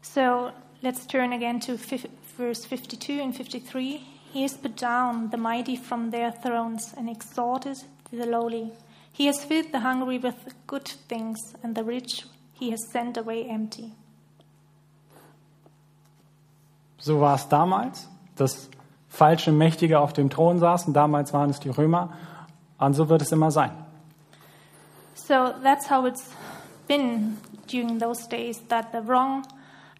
So 0.00 0.50
let's 0.80 1.06
turn 1.06 1.34
again 1.34 1.60
to 1.60 1.76
verse 1.76 2.62
52 2.62 3.20
and 3.20 3.36
53. 3.36 4.00
He 4.32 4.42
has 4.42 4.56
put 4.56 4.76
down 4.76 5.30
the 5.30 5.36
mighty 5.36 5.76
from 5.76 6.10
their 6.10 6.30
thrones 6.30 6.94
and 6.96 7.08
exalted 7.08 7.78
the 8.12 8.26
lowly. 8.26 8.72
He 9.12 9.26
has 9.26 9.44
filled 9.44 9.72
the 9.72 9.80
hungry 9.80 10.18
with 10.18 10.36
good 10.66 10.86
things, 11.08 11.38
and 11.62 11.74
the 11.74 11.82
rich 11.82 12.26
he 12.52 12.70
has 12.70 12.80
sent 12.92 13.16
away 13.16 13.44
empty. 13.48 13.92
So 16.98 17.18
war 17.18 17.34
es 17.34 17.48
damals, 17.48 18.08
dass 18.36 18.68
falsche 19.08 19.52
Mächtige 19.52 19.98
auf 19.98 20.12
dem 20.12 20.30
Thron 20.30 20.58
saßen. 20.58 20.92
Damals 20.92 21.32
waren 21.32 21.50
es 21.50 21.58
die 21.58 21.70
Römer. 21.70 22.10
Und 22.78 22.94
so 22.94 23.08
wird 23.08 23.22
es 23.22 23.32
immer 23.32 23.50
sein. 23.50 23.72
So 25.14 25.52
that's 25.62 25.90
how 25.90 26.06
it's 26.06 26.30
been 26.86 27.38
during 27.66 27.98
those 27.98 28.28
days 28.28 28.60
that 28.68 28.92
the 28.92 29.00
wrong 29.00 29.44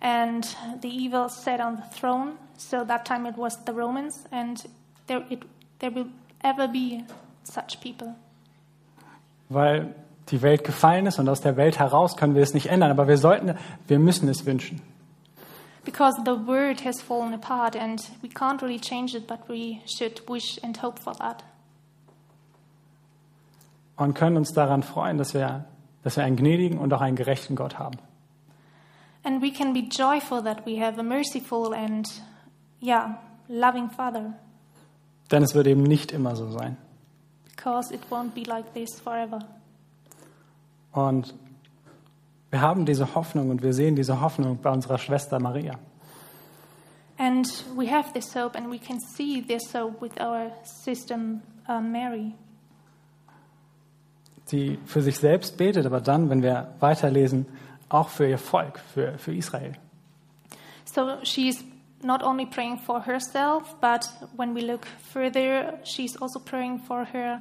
and 0.01 0.45
the 0.83 0.89
evil 0.89 1.29
sat 1.29 1.61
on 1.61 1.77
the 1.77 1.99
throne. 1.99 2.33
So 2.61 2.85
that 2.85 3.07
time 3.07 3.27
it 3.27 3.37
was 3.39 3.59
the 3.65 3.73
Romans, 3.73 4.25
and 4.31 4.63
there, 5.07 5.25
it, 5.31 5.43
there 5.79 5.91
will 5.91 6.09
ever 6.45 6.69
be 6.69 7.05
such 7.45 7.81
people. 7.81 8.15
weil 9.49 9.95
die 10.31 10.43
Welt 10.43 10.63
gefallen 10.63 11.07
ist 11.07 11.19
und 11.19 11.29
aus 11.29 11.41
der 11.41 11.57
Welt 11.57 11.79
heraus 11.79 12.17
können 12.17 12.35
wir 12.35 12.43
es 12.43 12.55
nicht 12.55 12.67
ändern, 12.67 12.91
aber 12.91 13.09
wir 13.09 13.19
sollten, 13.19 13.57
wir 13.89 13.99
müssen 13.99 14.29
es 14.29 14.47
wünschen. 14.47 14.81
Because 15.85 16.21
the 16.25 16.47
world 16.47 16.85
has 16.85 17.01
fallen 17.01 17.35
apart 17.35 17.75
and 17.75 18.01
we 18.23 18.29
can't 18.29 18.63
really 18.63 18.79
change 18.79 19.17
it, 19.17 19.27
but 19.27 19.41
we 19.49 19.81
should 19.87 20.23
wish 20.29 20.63
and 20.63 20.81
hope 20.83 21.01
for 21.01 21.15
that. 21.15 21.43
Und 23.97 24.15
können 24.15 24.37
uns 24.37 24.53
daran 24.53 24.83
freuen, 24.83 25.19
dass 25.19 25.35
wir, 25.35 25.65
dass 26.05 26.17
wir 26.17 26.25
einen 26.25 26.37
gnädigen 26.37 26.79
und 26.79 26.93
auch 26.95 27.01
einen 27.01 27.17
gerechten 27.17 27.57
Gott 27.57 27.79
haben. 27.79 27.99
And 29.25 29.43
we 29.43 29.51
can 29.51 29.73
be 29.73 29.81
joyful 29.81 30.43
that 30.43 30.65
we 30.65 30.81
have 30.81 30.99
a 30.99 31.03
merciful 31.03 31.75
and, 31.75 32.07
yeah, 32.81 33.19
loving 33.49 33.91
Father. 33.91 34.35
Denn 35.31 35.43
es 35.43 35.55
wird 35.55 35.67
eben 35.67 35.83
nicht 35.83 36.13
immer 36.13 36.35
so 36.37 36.51
sein. 36.51 36.77
Because 37.45 37.93
it 37.95 38.01
won't 38.11 38.35
be 38.35 38.43
like 38.43 38.73
this 38.75 39.01
forever. 39.01 39.39
Und 40.93 41.35
wir 42.51 42.61
haben 42.61 42.85
diese 42.85 43.15
Hoffnung 43.15 43.51
und 43.51 43.63
wir 43.63 43.73
sehen 43.75 43.95
diese 43.95 44.21
Hoffnung 44.21 44.59
bei 44.61 44.71
unserer 44.71 44.99
Schwester 44.99 45.39
Maria. 45.39 45.79
And 47.17 47.47
we 47.77 47.87
have 47.87 48.13
this 48.13 48.35
hope, 48.35 48.57
and 48.57 48.71
we 48.71 48.79
can 48.79 48.99
see 48.99 49.43
this 49.43 49.75
hope 49.75 50.01
with 50.01 50.19
our 50.19 50.51
sister 50.65 51.17
uh, 51.69 51.81
Mary. 51.81 52.33
Die 54.51 54.79
für 54.87 55.03
sich 55.03 55.19
selbst 55.19 55.57
betet, 55.57 55.87
aber 55.87 56.01
dann, 56.01 56.31
wenn 56.31 56.43
wir 56.43 56.75
weiterlesen, 56.81 57.47
auch 57.89 58.09
für 58.09 58.27
ihr 58.27 58.39
Volk, 58.39 58.81
für, 58.95 59.19
für 59.19 59.35
Israel. 59.35 59.75
So 60.87 61.19
she's 61.23 61.63
not 62.03 62.23
only 62.23 62.47
praying 62.47 62.79
for 62.79 63.01
herself, 63.01 63.75
but 63.81 64.09
when 64.37 64.55
we 64.55 64.63
look 64.63 64.87
further, 65.13 65.79
she's 65.85 66.17
also 66.17 66.39
praying 66.39 66.79
for 66.79 67.05
her 67.05 67.41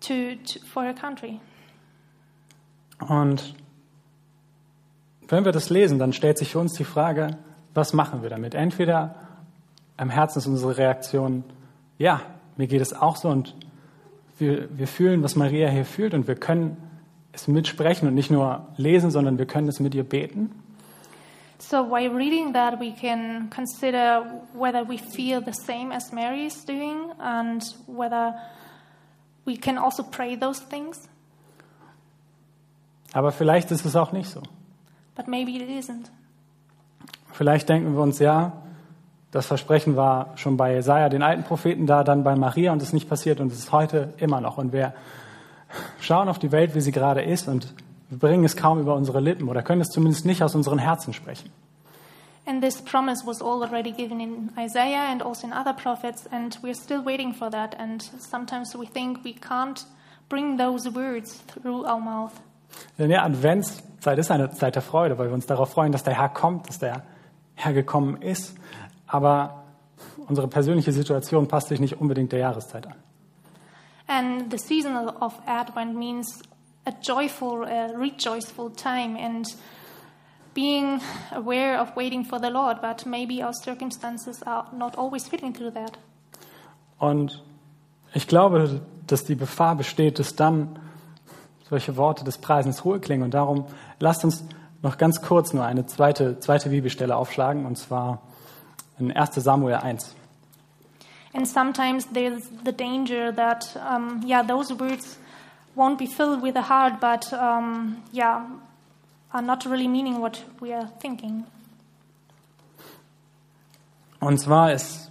to, 0.00 0.36
to 0.36 0.60
for 0.60 0.84
her 0.84 0.94
country. 0.94 1.40
Und 3.00 3.54
wenn 5.28 5.44
wir 5.44 5.52
das 5.52 5.70
lesen, 5.70 5.98
dann 5.98 6.12
stellt 6.12 6.38
sich 6.38 6.52
für 6.52 6.60
uns 6.60 6.74
die 6.74 6.84
Frage, 6.84 7.36
was 7.74 7.92
machen 7.92 8.22
wir 8.22 8.30
damit? 8.30 8.54
Entweder 8.54 9.16
im 9.98 10.10
Herzen 10.10 10.38
ist 10.38 10.46
unsere 10.46 10.76
Reaktion, 10.78 11.44
ja, 11.98 12.22
mir 12.56 12.66
geht 12.66 12.80
es 12.80 12.94
auch 12.94 13.16
so 13.16 13.28
und 13.28 13.54
wir, 14.38 14.68
wir 14.76 14.86
fühlen, 14.86 15.22
was 15.22 15.36
Maria 15.36 15.68
hier 15.68 15.84
fühlt 15.84 16.14
und 16.14 16.28
wir 16.28 16.36
können 16.36 16.76
es 17.32 17.48
mitsprechen 17.48 18.08
und 18.08 18.14
nicht 18.14 18.30
nur 18.30 18.66
lesen, 18.76 19.10
sondern 19.10 19.38
wir 19.38 19.46
können 19.46 19.68
es 19.68 19.80
mit 19.80 19.94
ihr 19.94 20.04
beten. 20.04 20.50
So 21.58 21.82
while 21.82 22.10
reading 22.10 22.52
that, 22.52 22.78
we 22.78 22.92
can 22.92 23.48
consider 23.50 24.22
whether 24.52 24.84
we 24.84 24.98
feel 24.98 25.40
the 25.40 25.52
same 25.52 25.90
as 25.90 26.12
Mary 26.12 26.46
is 26.46 26.64
doing 26.64 27.10
and 27.18 27.62
whether 27.86 28.34
we 29.46 29.56
can 29.56 29.78
also 29.78 30.02
pray 30.02 30.36
those 30.36 30.60
things. 30.60 31.08
Aber 33.12 33.32
vielleicht 33.32 33.70
ist 33.70 33.86
es 33.86 33.96
auch 33.96 34.12
nicht 34.12 34.28
so. 34.28 34.42
But 35.14 35.28
maybe 35.28 35.52
it 35.52 35.68
isn't. 35.68 36.10
Vielleicht 37.32 37.68
denken 37.68 37.94
wir 37.94 38.02
uns, 38.02 38.18
ja, 38.18 38.52
das 39.30 39.46
Versprechen 39.46 39.96
war 39.96 40.32
schon 40.36 40.56
bei 40.56 40.74
Jesaja, 40.74 41.08
den 41.08 41.22
alten 41.22 41.42
Propheten, 41.42 41.86
da, 41.86 42.04
dann 42.04 42.24
bei 42.24 42.36
Maria 42.36 42.72
und 42.72 42.82
es 42.82 42.88
ist 42.88 42.94
nicht 42.94 43.08
passiert 43.08 43.40
und 43.40 43.52
es 43.52 43.58
ist 43.58 43.72
heute 43.72 44.14
immer 44.18 44.40
noch. 44.40 44.58
Und 44.58 44.72
wir 44.72 44.94
schauen 46.00 46.28
auf 46.28 46.38
die 46.38 46.52
Welt, 46.52 46.74
wie 46.74 46.80
sie 46.80 46.92
gerade 46.92 47.22
ist 47.22 47.48
und 47.48 47.74
wir 48.08 48.18
bringen 48.18 48.44
es 48.44 48.56
kaum 48.56 48.80
über 48.80 48.94
unsere 48.94 49.20
Lippen 49.20 49.48
oder 49.48 49.62
können 49.62 49.80
es 49.80 49.88
zumindest 49.88 50.26
nicht 50.26 50.42
aus 50.42 50.54
unseren 50.54 50.78
Herzen 50.78 51.12
sprechen. 51.12 51.50
And 52.48 52.62
this 52.62 52.80
promise 52.80 53.26
was 53.26 53.42
already 53.42 53.90
given 53.90 54.20
in 54.20 54.50
Isaiah 54.56 55.10
and 55.10 55.20
also 55.20 55.48
in 55.48 55.52
other 55.52 55.72
prophets, 55.72 56.28
and 56.30 56.56
we're 56.62 56.74
still 56.74 57.04
waiting 57.04 57.34
for 57.34 57.50
that. 57.50 57.74
And 57.76 58.00
sometimes 58.20 58.76
we 58.76 58.86
think 58.86 59.24
we 59.24 59.34
can't 59.34 59.84
bring 60.28 60.56
those 60.56 60.88
words 60.88 61.42
through 61.48 61.84
our 61.84 62.00
mouth. 62.00 62.32
Denn 62.98 63.10
ja, 63.10 63.24
Adventszeit 63.24 64.18
ist 64.18 64.30
eine 64.30 64.50
Zeit 64.52 64.76
der 64.76 64.82
Freude, 64.82 65.18
weil 65.18 65.26
wir 65.26 65.34
uns 65.34 65.46
darauf 65.46 65.70
freuen, 65.70 65.90
dass 65.90 66.04
der 66.04 66.16
Herr 66.16 66.28
kommt, 66.28 66.68
dass 66.68 66.78
der 66.78 67.02
Herr 67.56 67.72
gekommen 67.72 68.22
ist. 68.22 68.54
Aber 69.08 69.64
unsere 70.28 70.46
persönliche 70.46 70.92
Situation 70.92 71.48
passt 71.48 71.68
sich 71.68 71.80
nicht 71.80 72.00
unbedingt 72.00 72.30
der 72.30 72.40
Jahreszeit 72.40 72.86
an. 72.86 72.94
And 74.06 74.52
the 74.52 74.58
season 74.58 74.94
of 75.20 75.34
Advent 75.46 75.96
means 75.96 76.42
a 76.86 76.92
joyful, 77.02 77.64
uh, 77.64 77.92
rejoiceful 77.94 78.70
time 78.70 79.16
and 79.16 79.46
being 80.54 81.00
aware 81.32 81.78
of 81.78 81.94
waiting 81.96 82.24
for 82.24 82.38
the 82.38 82.50
Lord, 82.50 82.80
but 82.80 83.04
maybe 83.04 83.42
our 83.42 83.52
circumstances 83.52 84.42
are 84.44 84.66
not 84.72 84.96
always 84.96 85.28
fitting 85.28 85.52
through 85.52 85.72
that. 85.72 85.98
Und 86.98 87.42
ich 88.14 88.26
glaube, 88.26 88.80
dass 89.06 89.24
die 89.24 89.36
Gefahr 89.36 89.76
besteht, 89.76 90.18
dass 90.18 90.34
dann 90.34 90.78
solche 91.68 91.96
Worte 91.96 92.24
des 92.24 92.38
Preisens 92.38 92.84
hohe 92.84 93.00
klingen. 93.00 93.24
Und 93.24 93.34
darum 93.34 93.66
lasst 94.00 94.24
uns 94.24 94.44
noch 94.82 94.96
ganz 94.96 95.20
kurz 95.20 95.52
nur 95.52 95.64
eine 95.64 95.84
zweite, 95.86 96.38
zweite 96.40 96.70
Bibelstelle 96.70 97.16
aufschlagen, 97.16 97.66
und 97.66 97.76
zwar 97.76 98.22
in 98.98 99.12
1 99.12 99.34
Samuel 99.34 99.76
1. 99.76 100.14
And 101.34 101.46
sometimes 101.46 102.06
there's 102.14 102.50
the 102.64 102.72
danger 102.72 103.30
that, 103.34 103.76
um, 103.76 104.22
yeah, 104.26 104.42
those 104.42 104.72
words 104.78 105.18
won't 105.76 105.98
be 105.98 106.06
filled 106.06 106.42
with 106.42 106.54
the 106.54 106.62
heart, 106.62 107.00
but, 107.00 107.32
um, 107.32 108.02
yeah, 108.12 108.46
are 109.32 109.42
not 109.42 109.64
really 109.66 109.86
meaning 109.88 110.20
what 110.20 110.42
we 110.60 110.74
are 110.74 110.88
thinking. 111.00 111.44
Und 114.20 114.38
zwar 114.38 114.72
ist, 114.72 115.10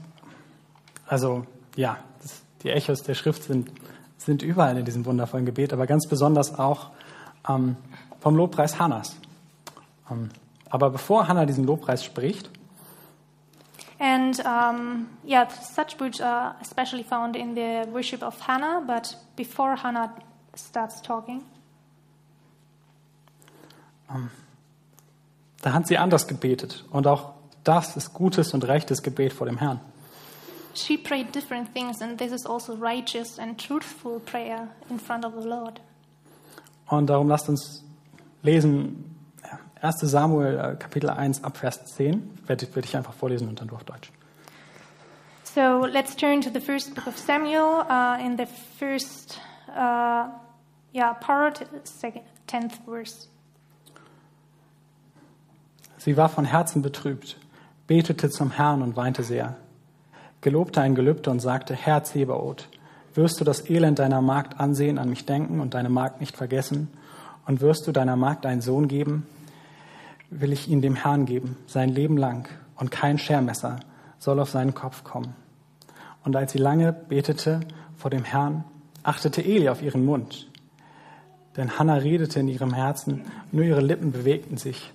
also 1.07 1.45
ja, 1.76 1.97
das, 2.22 2.41
die 2.63 2.70
Echos 2.70 3.03
der 3.03 3.13
Schrift 3.13 3.43
sind, 3.43 3.72
sind 4.18 4.41
überall 4.41 4.78
in 4.78 4.86
diesem 4.86 5.05
wundervollen 5.05 5.45
Gebet, 5.45 5.72
aber 5.74 5.86
ganz 5.86 6.07
besonders 6.07 6.57
auch 6.57 6.89
ähm, 7.47 7.78
vom 8.20 8.36
Lobpreis 8.36 8.80
Hannas. 8.80 9.16
Ähm, 10.09 10.30
aber 10.70 10.89
bevor 10.89 11.28
Hannah 11.28 11.45
diesen 11.45 11.66
Lobpreis 11.66 12.03
spricht, 12.03 12.49
And 13.97 14.43
um, 14.45 15.07
yeah, 15.24 15.47
such 15.47 15.97
words 16.01 16.20
are 16.20 16.55
especially 16.59 17.03
found 17.03 17.38
in 17.38 17.55
the 17.55 17.86
worship 17.93 18.24
of 18.24 18.38
Hannah, 18.41 18.82
but 18.86 19.16
before 19.38 19.78
Hannah 19.78 20.13
starts 20.56 21.01
talking, 21.01 21.43
da 25.62 25.74
hat 25.74 25.88
sie 25.88 25.97
anders 25.97 26.28
gebetet. 26.28 26.86
Und 26.91 27.08
auch 27.08 27.34
das 27.64 27.97
ist 27.97 28.14
gutes 28.14 28.53
und 28.53 28.64
rechtes 28.68 29.01
Gebet 29.01 29.34
vor 29.34 29.47
dem 29.47 29.58
Herrn. 29.58 29.80
she 30.78 30.97
prayed 30.97 31.32
different 31.32 31.74
things, 31.74 32.01
and 32.01 32.18
this 32.18 32.32
is 32.32 32.45
also 32.45 32.76
righteous 32.76 33.39
and 33.39 33.58
truthful 33.58 34.20
prayer 34.20 34.70
in 34.89 34.99
front 34.99 35.26
of 35.26 35.34
the 35.34 35.47
Lord. 35.47 35.80
Und 36.88 37.08
darum 37.08 37.28
lasst 37.28 37.49
uns 37.49 37.84
lesen 38.43 39.16
ja, 39.43 39.60
1 39.82 40.01
Samuel 40.01 40.60
äh, 40.60 40.76
Kapitel 40.76 41.10
1 41.10 41.43
ab 41.43 41.58
Vers 41.58 41.86
10. 41.95 42.39
Werde, 42.45 42.68
werde 42.76 42.88
ich 42.88 42.95
einfach 42.95 43.14
vorlesen 43.14 43.47
und 43.49 43.60
dann 43.60 43.68
durch 43.68 43.84
Deutsch. 43.84 44.12
So 45.43 45.86
let's 45.86 46.16
turn 46.16 46.41
to 46.41 46.49
the 46.53 46.60
first 46.60 46.93
book 46.93 47.08
of 47.08 47.18
Samuel 47.18 47.86
uh, 47.89 48.24
in 48.24 48.38
the 48.38 48.45
first, 48.78 49.39
uh, 49.70 50.28
part, 51.19 51.65
second, 51.83 52.23
tenth 52.47 52.73
verse. 52.85 53.27
Sie 55.97 56.17
war 56.17 56.29
von 56.29 56.45
Herzen 56.45 56.81
betrübt, 56.81 57.37
betete 57.87 58.29
zum 58.29 58.51
Herrn 58.51 58.81
und 58.81 58.95
weinte 58.95 59.23
sehr. 59.23 59.55
Gelobte 60.41 60.81
ein 60.81 60.93
Gelübde 60.93 61.31
und 61.31 61.39
sagte, 61.39 61.73
Herr 61.73 62.03
Zebaoth, 62.03 62.69
wirst 63.15 63.39
du 63.39 63.43
das 63.43 63.67
Elend 63.69 63.97
deiner 63.97 64.21
Magd 64.21 64.59
ansehen, 64.59 64.99
an 64.99 65.09
mich 65.09 65.25
denken 65.25 65.59
und 65.59 65.73
deine 65.73 65.89
Magd 65.89 66.19
nicht 66.19 66.37
vergessen? 66.37 66.89
Und 67.47 67.61
wirst 67.61 67.87
du 67.87 67.91
deiner 67.91 68.15
Magd 68.15 68.45
einen 68.45 68.61
Sohn 68.61 68.87
geben? 68.87 69.25
Will 70.29 70.53
ich 70.53 70.67
ihn 70.67 70.81
dem 70.81 70.95
Herrn 70.95 71.25
geben, 71.25 71.57
sein 71.65 71.89
Leben 71.89 72.17
lang, 72.17 72.47
und 72.75 72.91
kein 72.91 73.17
Schermesser 73.17 73.79
soll 74.19 74.39
auf 74.39 74.49
seinen 74.49 74.75
Kopf 74.75 75.03
kommen. 75.03 75.33
Und 76.23 76.35
als 76.35 76.51
sie 76.51 76.57
lange 76.57 76.93
betete 76.93 77.61
vor 77.97 78.11
dem 78.11 78.23
Herrn, 78.23 78.63
achtete 79.03 79.43
Eli 79.43 79.69
auf 79.69 79.81
ihren 79.81 80.05
Mund. 80.05 80.47
Denn 81.58 81.78
Hannah 81.80 81.95
redete 81.95 82.39
in 82.39 82.47
ihrem 82.47 82.74
Herzen, 82.74 83.22
nur 83.51 83.64
ihre 83.64 83.82
Lippen 83.82 84.12
bewegten 84.12 84.58
sich. 84.58 84.91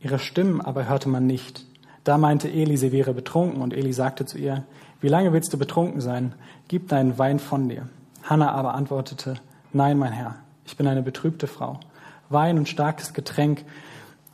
Ihre 0.00 0.18
Stimmen 0.18 0.60
aber 0.60 0.88
hörte 0.88 1.08
man 1.08 1.26
nicht. 1.26 1.64
Da 2.04 2.18
meinte 2.18 2.48
Eli, 2.48 2.76
sie 2.76 2.92
wäre 2.92 3.14
betrunken, 3.14 3.62
und 3.62 3.72
Eli 3.74 3.92
sagte 3.92 4.26
zu 4.26 4.38
ihr, 4.38 4.64
wie 5.00 5.08
lange 5.08 5.32
willst 5.32 5.52
du 5.52 5.58
betrunken 5.58 6.00
sein? 6.00 6.34
Gib 6.68 6.88
deinen 6.88 7.18
Wein 7.18 7.38
von 7.38 7.68
dir. 7.68 7.88
Hannah 8.22 8.52
aber 8.52 8.74
antwortete, 8.74 9.34
nein, 9.72 9.98
mein 9.98 10.12
Herr, 10.12 10.36
ich 10.64 10.76
bin 10.76 10.86
eine 10.86 11.02
betrübte 11.02 11.46
Frau. 11.46 11.80
Wein 12.28 12.58
und 12.58 12.68
starkes 12.68 13.12
Getränk 13.12 13.64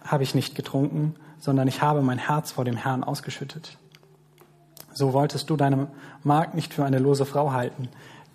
habe 0.04 0.22
ich 0.22 0.34
nicht 0.34 0.54
getrunken, 0.54 1.14
sondern 1.38 1.68
ich 1.68 1.82
habe 1.82 2.02
mein 2.02 2.18
Herz 2.18 2.52
vor 2.52 2.64
dem 2.64 2.76
Herrn 2.76 3.04
ausgeschüttet. 3.04 3.78
So 4.92 5.12
wolltest 5.12 5.48
du 5.50 5.56
deine 5.56 5.88
Magd 6.24 6.54
nicht 6.54 6.74
für 6.74 6.84
eine 6.84 6.98
lose 6.98 7.24
Frau 7.24 7.52
halten, 7.52 7.88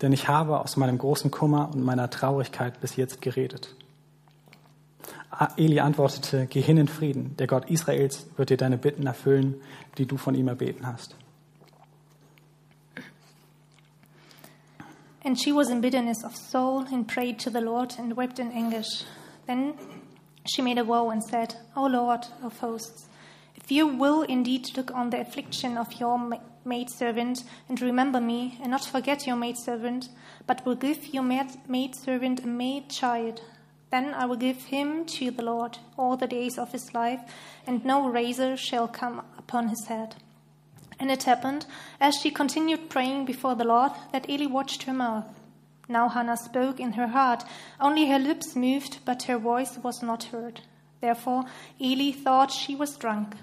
denn 0.03 0.11
ich 0.11 0.27
habe 0.27 0.59
aus 0.59 0.75
meinem 0.75 0.97
großen 0.97 1.31
Kummer 1.31 1.71
und 1.73 1.81
meiner 1.81 2.09
Traurigkeit 2.09 2.79
bis 2.81 2.97
jetzt 2.97 3.21
geredet. 3.21 3.73
Eli 5.57 5.79
antwortete, 5.79 6.45
geh 6.45 6.61
hin 6.61 6.77
in 6.77 6.89
Frieden, 6.89 7.35
der 7.37 7.47
Gott 7.47 7.69
Israels 7.69 8.27
wird 8.35 8.49
dir 8.49 8.57
deine 8.57 8.77
Bitten 8.77 9.07
erfüllen, 9.07 9.55
die 9.97 10.05
du 10.05 10.17
von 10.17 10.35
ihm 10.35 10.49
erbeten 10.49 10.85
hast. 10.85 11.15
And 15.23 15.39
she 15.41 15.53
was 15.55 15.69
in 15.69 15.79
bitterness 15.79 16.25
of 16.25 16.35
soul 16.35 16.85
and 16.91 17.07
prayed 17.07 17.39
to 17.39 17.49
the 17.49 17.61
Lord 17.61 17.97
and 17.97 18.17
wept 18.17 18.39
in 18.39 18.51
anguish. 18.51 19.05
Then 19.47 19.73
she 20.45 20.61
made 20.61 20.77
a 20.77 20.83
vow 20.83 21.09
and 21.11 21.23
said, 21.23 21.55
O 21.77 21.87
Lord 21.87 22.27
of 22.43 22.61
hosts, 22.61 23.07
if 23.55 23.71
you 23.71 23.87
will 23.87 24.23
indeed 24.23 24.75
look 24.75 24.91
on 24.93 25.11
the 25.11 25.21
affliction 25.21 25.77
of 25.77 25.93
your 25.97 26.19
maidservant 26.65 27.43
and 27.69 27.81
remember 27.81 28.21
me, 28.21 28.57
and 28.61 28.71
not 28.71 28.85
forget 28.85 29.27
your 29.27 29.35
maidservant, 29.35 30.09
but 30.47 30.65
will 30.65 30.75
give 30.75 31.13
your 31.13 31.23
maidservant 31.23 32.43
a 32.43 32.47
maid 32.47 32.89
child, 32.89 33.41
then 33.93 34.11
I 34.15 34.25
will 34.25 34.37
give 34.37 34.65
him 34.65 35.05
to 35.05 35.29
the 35.29 35.43
Lord 35.43 35.77
all 35.99 36.17
the 36.17 36.25
days 36.25 36.57
of 36.57 36.71
his 36.71 36.95
life, 36.95 37.21
and 37.67 37.85
no 37.85 38.09
razor 38.09 38.57
shall 38.57 38.87
come 38.87 39.23
upon 39.37 39.67
his 39.67 39.85
head. 39.85 40.15
And 40.99 41.11
it 41.11 41.23
happened, 41.23 41.67
as 42.01 42.15
she 42.15 42.31
continued 42.31 42.89
praying 42.89 43.25
before 43.25 43.53
the 43.53 43.65
Lord, 43.65 43.91
that 44.11 44.27
Eli 44.27 44.47
watched 44.47 44.83
her 44.83 44.93
mouth. 44.93 45.39
Now 45.87 46.09
Hannah 46.09 46.37
spoke 46.37 46.79
in 46.79 46.93
her 46.93 47.09
heart, 47.09 47.43
only 47.79 48.07
her 48.07 48.17
lips 48.17 48.55
moved, 48.55 48.97
but 49.05 49.23
her 49.23 49.37
voice 49.37 49.77
was 49.77 50.01
not 50.01 50.23
heard. 50.23 50.61
Therefore 50.99 51.43
Eli 51.79 52.13
thought 52.13 52.51
she 52.51 52.73
was 52.73 52.97
drunk. 52.97 53.35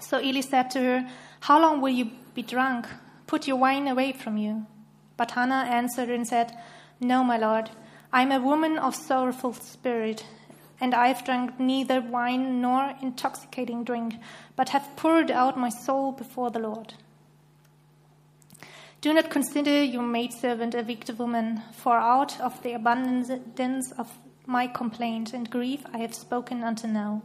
So 0.00 0.22
Eli 0.22 0.40
said 0.40 0.70
to 0.70 0.80
her, 0.80 1.10
How 1.40 1.60
long 1.60 1.82
will 1.82 1.90
you 1.90 2.12
be 2.34 2.42
drunk? 2.42 2.86
Put 3.26 3.46
your 3.46 3.56
wine 3.56 3.88
away 3.88 4.12
from 4.12 4.36
you. 4.36 4.66
But 5.16 5.32
Hannah 5.32 5.68
answered 5.68 6.08
and 6.08 6.26
said, 6.26 6.56
No, 7.00 7.22
my 7.22 7.36
lord, 7.36 7.70
I 8.12 8.22
am 8.22 8.32
a 8.32 8.40
woman 8.40 8.78
of 8.78 8.96
sorrowful 8.96 9.52
spirit, 9.52 10.24
and 10.80 10.94
I 10.94 11.08
have 11.08 11.24
drunk 11.24 11.60
neither 11.60 12.00
wine 12.00 12.60
nor 12.60 12.94
intoxicating 13.00 13.84
drink, 13.84 14.14
but 14.56 14.70
have 14.70 14.96
poured 14.96 15.30
out 15.30 15.58
my 15.58 15.68
soul 15.68 16.12
before 16.12 16.50
the 16.50 16.58
Lord. 16.58 16.94
Do 19.00 19.14
not 19.14 19.30
consider 19.30 19.82
your 19.82 20.02
maidservant 20.02 20.74
a 20.74 20.82
wicked 20.82 21.18
woman, 21.18 21.62
for 21.72 21.96
out 21.96 22.40
of 22.40 22.62
the 22.62 22.72
abundance 22.72 23.92
of 23.92 24.18
my 24.46 24.66
complaint 24.66 25.32
and 25.32 25.48
grief 25.48 25.84
I 25.94 25.98
have 25.98 26.14
spoken 26.14 26.64
until 26.64 26.90
now. 26.90 27.22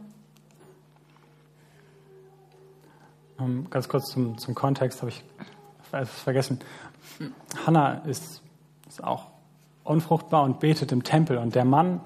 Ganz 3.70 3.88
kurz 3.88 4.10
zum, 4.10 4.38
zum 4.38 4.54
Kontext 4.54 5.00
habe 5.00 5.10
ich 5.10 5.24
etwas 5.92 6.20
vergessen. 6.20 6.60
Hannah 7.66 8.02
ist, 8.04 8.42
ist 8.88 9.02
auch 9.02 9.28
unfruchtbar 9.84 10.42
und 10.42 10.60
betet 10.60 10.92
im 10.92 11.02
Tempel. 11.02 11.38
Und 11.38 11.54
der 11.54 11.64
Mann, 11.64 12.00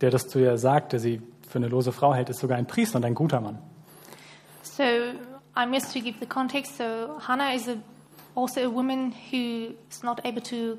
der 0.00 0.10
das 0.10 0.28
zu 0.28 0.38
ihr 0.38 0.58
sagt, 0.58 0.92
der 0.92 1.00
sie 1.00 1.22
für 1.48 1.58
eine 1.58 1.68
lose 1.68 1.92
Frau 1.92 2.14
hält, 2.14 2.28
ist 2.28 2.40
sogar 2.40 2.58
ein 2.58 2.66
Priester 2.66 2.96
und 2.96 3.04
ein 3.04 3.14
guter 3.14 3.40
Mann. 3.40 3.58
So 4.62 4.82
I 5.56 5.66
missed 5.66 5.92
to 5.92 6.00
give 6.00 6.18
the 6.18 6.26
context. 6.26 6.76
So 6.78 7.18
Hannah 7.20 7.54
is 7.54 7.68
a, 7.68 7.76
also 8.34 8.60
a 8.60 8.70
woman 8.70 9.14
who 9.30 9.74
is 9.90 10.02
not 10.02 10.24
able 10.24 10.42
to, 10.42 10.78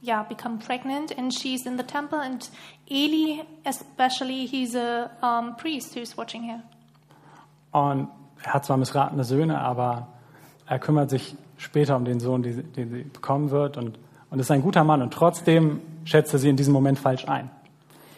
yeah, 0.00 0.22
become 0.22 0.58
pregnant, 0.58 1.12
and 1.16 1.32
she's 1.32 1.66
in 1.66 1.76
the 1.76 1.82
temple. 1.82 2.20
And 2.20 2.48
Eli, 2.88 3.42
especially, 3.64 4.46
he's 4.46 4.76
a 4.76 5.10
um, 5.22 5.56
priest 5.56 5.94
who's 5.94 6.16
watching 6.16 6.44
her. 6.44 6.62
Und 7.72 8.08
er 8.46 8.54
hat 8.54 8.64
zwar 8.64 8.76
missratene 8.76 9.24
Söhne, 9.24 9.58
aber 9.58 10.06
er 10.66 10.78
kümmert 10.78 11.10
sich 11.10 11.36
später 11.56 11.96
um 11.96 12.04
den 12.04 12.20
Sohn, 12.20 12.42
den, 12.44 12.72
sie 12.74 13.02
bekommen 13.02 13.50
wird 13.50 13.76
und, 13.76 13.98
und 14.30 14.38
ist 14.38 14.52
ein 14.52 14.62
guter 14.62 14.84
Mann. 14.84 15.02
Und 15.02 15.12
trotzdem 15.12 15.80
schätzt 16.04 16.32
er 16.32 16.38
sie 16.38 16.48
in 16.48 16.56
diesem 16.56 16.72
Moment 16.72 16.98
falsch 16.98 17.26
ein. 17.26 17.50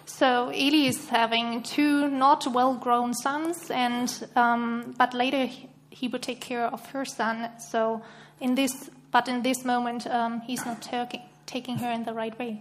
So 0.04 0.50
Eli 0.52 0.86
is 0.86 1.10
having 1.10 1.62
two 1.62 2.08
not 2.08 2.46
well-grown 2.52 3.14
sons, 3.14 3.70
and 3.70 4.28
um, 4.34 4.94
but 4.98 5.14
later 5.14 5.44
he, 5.44 5.68
he 5.90 6.10
would 6.10 6.22
take 6.22 6.40
care 6.40 6.72
of 6.72 6.80
her 6.92 7.04
son. 7.04 7.48
So 7.58 8.00
in 8.40 8.54
this, 8.54 8.90
but 9.10 9.28
in 9.28 9.42
this 9.42 9.64
moment, 9.64 10.06
um, 10.06 10.42
he's 10.46 10.64
not 10.64 10.80
taking 10.80 11.20
taking 11.46 11.78
her 11.78 11.92
in 11.92 12.04
the 12.04 12.12
right 12.12 12.38
way. 12.38 12.58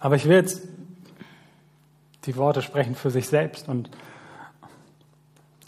Aber 0.00 0.16
ich 0.16 0.24
will 0.26 0.36
jetzt 0.36 0.62
die 2.24 2.36
Worte 2.36 2.62
sprechen 2.62 2.94
für 2.94 3.10
sich 3.10 3.28
selbst 3.28 3.68
und 3.68 3.90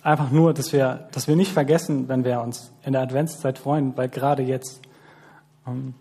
einfach 0.02 0.30
nur, 0.30 0.54
dass 0.54 0.72
wir, 0.72 1.08
dass 1.12 1.28
wir 1.28 1.36
nicht 1.36 1.52
vergessen, 1.52 2.08
wenn 2.08 2.24
wir 2.24 2.40
uns 2.40 2.72
in 2.84 2.92
der 2.92 3.02
Adventszeit 3.02 3.58
freuen, 3.58 3.96
weil 3.96 4.08
gerade 4.08 4.42
jetzt 4.42 4.80
ähm, 5.66 5.94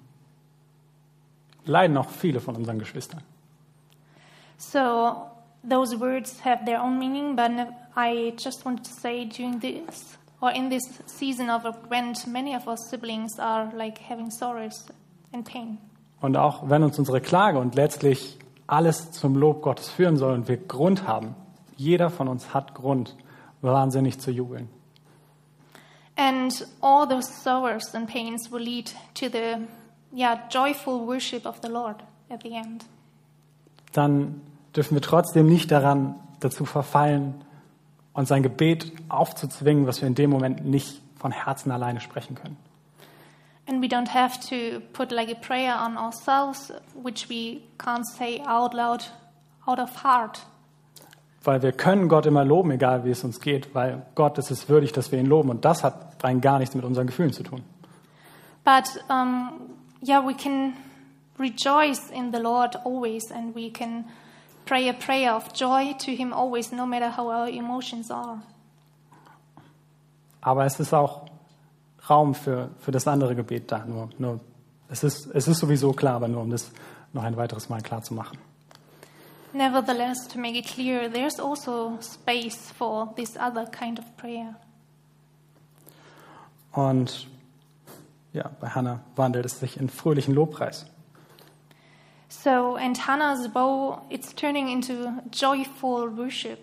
leiden 1.65 1.97
auch 1.97 2.09
viele 2.09 2.39
von 2.39 2.55
unseren 2.55 2.79
Geschwistern. 2.79 3.21
So 4.57 5.29
those 5.67 5.99
words 5.99 6.43
have 6.43 6.65
their 6.65 6.81
own 6.81 6.97
meaning, 6.99 7.35
but 7.35 7.51
I 7.95 8.33
just 8.37 8.65
wanted 8.65 8.85
to 8.85 8.91
say 8.91 9.25
during 9.25 9.59
this 9.59 10.17
or 10.41 10.51
in 10.51 10.69
this 10.69 10.83
season 11.05 11.49
of 11.49 11.65
Advent, 11.65 12.27
many 12.27 12.55
of 12.55 12.67
our 12.67 12.77
siblings 12.77 13.39
are 13.39 13.71
like 13.75 13.99
having 14.09 14.31
sorrows 14.31 14.85
and 15.33 15.45
pain. 15.45 15.77
Und 16.21 16.35
auch 16.35 16.69
wenn 16.69 16.83
uns 16.83 16.99
unsere 16.99 17.21
Klage 17.21 17.59
und 17.59 17.75
letztlich 17.75 18.37
alles 18.67 19.11
zum 19.11 19.35
Lob 19.35 19.61
Gottes 19.61 19.89
führen 19.89 20.17
soll 20.17 20.33
und 20.33 20.47
wir 20.47 20.57
Grund 20.57 21.07
haben, 21.07 21.35
jeder 21.77 22.09
von 22.09 22.27
uns 22.27 22.53
hat 22.53 22.73
Grund, 22.75 23.15
wahnsinnig 23.61 24.19
zu 24.19 24.31
jubeln. 24.31 24.69
And 26.15 26.65
all 26.81 27.07
those 27.07 27.29
sorrows 27.43 27.93
and 27.95 28.07
pains 28.07 28.51
will 28.51 28.61
lead 28.61 28.91
to 29.15 29.29
the 29.29 29.67
yeah, 30.13 30.39
joyful 30.49 31.07
worship 31.07 31.45
of 31.45 31.61
the 31.61 31.69
Lord 31.69 32.03
at 32.29 32.43
the 32.43 32.51
end. 32.51 32.85
Dann 33.93 34.41
dürfen 34.75 34.95
wir 34.95 35.01
trotzdem 35.01 35.47
nicht 35.47 35.71
daran 35.71 36.15
dazu 36.39 36.65
verfallen, 36.65 37.43
uns 38.13 38.31
ein 38.31 38.43
Gebet 38.43 38.91
aufzuzwingen, 39.07 39.87
was 39.87 40.01
wir 40.01 40.07
in 40.07 40.15
dem 40.15 40.29
Moment 40.29 40.65
nicht 40.65 41.01
von 41.17 41.31
Herzen 41.31 41.71
alleine 41.71 42.01
sprechen 42.01 42.35
können. 42.35 42.57
And 43.67 43.83
we 43.83 43.87
don't 43.87 44.09
have 44.09 44.39
to 44.49 44.79
put 44.93 45.11
like 45.11 45.29
a 45.29 45.35
prayer 45.35 45.75
on 45.75 45.95
ourselves, 45.95 46.73
which 46.95 47.29
we 47.29 47.61
can't 47.77 48.05
say 48.05 48.41
out 48.45 48.73
loud, 48.73 49.03
out 49.67 49.79
of 49.79 50.03
heart. 50.03 50.41
Weil 51.43 51.61
wir 51.61 51.71
können 51.71 52.09
Gott 52.09 52.25
immer 52.25 52.43
loben, 52.43 52.71
egal 52.71 53.05
wie 53.05 53.11
es 53.11 53.23
uns 53.23 53.39
geht, 53.39 53.73
weil 53.73 54.05
Gott 54.15 54.37
ist 54.37 54.51
es 54.51 54.67
würdig, 54.67 54.91
dass 54.91 55.11
wir 55.11 55.19
ihn 55.19 55.25
loben. 55.25 55.49
Und 55.49 55.63
das 55.63 55.83
hat 55.83 56.23
rein 56.23 56.41
gar 56.41 56.59
nichts 56.59 56.75
mit 56.75 56.83
unseren 56.83 57.07
Gefühlen 57.07 57.31
zu 57.31 57.43
tun. 57.43 57.63
But 58.65 59.01
um, 59.09 59.51
yeah, 60.05 60.21
we 60.25 60.33
can 60.33 60.73
rejoice 61.39 62.11
in 62.11 62.31
the 62.33 62.39
Lord 62.39 62.75
always, 62.85 63.31
and 63.31 63.55
we 63.55 63.71
can 63.71 64.05
pray 64.65 64.89
a 64.89 64.93
prayer 64.93 65.33
of 65.33 65.53
joy 65.53 65.93
to 66.05 66.11
Him 66.11 66.33
always, 66.33 66.71
no 66.71 66.85
matter 66.85 67.09
how 67.09 67.27
our 67.27 67.47
emotions 67.47 68.11
are. 68.11 68.41
Aber 70.41 70.65
es 70.65 70.79
ist 70.79 70.93
auch 70.93 71.25
Raum 72.09 72.33
für, 72.33 72.69
für 72.79 72.91
das 72.91 73.07
andere 73.07 73.35
Gebet 73.35 73.71
da. 73.71 73.85
Nur, 73.85 74.09
nur, 74.17 74.39
es, 74.89 75.03
ist, 75.03 75.27
es 75.33 75.47
ist 75.47 75.59
sowieso 75.59 75.93
klar, 75.93 76.15
aber 76.15 76.27
nur 76.27 76.41
um 76.41 76.49
das 76.49 76.71
noch 77.13 77.23
ein 77.23 77.37
weiteres 77.37 77.69
Mal 77.69 77.81
klar 77.81 78.01
zu 78.01 78.13
machen. 78.13 78.37
Nevertheless, 79.53 80.27
to 80.27 80.39
make 80.39 80.55
it 80.55 80.67
clear, 80.67 81.09
there's 81.09 81.39
also 81.39 81.97
space 82.01 82.71
for 82.71 83.13
this 83.15 83.35
other 83.35 83.65
kind 83.65 83.97
of 83.97 84.05
prayer. 84.17 84.55
Und 86.71 87.27
ja, 88.31 88.49
bei 88.59 88.69
Hannah 88.69 88.99
wandelt 89.15 89.45
es 89.45 89.59
sich 89.59 89.77
in 89.79 89.89
fröhlichen 89.89 90.35
Lobpreis. 90.35 90.85
So, 92.27 92.75
and 92.75 92.95
Hannah's 93.07 93.47
bow, 93.47 94.03
it's 94.09 94.33
turning 94.33 94.69
into 94.69 95.11
joyful 95.31 96.15
worship. 96.15 96.59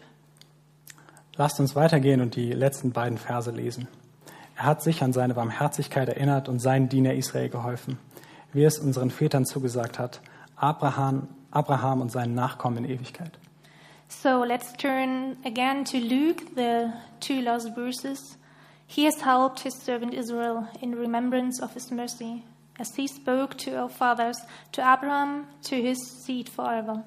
Lasst 1.37 1.59
uns 1.59 1.75
weitergehen 1.75 2.21
und 2.21 2.37
die 2.37 2.53
letzten 2.53 2.93
beiden 2.93 3.19
Verse 3.19 3.51
lesen. 3.51 3.89
Er 4.57 4.65
hat 4.65 4.83
sich 4.83 5.03
an 5.03 5.13
seine 5.13 5.35
Barmherzigkeit 5.35 6.09
erinnert 6.09 6.49
und 6.49 6.61
seinen 6.61 6.89
Diener 6.89 7.15
Israel 7.15 7.49
geholfen, 7.51 7.99
wie 8.53 8.65
es 8.65 8.79
unseren 8.79 9.11
Vätern 9.11 9.45
zugesagt 9.45 9.99
hat, 9.99 10.21
Abraham, 10.55 11.29
Abraham 11.57 12.03
und 12.03 12.13
seinen 12.13 12.35
Nachkommen 12.35 12.85
in 12.85 12.91
Ewigkeit. 12.91 13.39
So 14.09 14.45
let's 14.45 14.73
turn 14.75 15.37
again 15.45 15.85
to 15.87 15.99
Luke, 15.99 16.43
the 16.55 16.93
two 17.19 17.41
last 17.41 17.75
verses. 17.75 18.39
He 18.87 19.05
has 19.07 19.21
helped 19.23 19.61
his 19.61 19.75
servant 19.75 20.15
Israel 20.15 20.69
in 20.81 20.95
remembrance 20.95 21.61
of 21.61 21.75
his 21.75 21.91
mercy, 21.91 22.45
as 22.79 22.95
he 22.95 23.09
spoke 23.09 23.57
to 23.59 23.73
our 23.73 23.89
fathers, 23.89 24.37
to 24.73 24.83
Abraham, 24.83 25.47
to 25.63 25.77
his 25.77 25.99
seed 26.25 26.49
forever. 26.49 27.03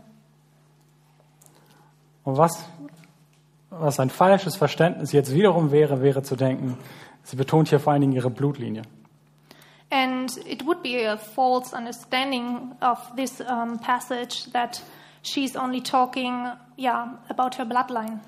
Und 2.26 2.38
was, 2.38 2.66
was 3.70 4.00
ein 4.00 4.10
falsches 4.10 4.58
Verständnis 4.58 5.14
jetzt 5.14 5.34
wiederum 5.34 5.72
wäre, 5.72 6.02
wäre 6.02 6.22
zu 6.22 6.36
denken, 6.36 6.78
sie 7.24 7.38
betont 7.38 7.70
hier 7.70 7.80
vor 7.80 7.93
allen 7.93 8.02
Dingen 8.02 8.14
ihre 8.14 8.30
Blutlinie. 8.30 8.82
And 9.92 10.30
it 10.46 10.66
would 10.66 10.84
be 10.84 11.04
a 11.06 11.18
false 11.18 11.74
understanding 11.74 12.76
of 12.82 13.00
this 13.16 13.42
um, 13.42 13.80
passage 13.80 14.52
that 14.54 14.82
she's 15.24 15.56
only 15.56 15.82
talking, 15.82 16.48
yeah, 16.78 17.18
about 17.30 17.56
her 17.58 17.66
bloodline. 17.66 18.20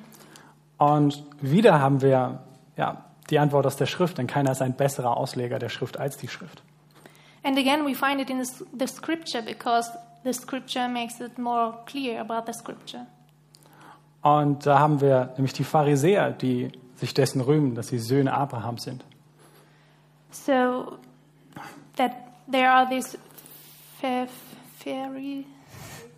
Und 0.77 1.23
wieder 1.41 1.79
haben 1.79 2.01
wir 2.01 2.39
ja, 2.75 3.05
die 3.29 3.37
Antwort 3.37 3.67
aus 3.67 3.75
der 3.75 3.85
Schrift, 3.85 4.17
denn 4.17 4.25
keiner 4.25 4.51
ist 4.51 4.63
ein 4.63 4.73
besserer 4.73 5.15
Ausleger 5.15 5.59
der 5.59 5.69
Schrift 5.69 5.99
als 5.99 6.17
die 6.17 6.27
Schrift. 6.27 6.63
And 7.43 7.57
again, 7.57 7.85
we 7.85 7.95
find 7.95 8.19
it 8.19 8.29
in 8.29 8.43
the, 8.43 8.87
scripture 8.87 9.43
because 9.43 9.89
the 10.23 10.33
scripture 10.33 10.87
makes 10.87 11.19
it 11.19 11.37
more 11.37 11.77
clear 11.85 12.19
about 12.19 12.51
the 12.51 12.53
scripture. 12.53 13.05
Und 14.21 14.65
da 14.65 14.79
haben 14.79 15.01
wir 15.01 15.33
nämlich 15.37 15.53
die 15.53 15.63
Pharisäer, 15.63 16.31
die 16.31 16.71
sich 16.95 17.13
dessen 17.15 17.41
rühmen, 17.41 17.73
dass 17.73 17.87
sie 17.87 17.97
Söhne 17.97 18.33
Abrahams 18.33 18.83
sind. 18.83 19.03
So 20.29 20.97
that 22.01 22.13
there 22.47 22.71
are 22.71 22.89
these 22.89 23.17
Pha- 23.99 24.27
Phari- 24.79 25.45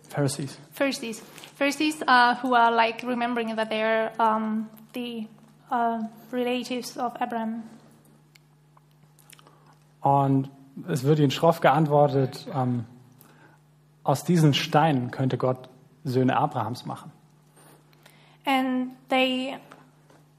Pharisees. 0.08 0.58
Pharisees. 0.72 1.20
Pharisees 1.56 2.02
uh, 2.06 2.34
who 2.36 2.54
are 2.54 2.70
like 2.70 3.02
remembering 3.02 3.54
that 3.56 3.68
they're 3.68 4.12
um, 4.18 4.68
the 4.94 5.26
uh, 5.70 6.02
relatives 6.30 6.96
of 6.96 7.12
Abraham. 7.20 7.64
Und 10.00 10.50
es 10.88 11.04
wird 11.04 11.18
ihnen 11.18 11.30
schroff 11.30 11.60
geantwortet, 11.60 12.46
ähm, 12.54 12.84
aus 14.02 14.24
diesen 14.24 14.52
Steinen 14.54 15.10
könnte 15.10 15.38
Gott 15.38 15.68
Söhne 16.04 16.36
Abrahams 16.36 16.84
machen. 16.84 17.10
And 18.44 18.90
they, 19.08 19.56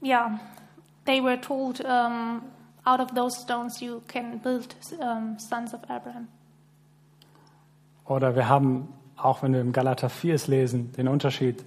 yeah, 0.00 0.38
they 1.04 1.20
were 1.20 1.40
told, 1.40 1.84
um, 1.84 2.42
out 2.86 3.00
of 3.00 3.14
those 3.14 3.36
stones 3.38 3.80
you 3.80 4.00
can 4.08 4.38
build 4.38 4.74
um, 5.00 5.38
sons 5.38 5.74
of 5.74 5.80
Abraham. 5.90 6.28
Oder 8.06 8.36
wir 8.36 8.48
haben, 8.48 8.92
auch 9.16 9.42
wenn 9.42 9.52
wir 9.52 9.60
im 9.60 9.72
Galater 9.72 10.08
4 10.08 10.34
es 10.34 10.46
lesen, 10.46 10.92
den 10.92 11.08
Unterschied 11.08 11.64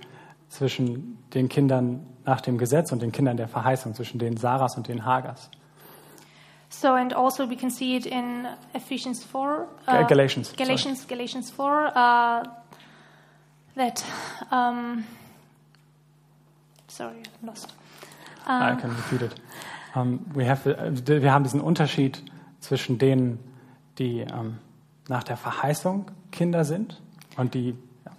zwischen 0.48 1.18
den 1.34 1.50
Kindern 1.50 2.06
nach 2.26 2.42
dem 2.42 2.58
Gesetz 2.58 2.92
und 2.92 3.02
den 3.02 3.12
Kindern 3.12 3.38
der 3.38 3.48
Verheißung, 3.48 3.94
zwischen 3.94 4.20
den 4.20 4.38
Saras 4.38 4.78
und 4.78 4.88
den 4.88 5.06
Hagers. 5.06 5.50
So, 6.70 6.90
and 6.90 7.14
also 7.16 7.50
we 7.50 7.56
can 7.56 7.72
see 7.72 7.98
it 7.98 8.06
in 8.06 8.48
Ephesians 8.74 9.24
4. 9.24 9.68
Ga- 9.86 10.04
Galatians, 10.04 10.50
sorry. 10.50 10.58
Galatians, 10.66 11.08
Galatians 11.08 11.52
4, 11.52 11.88
uh, 11.88 12.44
that, 13.76 14.04
um, 14.52 15.04
sorry, 16.88 17.24
lost. 17.42 17.74
I 18.48 18.76
can 18.80 18.92
repeat 18.92 19.22
it. 19.24 19.36
Um, 20.00 20.20
we 20.34 20.48
have, 20.48 20.64
the- 21.06 21.22
wir 21.22 21.34
haben 21.34 21.44
diesen 21.44 21.62
Unterschied 21.62 22.24
zwischen 22.60 22.98
denen, 23.00 23.40
die 23.98 24.20
ähm, 24.20 24.58
nach 25.08 25.24
der 25.24 25.36
Verheißung 25.38 26.06
Kinder 26.32 26.64
sind 26.64 27.02
und 27.38 27.54
die 27.56 27.76
ja, 28.06 28.12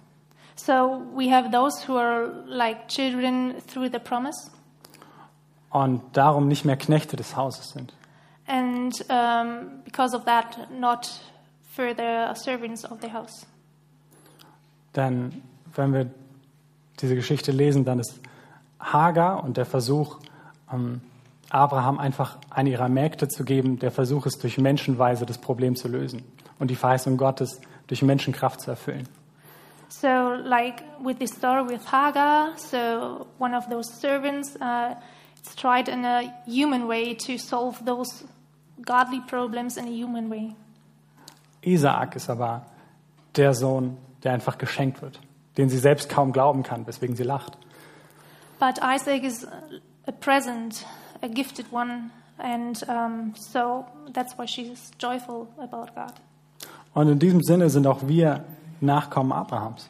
So 0.55 1.01
we 1.15 1.31
have 1.33 1.49
those 1.49 1.87
who 1.87 1.97
are 1.97 2.43
like 2.45 2.87
children 2.89 3.53
through 3.67 3.89
the 3.91 3.99
promise, 3.99 4.51
und 5.69 6.01
darum 6.13 6.47
nicht 6.49 6.65
mehr 6.65 6.75
Knechte 6.77 7.15
des 7.15 7.35
Hauses 7.37 7.69
sind. 7.71 7.93
and 8.47 9.05
um, 9.09 9.81
because 9.85 10.13
of 10.15 10.25
that, 10.25 10.57
not 10.77 11.07
further 11.73 12.35
servants 12.35 12.83
of 12.83 12.97
the 13.01 13.11
house. 13.13 13.45
Denn 14.95 15.41
wenn 15.73 15.93
wir 15.93 16.09
diese 16.99 17.15
Geschichte 17.15 17.51
lesen, 17.53 17.85
dann 17.85 17.99
ist 17.99 18.19
Hagar 18.79 19.43
und 19.43 19.55
der 19.57 19.65
Versuch, 19.65 20.17
ähm, 20.73 20.99
Abraham 21.53 21.99
einfach 21.99 22.37
eine 22.49 22.69
ihrer 22.69 22.89
Mägde 22.89 23.27
zu 23.27 23.43
geben, 23.43 23.79
der 23.79 23.91
Versuch 23.91 24.25
ist, 24.25 24.41
durch 24.43 24.57
Menschenweise 24.57 25.25
das 25.25 25.37
Problem 25.37 25.75
zu 25.75 25.87
lösen 25.87 26.23
und 26.59 26.69
die 26.71 26.75
Verheißung 26.75 27.17
Gottes 27.17 27.59
durch 27.87 28.01
Menschenkraft 28.01 28.61
zu 28.61 28.71
erfüllen. 28.71 29.07
So, 29.89 30.07
like 30.07 30.83
with 31.03 31.17
the 31.19 31.27
story 31.27 31.67
with 31.67 31.91
Hagar, 31.91 32.51
so 32.55 33.27
one 33.39 33.55
of 33.55 33.67
those 33.67 33.91
servants, 33.99 34.55
uh, 34.61 34.95
it's 35.37 35.53
tried 35.55 35.89
in 35.89 36.05
a 36.05 36.21
human 36.47 36.87
way 36.87 37.13
to 37.13 37.37
solve 37.37 37.83
those 37.85 38.23
godly 38.85 39.21
problems 39.27 39.75
in 39.75 39.85
a 39.85 39.91
human 39.91 40.29
way. 40.29 40.55
Isaak 41.61 42.15
ist 42.15 42.29
aber 42.29 42.65
der 43.35 43.53
Sohn, 43.53 43.97
der 44.23 44.33
einfach 44.33 44.57
geschenkt 44.57 45.01
wird, 45.01 45.19
den 45.57 45.69
sie 45.69 45.77
selbst 45.77 46.09
kaum 46.09 46.31
glauben 46.31 46.63
kann, 46.63 46.87
weswegen 46.87 47.15
sie 47.15 47.23
lacht. 47.23 47.57
But 48.59 48.79
Isaac 48.81 49.23
is 49.23 49.45
a 50.07 50.11
present, 50.11 50.85
a 51.21 51.27
gifted 51.27 51.71
one, 51.71 52.11
and 52.39 52.81
um, 52.87 53.33
so 53.35 53.85
that's 54.13 54.37
why 54.37 54.45
she's 54.45 54.91
joyful 54.99 55.47
about 55.57 55.93
God. 55.95 56.13
Und 56.93 57.07
in 57.07 57.19
diesem 57.19 57.41
Sinne 57.41 57.69
sind 57.69 57.87
auch 57.87 58.07
wir 58.07 58.43
Nachkommen 58.81 59.31
Abrahams. 59.31 59.87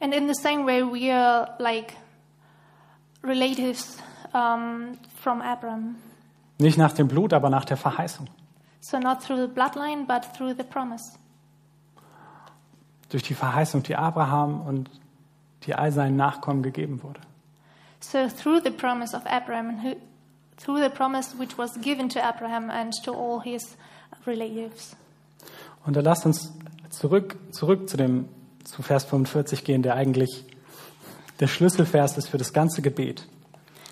And 0.00 0.14
in 0.14 0.28
the 0.28 0.34
same 0.34 0.64
way, 0.66 0.82
we 0.82 1.10
are 1.10 1.54
like 1.58 1.94
relatives 3.22 3.98
um, 4.32 4.98
from 5.22 5.42
Abram. 5.42 5.96
Nicht 6.58 6.78
nach 6.78 6.92
dem 6.92 7.08
Blut, 7.08 7.32
aber 7.32 7.50
nach 7.50 7.64
der 7.64 7.76
Verheißung. 7.76 8.28
So, 8.80 8.98
not 8.98 9.20
through 9.20 9.36
the 9.36 9.48
bloodline, 9.48 10.06
but 10.06 10.22
through 10.34 10.54
the 10.56 10.62
promise. 10.62 11.18
Durch 13.10 13.22
die 13.22 13.34
Verheißung, 13.34 13.82
die 13.82 13.96
Abraham 13.96 14.60
und 14.60 14.90
die 15.64 15.74
all 15.74 15.92
seinen 15.92 16.16
Nachkommen 16.16 16.62
gegeben 16.62 17.02
wurde. 17.02 17.20
So, 18.00 18.28
through 18.28 18.60
the 18.62 18.70
promise 18.70 19.14
of 19.14 19.26
Abraham, 19.26 19.82
who, 19.82 19.96
through 20.56 20.82
the 20.82 20.90
promise 20.90 21.34
which 21.38 21.56
was 21.58 21.78
given 21.80 22.08
to 22.10 22.20
Abraham 22.20 22.70
and 22.70 22.92
to 23.04 23.12
all 23.12 23.40
his 23.40 23.76
relatives. 24.26 24.96
Und 25.84 25.94
da 25.94 26.00
lasst 26.00 26.26
uns 26.26 26.52
zurück, 26.90 27.36
zurück 27.52 27.88
zu 27.88 27.96
dem, 27.96 28.28
zu 28.64 28.82
Vers 28.82 29.04
45 29.04 29.64
gehen, 29.64 29.82
der 29.82 29.94
eigentlich 29.94 30.44
der 31.40 31.46
Schlüsselvers 31.46 32.16
ist 32.16 32.28
für 32.28 32.38
das 32.38 32.52
ganze 32.52 32.82
Gebet. 32.82 33.26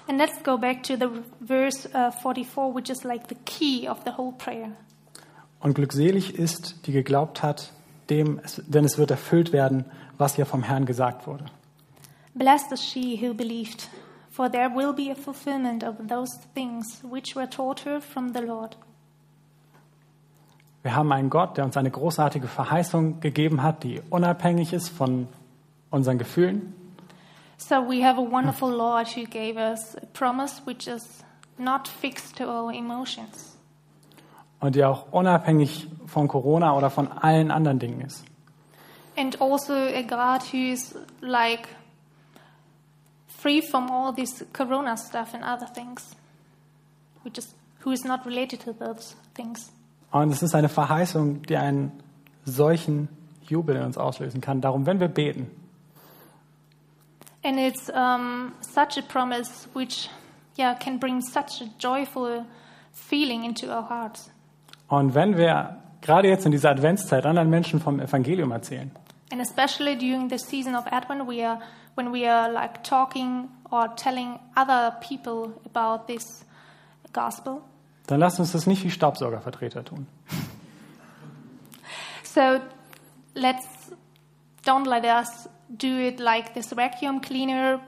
And 0.06 0.18
let's 0.18 0.42
go 0.42 0.58
back 0.58 0.82
to 0.82 0.96
the 0.96 1.08
verse 1.40 1.88
uh, 1.94 2.10
44, 2.10 2.74
which 2.74 2.90
is 2.90 3.04
like 3.04 3.28
the 3.28 3.36
key 3.46 3.88
of 3.88 4.00
the 4.04 4.12
whole 4.16 4.32
prayer. 4.32 4.72
Und 5.60 5.74
glückselig 5.74 6.34
ist, 6.34 6.86
die 6.86 6.92
geglaubt 6.92 7.42
hat, 7.42 7.72
dem, 8.10 8.40
denn 8.66 8.84
es 8.84 8.98
wird 8.98 9.10
erfüllt 9.10 9.52
werden, 9.52 9.86
was 10.18 10.36
ihr 10.36 10.44
vom 10.44 10.62
Herrn 10.62 10.84
gesagt 10.84 11.26
wurde. 11.26 11.46
Blessed 12.34 12.72
is 12.72 12.84
she 12.84 13.18
who 13.18 13.32
believed, 13.32 13.88
for 14.34 14.50
there 14.50 14.68
will 14.74 14.92
be 14.92 15.10
a 15.10 15.14
fulfillment 15.14 15.84
of 15.84 15.94
those 16.08 16.30
things 16.54 17.00
which 17.08 17.36
were 17.36 17.48
taught 17.48 17.84
her 17.86 18.00
from 18.00 18.32
the 18.34 18.40
Lord. 18.40 18.76
Wir 20.82 20.94
haben 20.94 21.12
einen 21.12 21.30
Gott, 21.30 21.56
der 21.56 21.64
uns 21.64 21.76
eine 21.76 21.90
großartige 21.90 22.46
Verheißung 22.46 23.20
gegeben 23.20 23.62
hat, 23.62 23.84
die 23.84 24.02
unabhängig 24.10 24.72
ist 24.72 24.88
von 24.90 25.28
unseren 25.90 26.18
Gefühlen, 26.18 26.74
So 27.56 27.76
we 27.88 28.04
have 28.04 28.18
a 28.20 28.30
wonderful 28.30 28.70
Lord 28.70 29.06
who 29.16 29.24
gave 29.24 29.56
us 29.56 29.96
a 29.96 30.04
promise 30.12 30.60
which 30.66 30.86
is 30.88 31.24
not 31.56 31.86
fixed 31.88 32.36
to 32.36 32.44
our 32.44 32.72
emotions. 32.72 33.56
und 34.60 34.74
die 34.74 34.84
auch 34.84 35.12
unabhängig 35.12 35.88
von 36.06 36.26
Corona 36.26 36.76
oder 36.76 36.90
von 36.90 37.10
allen 37.12 37.50
anderen 37.50 37.78
Dingen 37.78 38.00
ist. 38.00 38.24
And 39.16 39.40
also 39.40 39.72
a 39.72 40.02
God 40.02 40.42
who's 40.52 40.94
like 41.20 41.68
free 43.44 43.60
from 43.60 43.90
all 43.90 44.14
this 44.14 44.42
corona 44.54 44.96
stuff 44.96 45.34
and 45.34 45.44
other 45.44 45.66
things, 45.66 46.16
which 47.24 47.36
is 47.38 47.54
who 47.84 47.92
is 47.92 48.04
not 48.04 48.24
related 48.24 48.60
to 48.60 48.72
those 48.72 49.14
things. 49.34 49.70
Und 50.10 50.30
es 50.32 50.42
ist 50.42 50.54
eine 50.54 50.68
Verheißung, 50.68 51.42
die 51.42 51.56
einen 51.56 51.92
solchen 52.46 53.08
Jubel 53.46 53.76
in 53.76 53.82
uns 53.82 53.98
auslösen 53.98 54.40
kann. 54.40 54.60
Darum, 54.60 54.86
wenn 54.86 55.00
wir 55.00 55.08
beten, 55.08 55.50
And 57.46 57.58
it's 57.58 57.90
um, 57.90 58.52
such 58.62 58.96
a 58.96 59.02
promise 59.02 59.68
which, 59.74 60.08
yeah, 60.58 60.72
can 60.74 60.98
bring 60.98 61.20
such 61.20 61.60
a 61.60 61.66
joyful 61.78 62.46
feeling 62.92 63.44
into 63.44 63.66
our 63.66 63.86
hearts. 63.86 64.30
und 64.88 65.14
wenn 65.14 65.36
wir 65.36 65.76
gerade 66.00 66.28
jetzt 66.28 66.46
in 66.46 66.52
dieser 66.52 66.70
Adventszeit 66.70 67.26
anderen 67.26 67.50
Menschen 67.50 67.80
vom 67.80 68.00
Evangelium 68.00 68.50
erzählen, 68.50 68.90
And 69.30 69.40
especially 69.40 69.96
during 69.96 70.28
the 70.28 70.38
season 70.38 70.74
of 70.74 70.86
Advent, 70.86 71.26
we 71.26 71.42
are 71.42 71.60
when 71.96 72.12
we 72.12 72.26
are 72.26 72.50
like 72.50 72.82
talking 72.82 73.48
or 73.70 73.88
telling 73.96 74.38
other 74.56 74.96
people 75.00 75.52
about 75.64 76.06
this 76.06 76.44
gospel. 77.12 77.62
dann 78.06 78.20
lasst 78.20 78.38
uns 78.38 78.52
das 78.52 78.66
nicht 78.66 78.84
wie 78.84 78.90
Staubsaugervertreter 78.90 79.84
tun. 79.84 80.06
So 82.34 82.60
let's 83.34 83.92
don't 84.64 84.86
let 84.86 85.04
us 85.04 85.48
do 85.68 85.86
it 85.86 86.18
like 86.18 86.52
this 86.54 86.74
vacuum 86.74 87.20
cleaner 87.20 87.78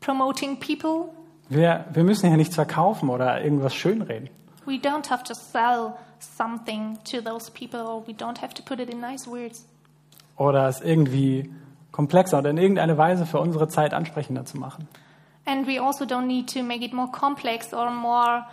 promoting 0.00 0.58
people. 0.58 1.10
Wir, 1.48 1.86
wir 1.92 2.04
müssen 2.04 2.30
ja 2.30 2.36
nichts 2.36 2.54
verkaufen 2.54 3.08
oder 3.08 3.42
irgendwas 3.42 3.74
schönreden. 3.74 4.28
We 4.66 4.74
don't 4.74 5.08
have 5.08 5.24
to 5.24 5.34
sell 5.34 5.94
something 6.18 6.98
to 7.04 7.22
those 7.22 7.50
people, 7.50 7.80
or 7.80 8.06
we 8.06 8.12
don't 8.12 8.42
have 8.42 8.52
to 8.54 8.62
put 8.62 8.78
it 8.80 8.90
in 8.90 9.00
nice 9.00 9.26
words. 9.26 9.64
Oder 10.38 10.68
es 10.68 10.80
irgendwie 10.80 11.52
komplexer 11.92 12.38
oder 12.38 12.50
in 12.50 12.58
irgendeine 12.58 12.96
Weise 12.96 13.26
für 13.26 13.40
unsere 13.40 13.68
Zeit 13.68 13.92
ansprechender 13.92 14.44
zu 14.44 14.56
machen. 14.56 14.88
And 15.44 15.66
we 15.66 15.80
also 15.80 16.04
don't 16.04 16.26
need 16.26 16.52
to 16.52 16.62
make 16.62 16.84
it 16.84 16.92
more 16.92 17.10
complex 17.10 17.72
or 17.72 17.90
more 17.90 18.44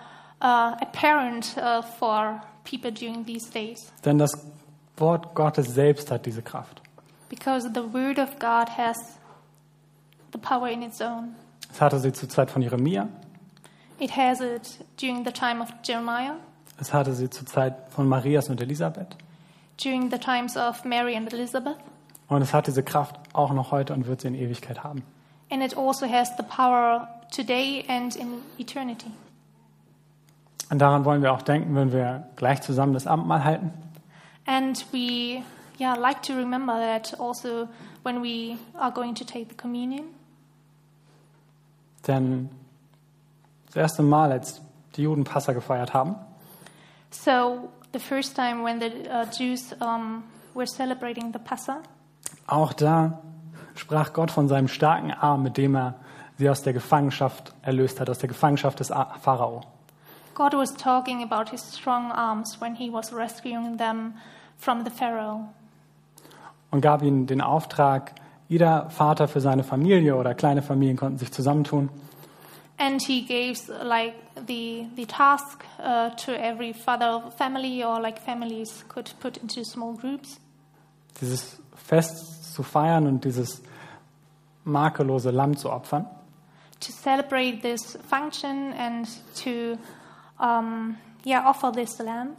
uh, 0.41 0.75
apparent 0.81 1.55
uh, 1.57 1.81
for 1.81 2.41
people 2.63 2.91
during 2.91 3.25
these 3.25 3.49
days. 3.51 3.91
Denn 4.03 4.17
das 4.17 4.31
Wort 4.97 5.35
Gottes 5.35 5.73
selbst 5.73 6.09
hat 6.09 6.25
diese 6.25 6.41
Kraft. 6.41 6.81
Because 7.29 7.69
the 7.73 7.93
Word 7.93 8.17
of 8.17 8.39
God 8.39 8.69
has 8.77 8.95
the 10.31 10.39
power 10.39 10.69
in 10.69 10.81
its 10.81 11.01
own. 11.01 11.35
Es 11.71 11.81
hatte 11.81 11.99
sie 11.99 12.13
zur 12.13 12.29
Zeit 12.29 12.49
von 12.49 12.61
Jeremia, 12.61 13.09
It 13.99 14.15
has 14.15 14.41
it 14.41 14.79
during 14.97 15.23
the 15.23 15.31
time 15.31 15.61
of 15.61 15.69
Jeremiah, 15.83 16.35
es 16.79 16.93
hatte 16.93 17.13
sie 17.13 17.29
zur 17.29 17.45
Zeit 17.45 17.75
von 17.89 18.07
Marias 18.07 18.49
und 18.49 18.61
Elisabeth 18.61 19.15
during 19.77 20.09
the 20.11 20.17
times 20.17 20.55
of 20.57 20.83
Mary 20.85 21.15
and 21.15 21.31
Elizabeth, 21.33 21.77
und 22.27 22.41
es 22.41 22.53
hat 22.53 22.67
diese 22.67 22.83
Kraft 22.83 23.15
auch 23.33 23.53
noch 23.53 23.71
heute 23.71 23.93
und 23.93 24.07
wird 24.07 24.21
sie 24.21 24.27
in 24.29 24.35
Ewigkeit 24.35 24.83
haben. 24.83 25.03
and 25.51 25.61
it 25.63 25.77
also 25.77 26.07
has 26.07 26.29
the 26.37 26.43
power 26.43 27.07
today 27.31 27.85
and 27.87 28.15
in 28.15 28.41
eternity. 28.57 29.11
Und 30.71 30.79
daran 30.79 31.05
wollen 31.05 31.21
wir 31.21 31.31
auch 31.31 31.43
denken, 31.43 31.75
wenn 31.75 31.91
wir 31.91 32.27
gleich 32.35 32.61
zusammen 32.61 32.93
das 32.93 33.05
Abendmahl 33.05 33.43
halten. 33.43 33.71
And 34.47 34.83
we 34.91 35.43
yeah, 35.79 35.93
like 35.95 36.23
to 36.23 36.33
remember 36.33 36.73
that 36.79 37.19
also 37.19 37.67
when 38.03 38.23
we 38.23 38.57
are 38.79 38.91
going 38.91 39.13
to 39.15 39.23
take 39.23 39.47
the 39.49 39.55
communion. 39.55 40.05
Denn 42.07 42.49
das 43.67 43.75
erste 43.75 44.03
Mal, 44.03 44.31
als 44.31 44.61
die 44.95 45.03
Juden 45.03 45.23
Passa 45.23 45.53
gefeiert 45.53 45.93
haben, 45.93 46.15
So 47.11 47.69
the 47.95 47.99
first 47.99 48.35
time 48.35 48.61
when 48.61 48.79
the 48.79 48.91
uh, 49.09 49.25
Jews 49.31 49.73
um, 49.79 50.23
were 50.53 50.67
celebrating 50.67 51.31
the 51.31 51.39
Passa, 51.39 51.81
auch 52.47 52.73
da 52.73 53.21
sprach 53.75 54.11
Gott 54.13 54.31
von 54.31 54.47
seinem 54.47 54.67
starken 54.67 55.11
Arm, 55.11 55.43
mit 55.43 55.57
dem 55.57 55.75
er 55.75 55.95
sie 56.37 56.49
aus 56.49 56.61
der 56.61 56.73
Gefangenschaft 56.73 57.53
erlöst 57.61 57.99
hat, 58.01 58.09
aus 58.09 58.19
der 58.19 58.27
Gefangenschaft 58.27 58.79
des 58.79 58.89
Pharao. 58.89 59.61
God 60.33 60.53
was 60.53 60.73
talking 60.73 61.23
about 61.23 61.49
his 61.49 61.61
strong 61.61 62.11
arms 62.11 62.59
when 62.59 62.75
he 62.75 62.91
was 62.91 63.13
rescuing 63.13 63.77
them 63.77 64.15
from 64.57 64.83
the 64.83 64.91
Pharaoh. 64.91 65.47
und 66.71 66.81
gab 66.81 67.01
ihnen 67.01 67.25
den 67.25 67.39
Auftrag, 67.39 68.15
jeder 68.49 68.89
Vater 68.89 69.29
für 69.29 69.39
seine 69.39 69.63
Familie 69.63 70.17
oder 70.17 70.33
kleine 70.33 70.61
Familien 70.61 70.97
konnten 70.97 71.17
sich 71.17 71.31
zusammentun 71.31 71.89
And 72.77 73.01
he 73.01 73.21
gave 73.21 73.57
like 73.69 74.15
the 74.47 74.87
the 74.95 75.05
task 75.05 75.63
uh, 75.79 76.09
to 76.09 76.31
every 76.31 76.73
father 76.73 77.05
of 77.05 77.37
family 77.37 77.83
or 77.83 78.01
like 78.01 78.19
families 78.19 78.83
could 78.89 79.13
put 79.21 79.37
into 79.37 79.63
small 79.63 79.93
groups 79.93 80.39
dieses 81.21 81.61
Fest 81.75 82.53
zu 82.53 82.63
feiern 82.63 83.07
und 83.07 83.23
dieses 83.23 83.61
makellose 84.65 85.31
Lamm 85.31 85.55
zu 85.55 85.71
opfern. 85.71 86.05
to 86.81 86.91
celebrate 86.91 87.61
this 87.61 87.97
function 88.09 88.73
and 88.73 89.07
to 89.35 89.77
um, 90.39 90.97
yeah 91.23 91.43
offer 91.45 91.71
this 91.71 91.99
lamb, 91.99 92.35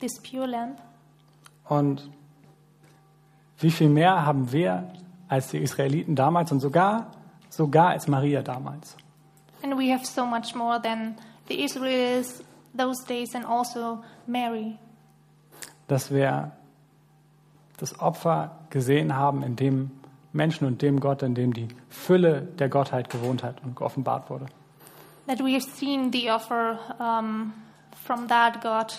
this 0.00 0.18
pure 0.20 0.46
lamb. 0.46 0.76
Und 1.68 2.08
wie 3.58 3.70
viel 3.70 3.88
mehr 3.88 4.24
haben 4.24 4.52
wir 4.52 4.92
als 5.28 5.48
die 5.48 5.58
Israeliten 5.58 6.14
damals 6.14 6.52
und 6.52 6.60
sogar, 6.60 7.10
sogar 7.48 7.88
als 7.88 8.06
Maria 8.06 8.42
damals. 8.42 8.96
And 9.62 9.76
we 9.76 9.90
have 9.90 10.04
so 10.04 10.26
much 10.26 10.54
more 10.54 10.78
than 10.78 11.16
the 11.48 11.62
Israelis 11.64 12.42
those 12.74 13.04
days 13.04 13.34
and 13.34 13.44
also 13.44 14.04
Mary. 14.26 14.78
Dass 15.88 16.10
wir 16.10 16.52
das 17.78 17.98
Opfer 18.00 18.58
gesehen 18.70 19.16
haben, 19.16 19.42
in 19.42 19.56
dem 19.56 19.90
Menschen 20.32 20.66
und 20.66 20.82
dem 20.82 21.00
Gott, 21.00 21.22
in 21.22 21.34
dem 21.34 21.52
die 21.52 21.68
Fülle 21.88 22.42
der 22.42 22.68
Gottheit 22.68 23.10
gewohnt 23.10 23.42
hat 23.42 23.62
und 23.62 23.76
geoffenbart 23.76 24.30
wurde. 24.30 24.46
That 25.26 25.40
we 25.40 25.54
have 25.54 25.62
seen 25.62 26.12
the 26.12 26.30
offer 26.30 26.78
um, 26.98 27.52
from 28.04 28.28
that 28.28 28.60
God. 28.62 28.92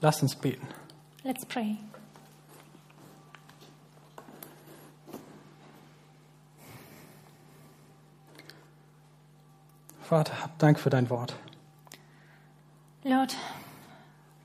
Lasst 0.00 0.22
uns 0.22 0.34
beten. 0.34 0.66
Let's 1.24 1.44
pray. 1.46 1.78
Vater, 10.12 10.42
hab 10.42 10.58
Dank 10.58 10.78
für 10.78 10.90
dein 10.90 11.08
Wort. 11.08 11.34
Lord, 13.02 13.34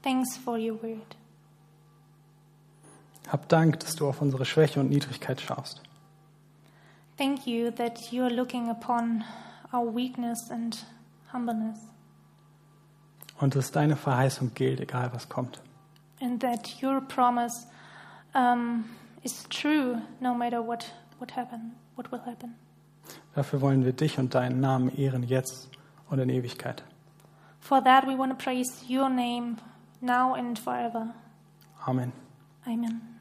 thanks 0.01 0.37
for 0.37 0.57
your 0.57 0.81
word. 0.81 1.17
Hab 3.27 3.49
Dank, 3.49 3.81
dass 3.81 3.97
du 3.97 4.07
auf 4.07 4.21
unsere 4.21 4.45
Schwäche 4.45 4.79
und 4.79 4.89
Niedrigkeit 4.89 5.41
schaust. 5.41 5.81
Thank 7.17 7.45
you 7.45 7.69
that 7.71 8.13
you 8.13 8.23
are 8.23 8.33
looking 8.33 8.69
upon 8.69 9.25
our 9.73 9.93
weakness 9.93 10.49
and 10.49 10.85
humbleness, 11.33 11.79
Und 13.37 13.53
dass 13.53 13.69
deine 13.69 13.97
Verheißung 13.97 14.53
gilt, 14.53 14.79
egal 14.79 15.11
was 15.13 15.27
kommt. 15.27 15.59
and 16.21 16.41
that 16.41 16.81
your 16.81 17.01
promise 17.01 17.67
um, 18.33 18.85
is 19.21 19.43
true 19.49 20.01
no 20.21 20.33
matter 20.33 20.65
what, 20.65 20.93
what 21.19 21.35
happen, 21.35 21.75
what 21.97 22.09
will 22.09 22.21
happen. 22.25 22.55
Dafür 23.37 23.61
wollen 23.61 23.85
wir 23.85 23.93
dich 23.93 24.17
und 24.17 24.33
deinen 24.33 24.59
Namen 24.61 24.89
ehren 24.97 25.21
jetzt 25.21 25.69
und 26.09 26.17
in 26.17 26.27
Ewigkeit. 26.27 26.83
For 27.59 27.83
that 27.83 28.07
we 28.07 28.17
want 28.17 28.31
to 28.31 28.43
praise 28.43 28.83
your 28.89 29.09
name 29.09 29.57
now 30.01 30.33
and 30.33 30.57
forever. 30.57 31.13
Amen. 31.85 32.11
Amen. 32.65 33.16